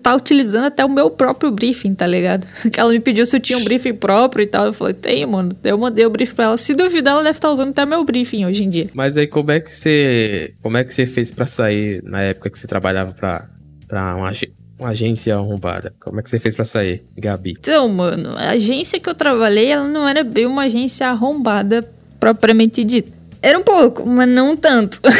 tá 0.00 0.14
utilizando 0.14 0.66
até 0.66 0.84
o 0.84 0.88
meu 0.88 1.10
próprio 1.10 1.50
briefing, 1.50 1.94
tá 1.94 2.06
ligado? 2.06 2.46
Que 2.70 2.78
ela 2.78 2.92
me 2.92 3.00
pediu 3.00 3.26
se 3.26 3.34
eu 3.34 3.40
tinha 3.40 3.58
um 3.58 3.64
briefing 3.64 3.94
próprio 3.94 4.44
e 4.44 4.46
tal. 4.46 4.66
Eu 4.66 4.72
falei, 4.72 4.94
tem, 4.94 5.26
mano. 5.26 5.56
Eu 5.64 5.76
mandei 5.76 6.06
o 6.06 6.10
briefing 6.10 6.36
pra 6.36 6.44
ela. 6.44 6.56
Se 6.56 6.72
duvidar, 6.72 7.14
ela 7.14 7.24
deve 7.24 7.38
estar 7.38 7.48
tá 7.48 7.54
usando 7.54 7.70
até 7.70 7.84
meu 7.84 8.04
briefing 8.04 8.46
hoje 8.46 8.62
em 8.62 8.70
dia. 8.70 8.88
Mas 8.94 9.16
aí 9.16 9.26
como 9.26 9.50
é 9.50 9.58
que 9.58 9.74
você. 9.74 10.54
Como 10.62 10.76
é 10.76 10.84
que 10.84 10.94
você 10.94 11.06
fez 11.06 11.32
pra 11.32 11.46
sair 11.46 12.00
na 12.04 12.22
época 12.22 12.50
que 12.50 12.58
você 12.58 12.68
trabalhava 12.68 13.12
pra, 13.12 13.48
pra 13.88 14.14
uma, 14.14 14.32
uma 14.80 14.90
agência 14.90 15.36
arrombada. 15.36 15.92
Como 16.00 16.18
é 16.18 16.22
que 16.22 16.30
você 16.30 16.38
fez 16.38 16.56
para 16.56 16.64
sair, 16.64 17.04
Gabi? 17.16 17.56
Então, 17.60 17.86
mano, 17.88 18.30
a 18.36 18.52
agência 18.52 18.98
que 18.98 19.08
eu 19.08 19.14
trabalhei, 19.14 19.66
ela 19.66 19.86
não 19.86 20.08
era 20.08 20.24
bem 20.24 20.46
uma 20.46 20.62
agência 20.62 21.06
arrombada 21.06 21.86
propriamente 22.18 22.82
dita. 22.82 23.12
Era 23.42 23.58
um 23.58 23.62
pouco, 23.62 24.06
mas 24.06 24.28
não 24.28 24.56
tanto. 24.56 25.00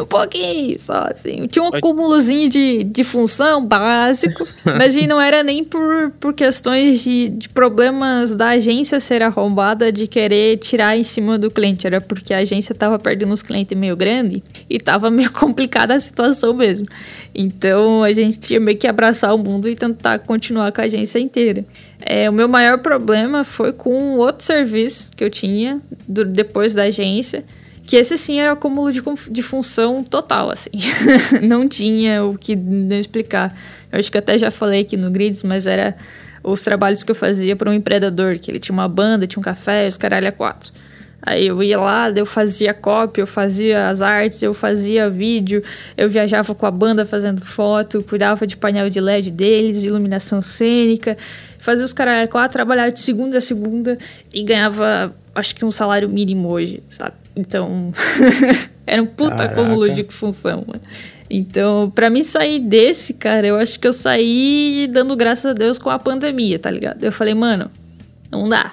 Um 0.00 0.06
pouquinho 0.06 0.78
só, 0.78 1.08
assim. 1.10 1.46
Tinha 1.46 1.64
um 1.64 1.74
acúmulozinho 1.74 2.48
de, 2.48 2.84
de 2.84 3.04
função 3.04 3.64
básico, 3.64 4.46
mas 4.64 4.94
não 5.06 5.20
era 5.20 5.42
nem 5.42 5.64
por, 5.64 6.10
por 6.20 6.32
questões 6.32 7.00
de, 7.00 7.28
de 7.28 7.48
problemas 7.48 8.34
da 8.34 8.50
agência 8.50 9.00
ser 9.00 9.22
arrombada, 9.22 9.90
de 9.90 10.06
querer 10.06 10.58
tirar 10.58 10.96
em 10.96 11.04
cima 11.04 11.38
do 11.38 11.50
cliente. 11.50 11.86
Era 11.86 12.00
porque 12.00 12.32
a 12.32 12.38
agência 12.38 12.74
tava 12.74 12.98
perdendo 12.98 13.32
uns 13.32 13.42
clientes 13.42 13.76
meio 13.76 13.96
grande 13.96 14.42
e 14.68 14.78
tava 14.78 15.10
meio 15.10 15.32
complicada 15.32 15.94
a 15.94 16.00
situação 16.00 16.54
mesmo. 16.54 16.86
Então 17.34 18.02
a 18.02 18.12
gente 18.12 18.38
tinha 18.38 18.60
meio 18.60 18.78
que 18.78 18.86
abraçar 18.86 19.34
o 19.34 19.38
mundo 19.38 19.68
e 19.68 19.74
tentar 19.74 20.18
continuar 20.20 20.72
com 20.72 20.80
a 20.80 20.84
agência 20.84 21.18
inteira. 21.18 21.64
É, 22.00 22.28
o 22.30 22.32
meu 22.32 22.48
maior 22.48 22.78
problema 22.78 23.44
foi 23.44 23.72
com 23.72 24.14
outro 24.14 24.44
serviço 24.44 25.10
que 25.16 25.24
eu 25.24 25.30
tinha 25.30 25.80
do, 26.06 26.24
depois 26.24 26.74
da 26.74 26.84
agência 26.84 27.44
que 27.88 27.96
esse 27.96 28.18
sim 28.18 28.38
era 28.38 28.52
acúmulo 28.52 28.92
de, 28.92 29.02
de 29.30 29.42
função 29.42 30.04
total, 30.04 30.50
assim. 30.50 30.68
não 31.42 31.66
tinha 31.66 32.22
o 32.22 32.36
que 32.36 32.52
explicar. 33.00 33.58
Eu 33.90 33.98
acho 33.98 34.12
que 34.12 34.18
até 34.18 34.36
já 34.36 34.50
falei 34.50 34.82
aqui 34.82 34.94
no 34.94 35.10
Grids, 35.10 35.42
mas 35.42 35.66
era 35.66 35.96
os 36.44 36.62
trabalhos 36.62 37.02
que 37.02 37.10
eu 37.10 37.14
fazia 37.14 37.56
para 37.56 37.70
um 37.70 37.72
empreendedor, 37.72 38.38
que 38.38 38.50
ele 38.50 38.58
tinha 38.58 38.74
uma 38.74 38.86
banda, 38.86 39.26
tinha 39.26 39.40
um 39.40 39.42
café, 39.42 39.88
os 39.88 39.96
caralho 39.96 40.28
a 40.28 40.32
quatro. 40.32 40.70
Aí 41.22 41.46
eu 41.46 41.62
ia 41.62 41.80
lá, 41.80 42.10
eu 42.10 42.26
fazia 42.26 42.74
cópia, 42.74 43.22
eu 43.22 43.26
fazia 43.26 43.88
as 43.88 44.02
artes, 44.02 44.42
eu 44.42 44.52
fazia 44.52 45.08
vídeo, 45.08 45.62
eu 45.96 46.10
viajava 46.10 46.54
com 46.54 46.66
a 46.66 46.70
banda 46.70 47.06
fazendo 47.06 47.42
foto, 47.42 48.02
cuidava 48.02 48.46
de 48.46 48.58
painel 48.58 48.90
de 48.90 49.00
LED 49.00 49.30
deles, 49.30 49.80
de 49.80 49.86
iluminação 49.86 50.42
cênica, 50.42 51.16
fazia 51.58 51.86
os 51.86 51.94
caras 51.94 52.28
quatro, 52.28 52.52
trabalhava 52.52 52.92
de 52.92 53.00
segunda 53.00 53.38
a 53.38 53.40
segunda 53.40 53.96
e 54.30 54.42
ganhava, 54.42 55.16
acho 55.34 55.56
que 55.56 55.64
um 55.64 55.70
salário 55.70 56.06
mínimo 56.06 56.50
hoje, 56.50 56.82
sabe? 56.90 57.14
Então, 57.38 57.92
era 58.84 59.00
um 59.00 59.06
puta 59.06 59.44
acúmulo 59.44 59.88
de 59.88 60.02
função. 60.02 60.66
Então, 61.30 61.88
para 61.94 62.10
mim 62.10 62.24
sair 62.24 62.58
desse, 62.58 63.14
cara, 63.14 63.46
eu 63.46 63.56
acho 63.56 63.78
que 63.78 63.86
eu 63.86 63.92
saí 63.92 64.88
dando 64.90 65.14
graças 65.14 65.52
a 65.52 65.52
Deus 65.52 65.78
com 65.78 65.88
a 65.88 65.98
pandemia, 65.98 66.58
tá 66.58 66.70
ligado? 66.70 67.04
Eu 67.04 67.12
falei, 67.12 67.34
mano, 67.34 67.70
não 68.30 68.48
dá. 68.48 68.72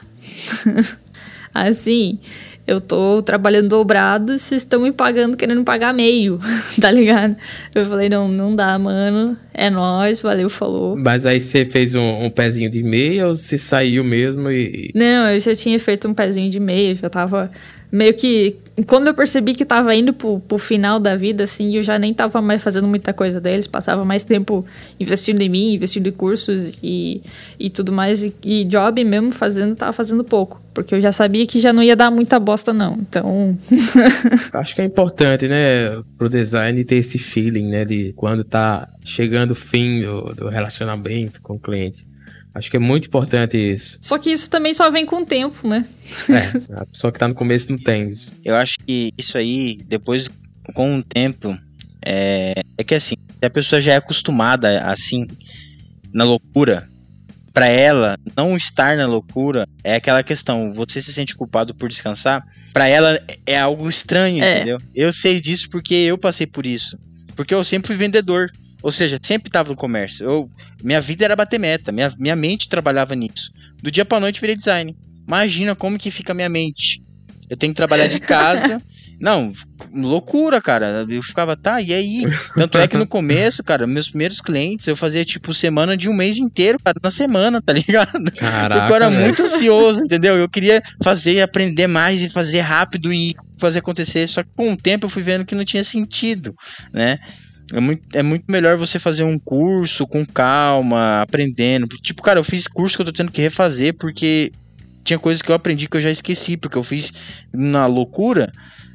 assim, 1.54 2.18
eu 2.66 2.82
tô 2.82 3.22
trabalhando 3.22 3.70
dobrado, 3.70 4.40
vocês 4.40 4.64
estão 4.64 4.80
me 4.80 4.92
pagando 4.92 5.38
querendo 5.38 5.64
pagar 5.64 5.94
meio, 5.94 6.40
tá 6.82 6.90
ligado? 6.90 7.36
Eu 7.76 7.86
falei, 7.86 8.10
não, 8.10 8.28
não 8.28 8.56
dá, 8.56 8.80
mano. 8.80 9.38
É 9.54 9.70
nóis, 9.70 10.20
valeu, 10.22 10.50
falou. 10.50 10.96
Mas 10.96 11.28
aí 11.28 11.40
você 11.40 11.64
fez 11.64 11.94
um, 11.94 12.26
um 12.26 12.30
pezinho 12.32 12.70
de 12.70 12.82
meia 12.82 13.28
ou 13.28 13.36
você 13.36 13.58
saiu 13.58 14.04
mesmo 14.04 14.50
e. 14.50 14.92
Não, 14.96 15.30
eu 15.30 15.40
já 15.40 15.56
tinha 15.56 15.80
feito 15.80 16.08
um 16.08 16.14
pezinho 16.14 16.50
de 16.50 16.60
meia, 16.60 16.96
já 16.96 17.10
tava 17.10 17.52
meio 17.92 18.14
que. 18.14 18.58
Quando 18.88 19.08
eu 19.08 19.14
percebi 19.14 19.56
que 19.56 19.64
tava 19.64 19.96
indo 19.96 20.12
pro, 20.12 20.42
pro 20.42 20.58
final 20.58 21.00
da 21.00 21.16
vida, 21.16 21.46
assim, 21.46 21.78
eu 21.78 21.82
já 21.82 21.98
nem 21.98 22.14
tava 22.14 22.42
mais 22.42 22.62
fazendo 22.62 22.86
muita 22.86 23.14
coisa 23.14 23.40
deles, 23.40 23.68
passava 23.68 24.04
mais 24.04 24.26
tempo 24.26 24.66
investindo 25.00 25.42
em 25.42 25.48
mim, 25.48 25.74
investindo 25.76 26.08
em 26.08 26.12
cursos 26.12 26.78
e, 26.84 27.22
e 27.58 27.70
tudo 27.70 27.94
mais. 27.94 28.24
E, 28.24 28.36
e 28.44 28.66
job 28.66 29.02
mesmo 29.04 29.32
fazendo, 29.32 29.76
tava 29.76 29.94
fazendo 29.94 30.26
pouco. 30.26 30.62
Porque 30.74 30.94
eu 30.94 31.00
já 31.00 31.14
sabia 31.14 31.46
que 31.48 31.58
já 31.58 31.72
não 31.72 31.82
ia 31.82 31.96
dar 31.96 32.12
muita 32.12 32.38
bosta, 32.38 32.74
não. 32.74 32.98
Então. 33.00 33.58
Acho 34.52 34.76
que 34.76 34.82
é 34.82 34.86
importante, 34.86 35.48
né, 35.48 36.04
pro 36.18 36.28
design 36.28 36.84
ter 36.84 36.98
esse 36.98 37.18
feeling, 37.18 37.70
né, 37.70 37.86
de 37.86 38.12
quando 38.18 38.44
tá 38.44 38.90
chegando 39.06 39.52
o 39.52 39.56
fim 39.56 40.02
do, 40.02 40.34
do 40.34 40.50
relacionamento 40.50 41.42
com 41.42 41.54
o 41.54 41.60
cliente. 41.60 42.06
Acho 42.56 42.72
que 42.72 42.78
é 42.78 42.80
muito 42.80 43.08
importante 43.10 43.58
isso. 43.58 44.00
Só 44.02 44.18
que 44.18 44.32
isso 44.32 44.50
também 44.50 44.74
só 44.74 44.90
vem 44.90 45.06
com 45.06 45.18
o 45.18 45.26
tempo, 45.26 45.68
né? 45.68 45.86
É, 46.30 46.74
a 46.82 46.86
pessoa 46.86 47.12
que 47.12 47.20
tá 47.20 47.28
no 47.28 47.36
começo 47.36 47.70
não 47.70 47.78
tem 47.78 48.08
isso. 48.08 48.34
Eu 48.46 48.56
acho 48.56 48.78
que 48.80 49.12
isso 49.18 49.38
aí, 49.38 49.82
depois, 49.86 50.30
com 50.74 50.98
o 50.98 51.04
tempo, 51.04 51.58
é, 52.06 52.62
é 52.78 52.84
que 52.84 52.96
assim, 52.96 53.16
se 53.18 53.46
a 53.46 53.50
pessoa 53.50 53.82
já 53.82 53.92
é 53.94 53.98
acostumada 53.98 54.82
assim, 54.86 55.28
na 56.14 56.24
loucura, 56.24 56.88
para 57.54 57.68
ela 57.68 58.18
não 58.38 58.56
estar 58.56 58.96
na 58.96 59.06
loucura 59.06 59.68
é 59.84 59.96
aquela 59.96 60.24
questão, 60.24 60.74
você 60.74 61.02
se 61.02 61.12
sente 61.12 61.36
culpado 61.36 61.76
por 61.76 61.90
descansar, 61.90 62.42
para 62.74 62.88
ela 62.88 63.20
é 63.46 63.60
algo 63.60 63.90
estranho, 63.90 64.42
é. 64.42 64.56
entendeu? 64.58 64.78
Eu 64.96 65.12
sei 65.12 65.42
disso 65.42 65.70
porque 65.70 65.94
eu 65.94 66.18
passei 66.18 66.48
por 66.48 66.66
isso. 66.66 66.98
Porque 67.36 67.54
eu 67.54 67.64
sempre 67.66 67.88
fui 67.88 67.98
vendedor. 67.98 68.50
Ou 68.86 68.92
seja, 68.92 69.18
sempre 69.20 69.50
estava 69.50 69.70
no 69.70 69.76
comércio. 69.76 70.24
Eu, 70.24 70.48
minha 70.84 71.02
vida 71.02 71.26
era 71.26 71.36
bater 71.36 71.60
meta, 71.60 71.92
minha, 71.92 72.14
minha 72.20 72.36
mente 72.36 72.70
trabalhava 72.70 73.16
nisso. 73.16 73.52
Do 73.82 73.90
dia 73.90 74.06
para 74.06 74.20
noite 74.20 74.40
virei 74.40 74.56
design. 74.56 74.96
Imagina 75.28 75.74
como 75.74 75.98
que 75.98 76.12
fica 76.12 76.34
a 76.34 76.36
minha 76.36 76.48
mente. 76.48 77.02
Eu 77.50 77.58
tenho 77.58 77.74
que 77.74 77.78
trabalhar 77.78 78.06
de 78.06 78.20
casa. 78.20 78.80
Não, 79.20 79.52
loucura, 79.92 80.62
cara. 80.62 81.04
Eu 81.10 81.24
ficava, 81.24 81.58
tá, 81.58 81.82
e 81.82 81.96
aí? 81.96 82.26
Tanto 82.54 82.78
é 82.78 82.88
que 82.88 82.96
no 82.96 83.08
começo, 83.08 83.64
cara, 83.64 83.88
meus 83.88 84.10
primeiros 84.10 84.40
clientes, 84.40 84.86
eu 84.86 84.96
fazia, 84.96 85.26
tipo, 85.26 85.52
semana 85.52 85.98
de 85.98 86.08
um 86.08 86.14
mês 86.14 86.38
inteiro, 86.38 86.78
cara, 86.84 87.00
na 87.02 87.10
semana, 87.10 87.60
tá 87.60 87.74
ligado? 87.74 88.32
Caraca, 88.38 88.82
Porque 88.82 88.92
eu 88.92 88.96
era 88.96 89.10
muito 89.10 89.42
ansioso, 89.42 90.04
entendeu? 90.04 90.36
Eu 90.36 90.48
queria 90.48 90.84
fazer, 91.02 91.42
aprender 91.42 91.88
mais 91.88 92.22
e 92.22 92.30
fazer 92.30 92.60
rápido 92.60 93.12
e 93.12 93.34
fazer 93.58 93.80
acontecer. 93.80 94.28
Só 94.28 94.44
que 94.44 94.50
com 94.56 94.74
o 94.74 94.78
tempo 94.78 95.08
eu 95.08 95.10
fui 95.10 95.24
vendo 95.24 95.44
que 95.44 95.56
não 95.56 95.66
tinha 95.66 95.84
sentido, 95.84 96.54
né? 96.94 97.18
É 97.76 97.80
muito, 97.82 98.04
é 98.14 98.24
muito 98.24 98.46
melhor 98.48 98.78
você 98.78 98.98
fazer 98.98 99.24
um 99.24 99.38
curso 99.38 100.08
com 100.08 100.26
calma, 100.26 101.22
aprendendo. 101.22 101.88
Tipo, 101.98 102.24
cara, 102.24 102.40
eu 102.40 102.44
fiz 102.44 102.70
curso 102.70 102.96
que 102.96 103.02
eu 103.02 103.06
tô 103.06 103.12
tendo 103.12 103.34
que 103.34 103.42
refazer 103.42 103.94
porque 103.96 104.50
tinha 105.04 105.20
coisas 105.20 105.42
que 105.42 105.52
eu 105.52 105.56
aprendi 105.56 105.86
que 105.90 105.98
eu 105.98 106.02
já 106.02 106.10
esqueci, 106.10 106.56
porque 106.56 106.78
eu 106.78 106.84
fiz 106.86 107.12
na 107.54 107.86
loucura, 107.86 108.50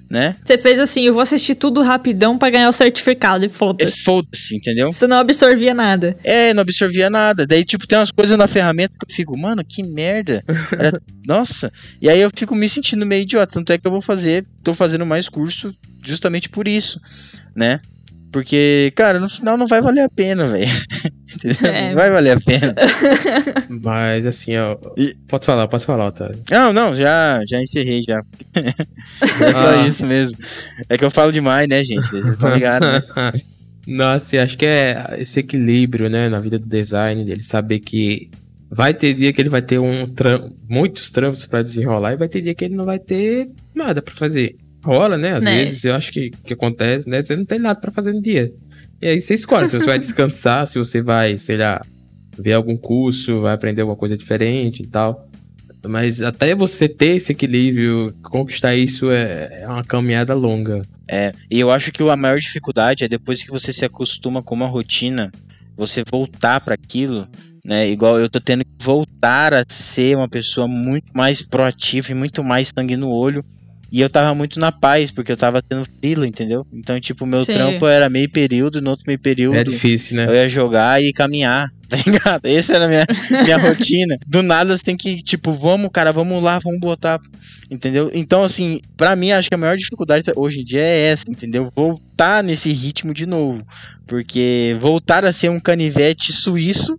né? 0.09 0.35
Você 0.43 0.57
fez 0.57 0.79
assim, 0.79 1.03
eu 1.03 1.12
vou 1.12 1.21
assistir 1.21 1.57
tudo 1.57 1.83
rapidão 1.83 2.38
para 2.38 2.49
ganhar 2.49 2.71
o 2.71 2.73
certificado 2.73 3.45
e 3.45 3.51
foda-se. 3.51 3.93
É, 3.93 4.03
foda-se, 4.03 4.57
entendeu? 4.57 4.90
Você 4.90 5.07
não 5.07 5.19
absorvia 5.19 5.75
nada. 5.75 6.16
É, 6.25 6.55
não 6.55 6.62
absorvia 6.62 7.11
nada. 7.11 7.47
Daí, 7.47 7.66
tipo, 7.66 7.87
tem 7.87 7.99
umas 7.99 8.11
coisas 8.11 8.38
na 8.38 8.49
ferramenta 8.49 8.95
que 8.99 9.12
eu 9.12 9.14
fico, 9.14 9.37
mano, 9.37 9.62
que 9.62 9.83
merda. 9.83 10.43
Nossa. 11.29 11.71
E 12.01 12.09
aí 12.09 12.19
eu 12.19 12.31
fico 12.35 12.57
me 12.57 12.66
sentindo 12.66 13.05
meio 13.05 13.25
idiota. 13.25 13.53
Tanto 13.53 13.75
é 13.75 13.77
que 13.77 13.87
eu 13.87 13.93
vou 13.93 14.01
fazer, 14.01 14.47
tô 14.64 14.75
fazendo 14.75 15.05
mais 15.05 15.29
curso 15.29 15.71
justamente 16.03 16.49
por 16.49 16.66
isso, 16.66 16.99
né? 17.55 17.79
Porque, 18.31 18.93
cara, 18.95 19.19
no 19.19 19.29
final 19.29 19.57
não 19.57 19.66
vai 19.66 19.83
valer 19.83 20.03
a 20.03 20.09
pena, 20.09 20.47
velho. 20.47 20.71
É. 21.62 21.90
Não 21.90 21.95
vai 21.95 22.11
valer 22.11 22.37
a 22.37 22.40
pena. 22.40 22.75
Mas 23.83 24.27
assim, 24.27 24.57
ó. 24.57 24.77
E... 24.97 25.14
Pode 25.29 25.47
falar, 25.47 25.69
pode 25.69 25.85
falar, 25.87 26.09
Otávio. 26.09 26.43
Não, 26.51 26.73
não, 26.73 26.95
já, 26.95 27.40
já 27.47 27.62
encerrei 27.62 28.03
já. 28.03 28.21
é 28.53 29.53
só 29.55 29.69
ah. 29.69 29.87
isso 29.87 30.05
mesmo. 30.05 30.37
É 30.88 30.99
que 30.99 31.05
eu 31.05 31.11
falo 31.11 31.33
demais, 31.33 31.69
né, 31.69 31.85
gente? 31.85 32.05
Vocês 32.09 32.27
estão 32.27 32.53
ligados, 32.53 32.88
né? 32.88 33.33
Nossa, 33.87 34.43
acho 34.43 34.59
que 34.59 34.66
é 34.66 35.14
esse 35.19 35.38
equilíbrio, 35.38 36.11
né, 36.11 36.29
na 36.29 36.40
vida 36.40 36.59
do 36.59 36.66
design, 36.66 37.23
ele 37.23 37.43
saber 37.45 37.79
que 37.79 38.29
vai 38.69 38.93
ter 38.93 39.14
dia 39.14 39.33
que 39.33 39.40
ele 39.40 39.49
vai 39.49 39.62
ter 39.62 39.79
um 39.79 40.07
tram... 40.07 40.53
muitos 40.69 41.11
trampos 41.11 41.47
para 41.47 41.62
desenrolar 41.62 42.12
e 42.12 42.16
vai 42.16 42.29
ter 42.29 42.43
dia 42.43 42.55
que 42.55 42.64
ele 42.64 42.75
não 42.75 42.85
vai 42.85 42.99
ter 42.99 43.51
nada 43.75 44.03
para 44.03 44.14
fazer. 44.14 44.57
Rola, 44.85 45.19
né? 45.19 45.33
Às 45.33 45.45
né? 45.45 45.57
vezes 45.57 45.85
eu 45.85 45.95
acho 45.95 46.11
que, 46.11 46.31
que 46.31 46.55
acontece, 46.55 47.09
né? 47.09 47.23
Você 47.23 47.37
não 47.37 47.45
tem 47.45 47.59
nada 47.59 47.79
para 47.79 47.90
fazer 47.90 48.12
no 48.12 48.23
dia. 48.23 48.53
E 49.01 49.07
aí 49.07 49.21
você 49.21 49.35
escolhe 49.35 49.69
se 49.69 49.79
você 49.79 49.87
vai 49.87 49.99
descansar, 49.99 50.66
se 50.66 50.79
você 50.79 51.01
vai, 51.03 51.38
sei 51.38 51.57
lá, 51.57 51.85
ver 52.38 52.53
algum 52.53 52.77
curso, 52.77 53.40
vai 53.40 53.55
aprender 53.55 53.83
alguma 53.83 53.97
coisa 53.97 54.16
diferente 54.16 54.83
e 54.83 54.87
tal. 54.87 55.29
Mas 55.87 56.21
até 56.21 56.55
você 56.55 56.88
ter 56.88 57.16
esse 57.16 57.33
equilíbrio, 57.33 58.14
conquistar 58.23 58.75
isso 58.75 59.11
é, 59.11 59.61
é 59.62 59.66
uma 59.66 59.85
caminhada 59.85 60.35
longa. 60.35 60.83
É, 61.09 61.33
e 61.51 61.59
eu 61.59 61.71
acho 61.71 61.90
que 61.90 62.03
a 62.03 62.16
maior 62.16 62.38
dificuldade 62.38 63.05
é 63.05 63.09
depois 63.09 63.43
que 63.43 63.51
você 63.51 63.73
se 63.73 63.85
acostuma 63.85 64.43
com 64.43 64.55
uma 64.55 64.69
rotina, 64.69 65.33
você 65.77 66.05
voltar 66.09 66.61
para 66.61 66.75
aquilo, 66.75 67.27
né? 67.64 67.88
Igual 67.88 68.19
eu 68.19 68.29
tô 68.29 68.40
tendo 68.40 68.64
que 68.64 68.85
voltar 68.85 69.55
a 69.55 69.64
ser 69.66 70.16
uma 70.16 70.29
pessoa 70.29 70.69
muito 70.69 71.11
mais 71.14 71.40
proativa 71.43 72.12
e 72.12 72.14
muito 72.14 72.45
mais 72.45 72.71
sangue 72.77 72.97
no 72.97 73.11
olho 73.11 73.45
e 73.92 74.00
eu 74.00 74.09
tava 74.09 74.35
muito 74.35 74.61
na 74.61 74.70
paz, 74.70 75.11
porque 75.11 75.33
eu 75.33 75.37
tava 75.37 75.61
tendo 75.61 75.85
frila, 76.00 76.26
entendeu? 76.26 76.64
Então, 76.72 77.00
tipo, 77.00 77.26
meu 77.26 77.44
Sim. 77.44 77.55
trampo 77.55 77.87
era 77.87 78.09
meio 78.09 78.31
período, 78.31 78.81
no 78.81 78.90
outro 78.90 79.05
meio 79.07 79.18
período. 79.18 79.57
É 79.57 79.64
difícil, 79.64 80.16
né? 80.16 80.26
Eu 80.26 80.35
ia 80.35 80.48
jogar 80.48 81.03
e 81.03 81.12
caminhar, 81.12 81.72
tá 81.88 81.96
ligado? 81.96 82.46
Essa 82.46 82.76
era 82.76 82.85
a 82.85 82.88
minha, 82.88 83.07
minha 83.42 83.59
rotina. 83.68 84.16
Do 84.26 84.42
nada 84.42 84.76
você 84.76 84.83
tem 84.83 84.96
que, 84.96 85.22
tipo, 85.22 85.53
vamos, 85.53 85.90
cara, 85.92 86.12
vamos 86.12 86.42
lá, 86.42 86.61
vamos 86.61 86.79
botar. 86.79 87.20
Entendeu? 87.68 88.11
Então, 88.12 88.42
assim, 88.42 88.81
para 88.96 89.14
mim, 89.14 89.31
acho 89.31 89.48
que 89.48 89.55
a 89.55 89.59
maior 89.59 89.76
dificuldade 89.76 90.24
hoje 90.35 90.61
em 90.61 90.64
dia 90.64 90.81
é 90.81 91.11
essa, 91.12 91.24
entendeu? 91.29 91.72
Voltar 91.74 92.42
nesse 92.42 92.72
ritmo 92.72 93.14
de 93.14 93.26
novo. 93.26 93.64
Porque 94.07 94.76
voltar 94.81 95.24
a 95.24 95.33
ser 95.33 95.50
um 95.50 95.61
canivete 95.61 96.33
suíço 96.33 96.98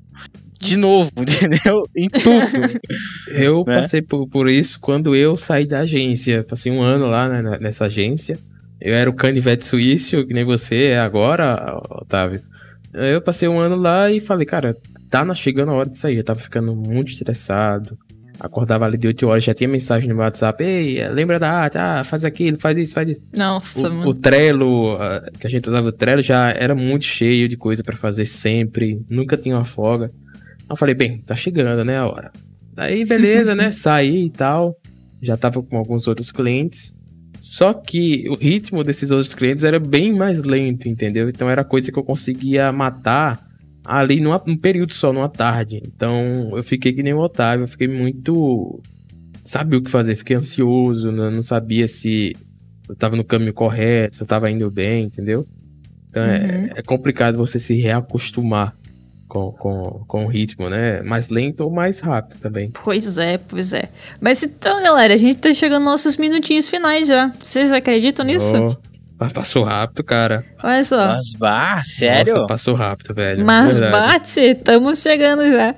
de 0.62 0.78
novo, 0.78 1.12
entendeu? 1.18 1.88
Em 1.98 2.08
tudo. 2.08 2.80
eu 3.34 3.64
né? 3.66 3.82
passei 3.82 4.02
por, 4.02 4.28
por 4.28 4.48
isso 4.48 4.80
quando 4.80 5.16
eu 5.16 5.36
saí 5.36 5.66
da 5.66 5.80
agência. 5.80 6.44
Passei 6.44 6.72
um 6.72 6.82
ano 6.82 7.08
lá 7.08 7.28
né, 7.28 7.58
nessa 7.60 7.86
agência. 7.86 8.38
Eu 8.80 8.94
era 8.94 9.10
o 9.10 9.14
canivete 9.14 9.66
suíço, 9.66 10.26
que 10.26 10.34
nem 10.34 10.46
você 10.46 10.86
é 10.86 11.00
agora, 11.00 11.80
Otávio. 11.90 12.42
Eu 12.94 13.22
passei 13.22 13.48
um 13.48 13.60
ano 13.60 13.80
lá 13.80 14.10
e 14.12 14.20
falei, 14.20 14.46
cara, 14.46 14.76
tá 15.10 15.34
chegando 15.34 15.72
a 15.72 15.76
hora 15.76 15.90
de 15.90 16.00
sair. 16.00 16.18
Eu 16.18 16.24
tava 16.24 16.40
ficando 16.40 16.76
muito 16.76 17.12
estressado. 17.12 17.98
Acordava 18.40 18.86
ali 18.86 18.98
de 18.98 19.06
8 19.06 19.28
horas, 19.28 19.44
já 19.44 19.54
tinha 19.54 19.70
mensagem 19.70 20.10
no 20.10 20.16
meu 20.16 20.24
WhatsApp. 20.24 20.64
Ei, 20.64 21.08
lembra 21.10 21.38
da 21.38 21.52
arte? 21.52 21.78
Ah, 21.78 22.04
faz 22.04 22.26
aquilo, 22.26 22.60
faz 22.60 22.76
isso, 22.76 22.94
faz 22.96 23.10
isso. 23.12 23.22
Nossa, 23.36 23.88
o, 23.88 23.94
mano. 23.94 24.10
O 24.10 24.16
Trello, 24.16 24.98
ah, 25.00 25.24
que 25.40 25.46
a 25.46 25.50
gente 25.50 25.70
usava 25.70 25.90
o 25.90 25.92
Trello, 25.92 26.24
já 26.24 26.50
era 26.50 26.74
muito 26.74 27.06
cheio 27.06 27.48
de 27.48 27.56
coisa 27.56 27.84
para 27.84 27.96
fazer 27.96 28.26
sempre. 28.26 29.06
Nunca 29.08 29.38
tinha 29.38 29.56
uma 29.56 29.64
folga 29.64 30.12
eu 30.72 30.78
falei, 30.78 30.96
bem, 30.96 31.20
tá 31.20 31.36
chegando, 31.36 31.84
né, 31.84 31.98
a 31.98 32.08
hora. 32.08 32.32
Aí, 32.78 33.06
beleza, 33.06 33.56
né, 33.56 33.70
saí 33.74 34.26
e 34.26 34.30
tal. 34.30 34.78
Já 35.22 35.38
tava 35.38 35.62
com 35.62 35.78
alguns 35.78 36.08
outros 36.08 36.32
clientes. 36.32 36.96
Só 37.40 37.74
que 37.74 38.26
o 38.30 38.36
ritmo 38.36 38.84
desses 38.84 39.10
outros 39.10 39.34
clientes 39.34 39.64
era 39.64 39.80
bem 39.80 40.14
mais 40.14 40.44
lento, 40.44 40.88
entendeu? 40.88 41.28
Então 41.28 41.50
era 41.50 41.64
coisa 41.64 41.92
que 41.92 41.98
eu 41.98 42.04
conseguia 42.04 42.72
matar 42.72 43.44
ali 43.84 44.22
numa, 44.22 44.42
num 44.46 44.56
período 44.56 44.94
só, 44.94 45.12
numa 45.12 45.28
tarde. 45.28 45.82
Então 45.84 46.52
eu 46.56 46.64
fiquei 46.64 46.94
que 46.94 47.02
nem 47.02 47.14
o 47.14 47.20
Otávio, 47.20 47.64
eu 47.64 47.68
fiquei 47.68 47.88
muito. 47.88 48.80
Sabia 49.44 49.80
o 49.80 49.82
que 49.82 49.90
fazer, 49.90 50.16
fiquei 50.16 50.36
ansioso, 50.36 51.12
não, 51.12 51.32
não 51.32 51.42
sabia 51.42 51.88
se 51.88 52.36
eu 52.88 52.96
tava 52.96 53.16
no 53.16 53.24
caminho 53.24 53.54
correto, 53.54 54.18
se 54.18 54.24
eu 54.24 54.28
tava 54.28 54.52
indo 54.52 54.70
bem, 54.70 55.06
entendeu? 55.06 55.48
Então 56.10 56.22
é, 56.24 56.38
uhum. 56.38 56.46
é, 56.46 56.70
é 56.76 56.82
complicado 56.84 57.38
você 57.38 57.58
se 57.58 57.74
reacostumar 57.82 58.78
com, 59.32 59.50
com, 59.54 60.04
com 60.06 60.26
o 60.26 60.28
ritmo, 60.28 60.70
né? 60.70 61.02
Mais 61.04 61.30
lento 61.30 61.62
ou 61.62 61.72
mais 61.72 62.02
rápido 62.02 62.38
também. 62.42 62.70
Pois 62.84 63.18
é, 63.18 63.38
pois 63.38 63.72
é. 63.72 63.88
Mas 64.20 64.44
então, 64.44 64.84
galera, 64.84 65.14
a 65.14 65.18
gente 65.18 65.38
tá 65.38 65.54
chegando 65.54 65.84
nos 65.84 65.92
nossos 65.92 66.18
minutinhos 66.18 66.68
finais 66.68 67.08
já. 67.08 67.32
Vocês 67.42 67.72
acreditam 67.72 68.26
nisso? 68.26 68.78
Oh, 69.18 69.30
passou 69.30 69.64
rápido, 69.64 70.04
cara. 70.04 70.46
Olha 70.62 70.84
só. 70.84 71.08
Mas 71.08 71.34
bah, 71.36 71.82
sério? 71.86 72.34
Nossa, 72.34 72.48
passou 72.48 72.76
rápido, 72.76 73.14
velho. 73.14 73.46
Mas 73.46 73.78
Verdade. 73.78 74.06
bate, 74.06 74.40
estamos 74.42 75.02
chegando 75.02 75.50
já. 75.50 75.76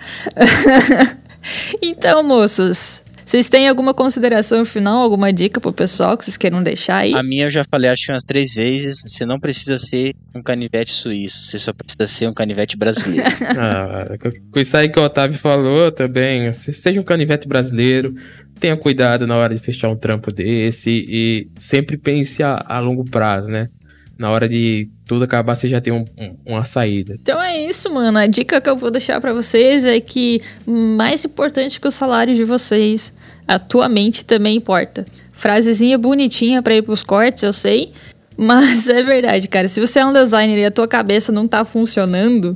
então, 1.80 2.24
moços, 2.24 3.03
Vocês 3.26 3.49
têm 3.49 3.67
alguma 3.67 3.93
consideração 3.93 4.65
final, 4.65 5.01
alguma 5.01 5.32
dica 5.32 5.59
pro 5.59 5.71
pessoal 5.74 6.17
que 6.17 6.26
vocês 6.26 6.38
queiram 6.38 6.61
deixar 6.61 6.97
aí? 6.97 7.13
A 7.13 7.24
minha 7.24 7.45
eu 7.45 7.49
já 7.49 7.63
falei 7.69 7.89
acho 7.89 8.05
que 8.05 8.11
umas 8.11 8.24
três 8.24 8.53
vezes. 8.53 9.01
Você 9.01 9.26
não 9.26 9.39
precisa 9.39 9.78
ser 9.78 10.13
um 10.36 10.41
canivete 10.41 10.91
suíço, 10.91 11.45
você 11.45 11.57
só 11.57 11.74
precisa 11.74 12.07
ser 12.07 12.28
um 12.28 12.34
canivete 12.34 12.78
brasileiro. 12.78 13.30
ah, 13.57 14.07
com 14.51 14.59
isso 14.59 14.76
aí 14.76 14.89
que 14.89 14.99
o 14.99 15.03
Otávio 15.03 15.38
falou 15.38 15.91
também, 15.91 16.51
seja 16.53 16.99
um 16.99 17.03
canivete 17.03 17.47
brasileiro, 17.47 18.15
tenha 18.59 18.78
cuidado 18.78 19.28
na 19.28 19.36
hora 19.36 19.53
de 19.53 19.61
fechar 19.61 19.89
um 19.89 19.95
trampo 19.95 20.32
desse 20.32 21.05
e 21.07 21.47
sempre 21.57 21.97
pense 21.97 22.41
a, 22.43 22.63
a 22.65 22.80
longo 22.80 23.03
prazo, 23.03 23.49
né? 23.49 23.69
Na 24.18 24.30
hora 24.30 24.47
de 24.47 24.89
tudo 25.05 25.24
acabar, 25.26 25.55
você 25.55 25.68
já 25.68 25.82
tem 25.82 25.91
um, 25.91 26.05
um, 26.18 26.36
uma 26.45 26.66
saída. 26.66 27.16
Então 27.22 27.41
é 27.41 27.68
isso, 27.68 27.91
mano. 27.91 28.18
A 28.18 28.28
dica 28.28 28.61
que 28.61 28.70
eu 28.70 28.78
vou 28.78 28.91
deixar 28.91 29.20
para 29.20 29.34
vocês 29.34 29.86
é 29.86 29.99
que 29.99 30.41
mais 30.66 31.26
importante 31.26 31.80
que 31.80 31.88
o 31.88 31.91
salário 31.91 32.36
de 32.36 32.43
vocês, 32.43 33.11
a 33.47 33.57
tua 33.57 33.89
mente 33.89 34.24
também 34.24 34.55
importa. 34.57 35.05
Frasezinha 35.32 35.97
bonitinha 35.97 36.61
para 36.61 36.76
ir 36.76 36.84
pros 36.84 37.01
cortes, 37.01 37.43
eu 37.43 37.51
sei. 37.51 37.91
Mas 38.38 38.88
é 38.89 39.01
verdade, 39.03 39.47
cara. 39.47 39.68
Se 39.68 39.80
você 39.80 39.99
é 39.99 40.05
um 40.05 40.14
designer 40.14 40.57
e 40.59 40.66
a 40.66 40.72
tua 40.72 40.88
cabeça 40.88 41.32
não 41.32 41.47
tá 41.47 41.66
funcionando, 41.66 42.55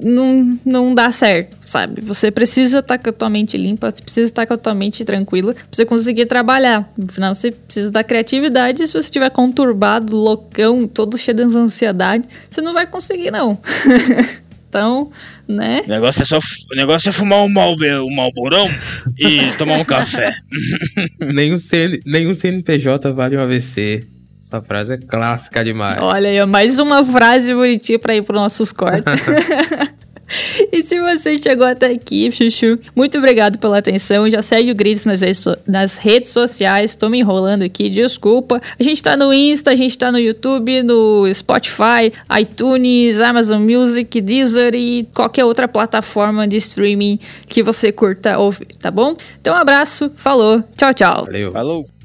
não, 0.00 0.58
não 0.64 0.94
dá 0.94 1.10
certo, 1.10 1.56
sabe? 1.60 2.00
Você 2.02 2.30
precisa 2.30 2.78
estar 2.78 2.98
tá 2.98 3.02
com 3.02 3.10
a 3.10 3.12
tua 3.12 3.28
mente 3.28 3.56
limpa, 3.56 3.90
você 3.90 4.02
precisa 4.02 4.28
estar 4.28 4.42
tá 4.42 4.46
com 4.46 4.54
a 4.54 4.56
tua 4.56 4.74
mente 4.74 5.04
tranquila 5.04 5.54
pra 5.54 5.64
você 5.70 5.84
conseguir 5.84 6.26
trabalhar. 6.26 6.90
No 6.96 7.08
final, 7.08 7.34
você 7.34 7.50
precisa 7.50 7.90
da 7.90 8.04
criatividade. 8.04 8.86
Se 8.86 8.92
você 8.92 8.98
estiver 8.98 9.30
conturbado, 9.30 10.14
loucão, 10.14 10.86
todo 10.86 11.18
cheio 11.18 11.36
de 11.36 11.42
ansiedade, 11.42 12.24
você 12.48 12.60
não 12.60 12.72
vai 12.72 12.86
conseguir, 12.86 13.30
não. 13.30 13.58
então, 14.68 15.10
né? 15.46 15.82
O 15.86 15.88
negócio 15.88 16.22
é 16.22 16.24
só 16.24 16.38
o 16.38 16.76
negócio 16.76 17.08
é 17.08 17.12
fumar 17.12 17.40
um, 17.40 17.48
mal, 17.48 17.74
um 17.74 18.14
malborão 18.14 18.68
e 19.18 19.50
tomar 19.58 19.78
um 19.78 19.84
café. 19.84 20.36
nenhum, 21.34 21.58
CN, 21.58 22.00
nenhum 22.06 22.34
CNPJ 22.34 23.12
vale 23.12 23.36
um 23.36 23.40
AVC. 23.40 24.06
Essa 24.40 24.62
frase 24.62 24.94
é 24.94 24.96
clássica 24.96 25.64
demais. 25.64 26.00
Olha 26.00 26.30
aí, 26.30 26.46
mais 26.46 26.78
uma 26.78 27.04
frase 27.04 27.52
bonitinha 27.52 27.98
para 27.98 28.14
ir 28.14 28.22
para 28.22 28.36
nossos 28.36 28.72
cortes. 28.72 29.04
E 30.70 30.82
se 30.82 31.00
você 31.00 31.38
chegou 31.38 31.66
até 31.66 31.86
aqui, 31.86 32.30
Chuchu, 32.30 32.78
muito 32.94 33.18
obrigado 33.18 33.58
pela 33.58 33.78
atenção. 33.78 34.28
Já 34.28 34.42
segue 34.42 34.70
o 34.70 34.74
Gris 34.74 35.04
nas 35.04 35.22
redes, 35.22 35.38
so 35.38 35.56
nas 35.66 35.98
redes 35.98 36.30
sociais. 36.30 36.94
Tô 36.94 37.08
me 37.08 37.18
enrolando 37.18 37.62
aqui, 37.62 37.88
desculpa. 37.88 38.60
A 38.78 38.82
gente 38.82 39.02
tá 39.02 39.16
no 39.16 39.32
Insta, 39.32 39.70
a 39.70 39.74
gente 39.74 39.96
tá 39.96 40.12
no 40.12 40.18
YouTube, 40.18 40.82
no 40.82 41.32
Spotify, 41.32 42.12
iTunes, 42.38 43.20
Amazon 43.20 43.62
Music, 43.62 44.20
Deezer 44.20 44.74
e 44.74 45.08
qualquer 45.14 45.44
outra 45.44 45.66
plataforma 45.66 46.46
de 46.46 46.56
streaming 46.56 47.18
que 47.48 47.62
você 47.62 47.90
curta 47.90 48.38
ouvir, 48.38 48.68
tá 48.78 48.90
bom? 48.90 49.16
Então 49.40 49.54
um 49.54 49.58
abraço, 49.58 50.10
falou, 50.16 50.62
tchau, 50.76 50.92
tchau. 50.94 51.24
Valeu. 51.24 51.52
Falou. 51.52 51.97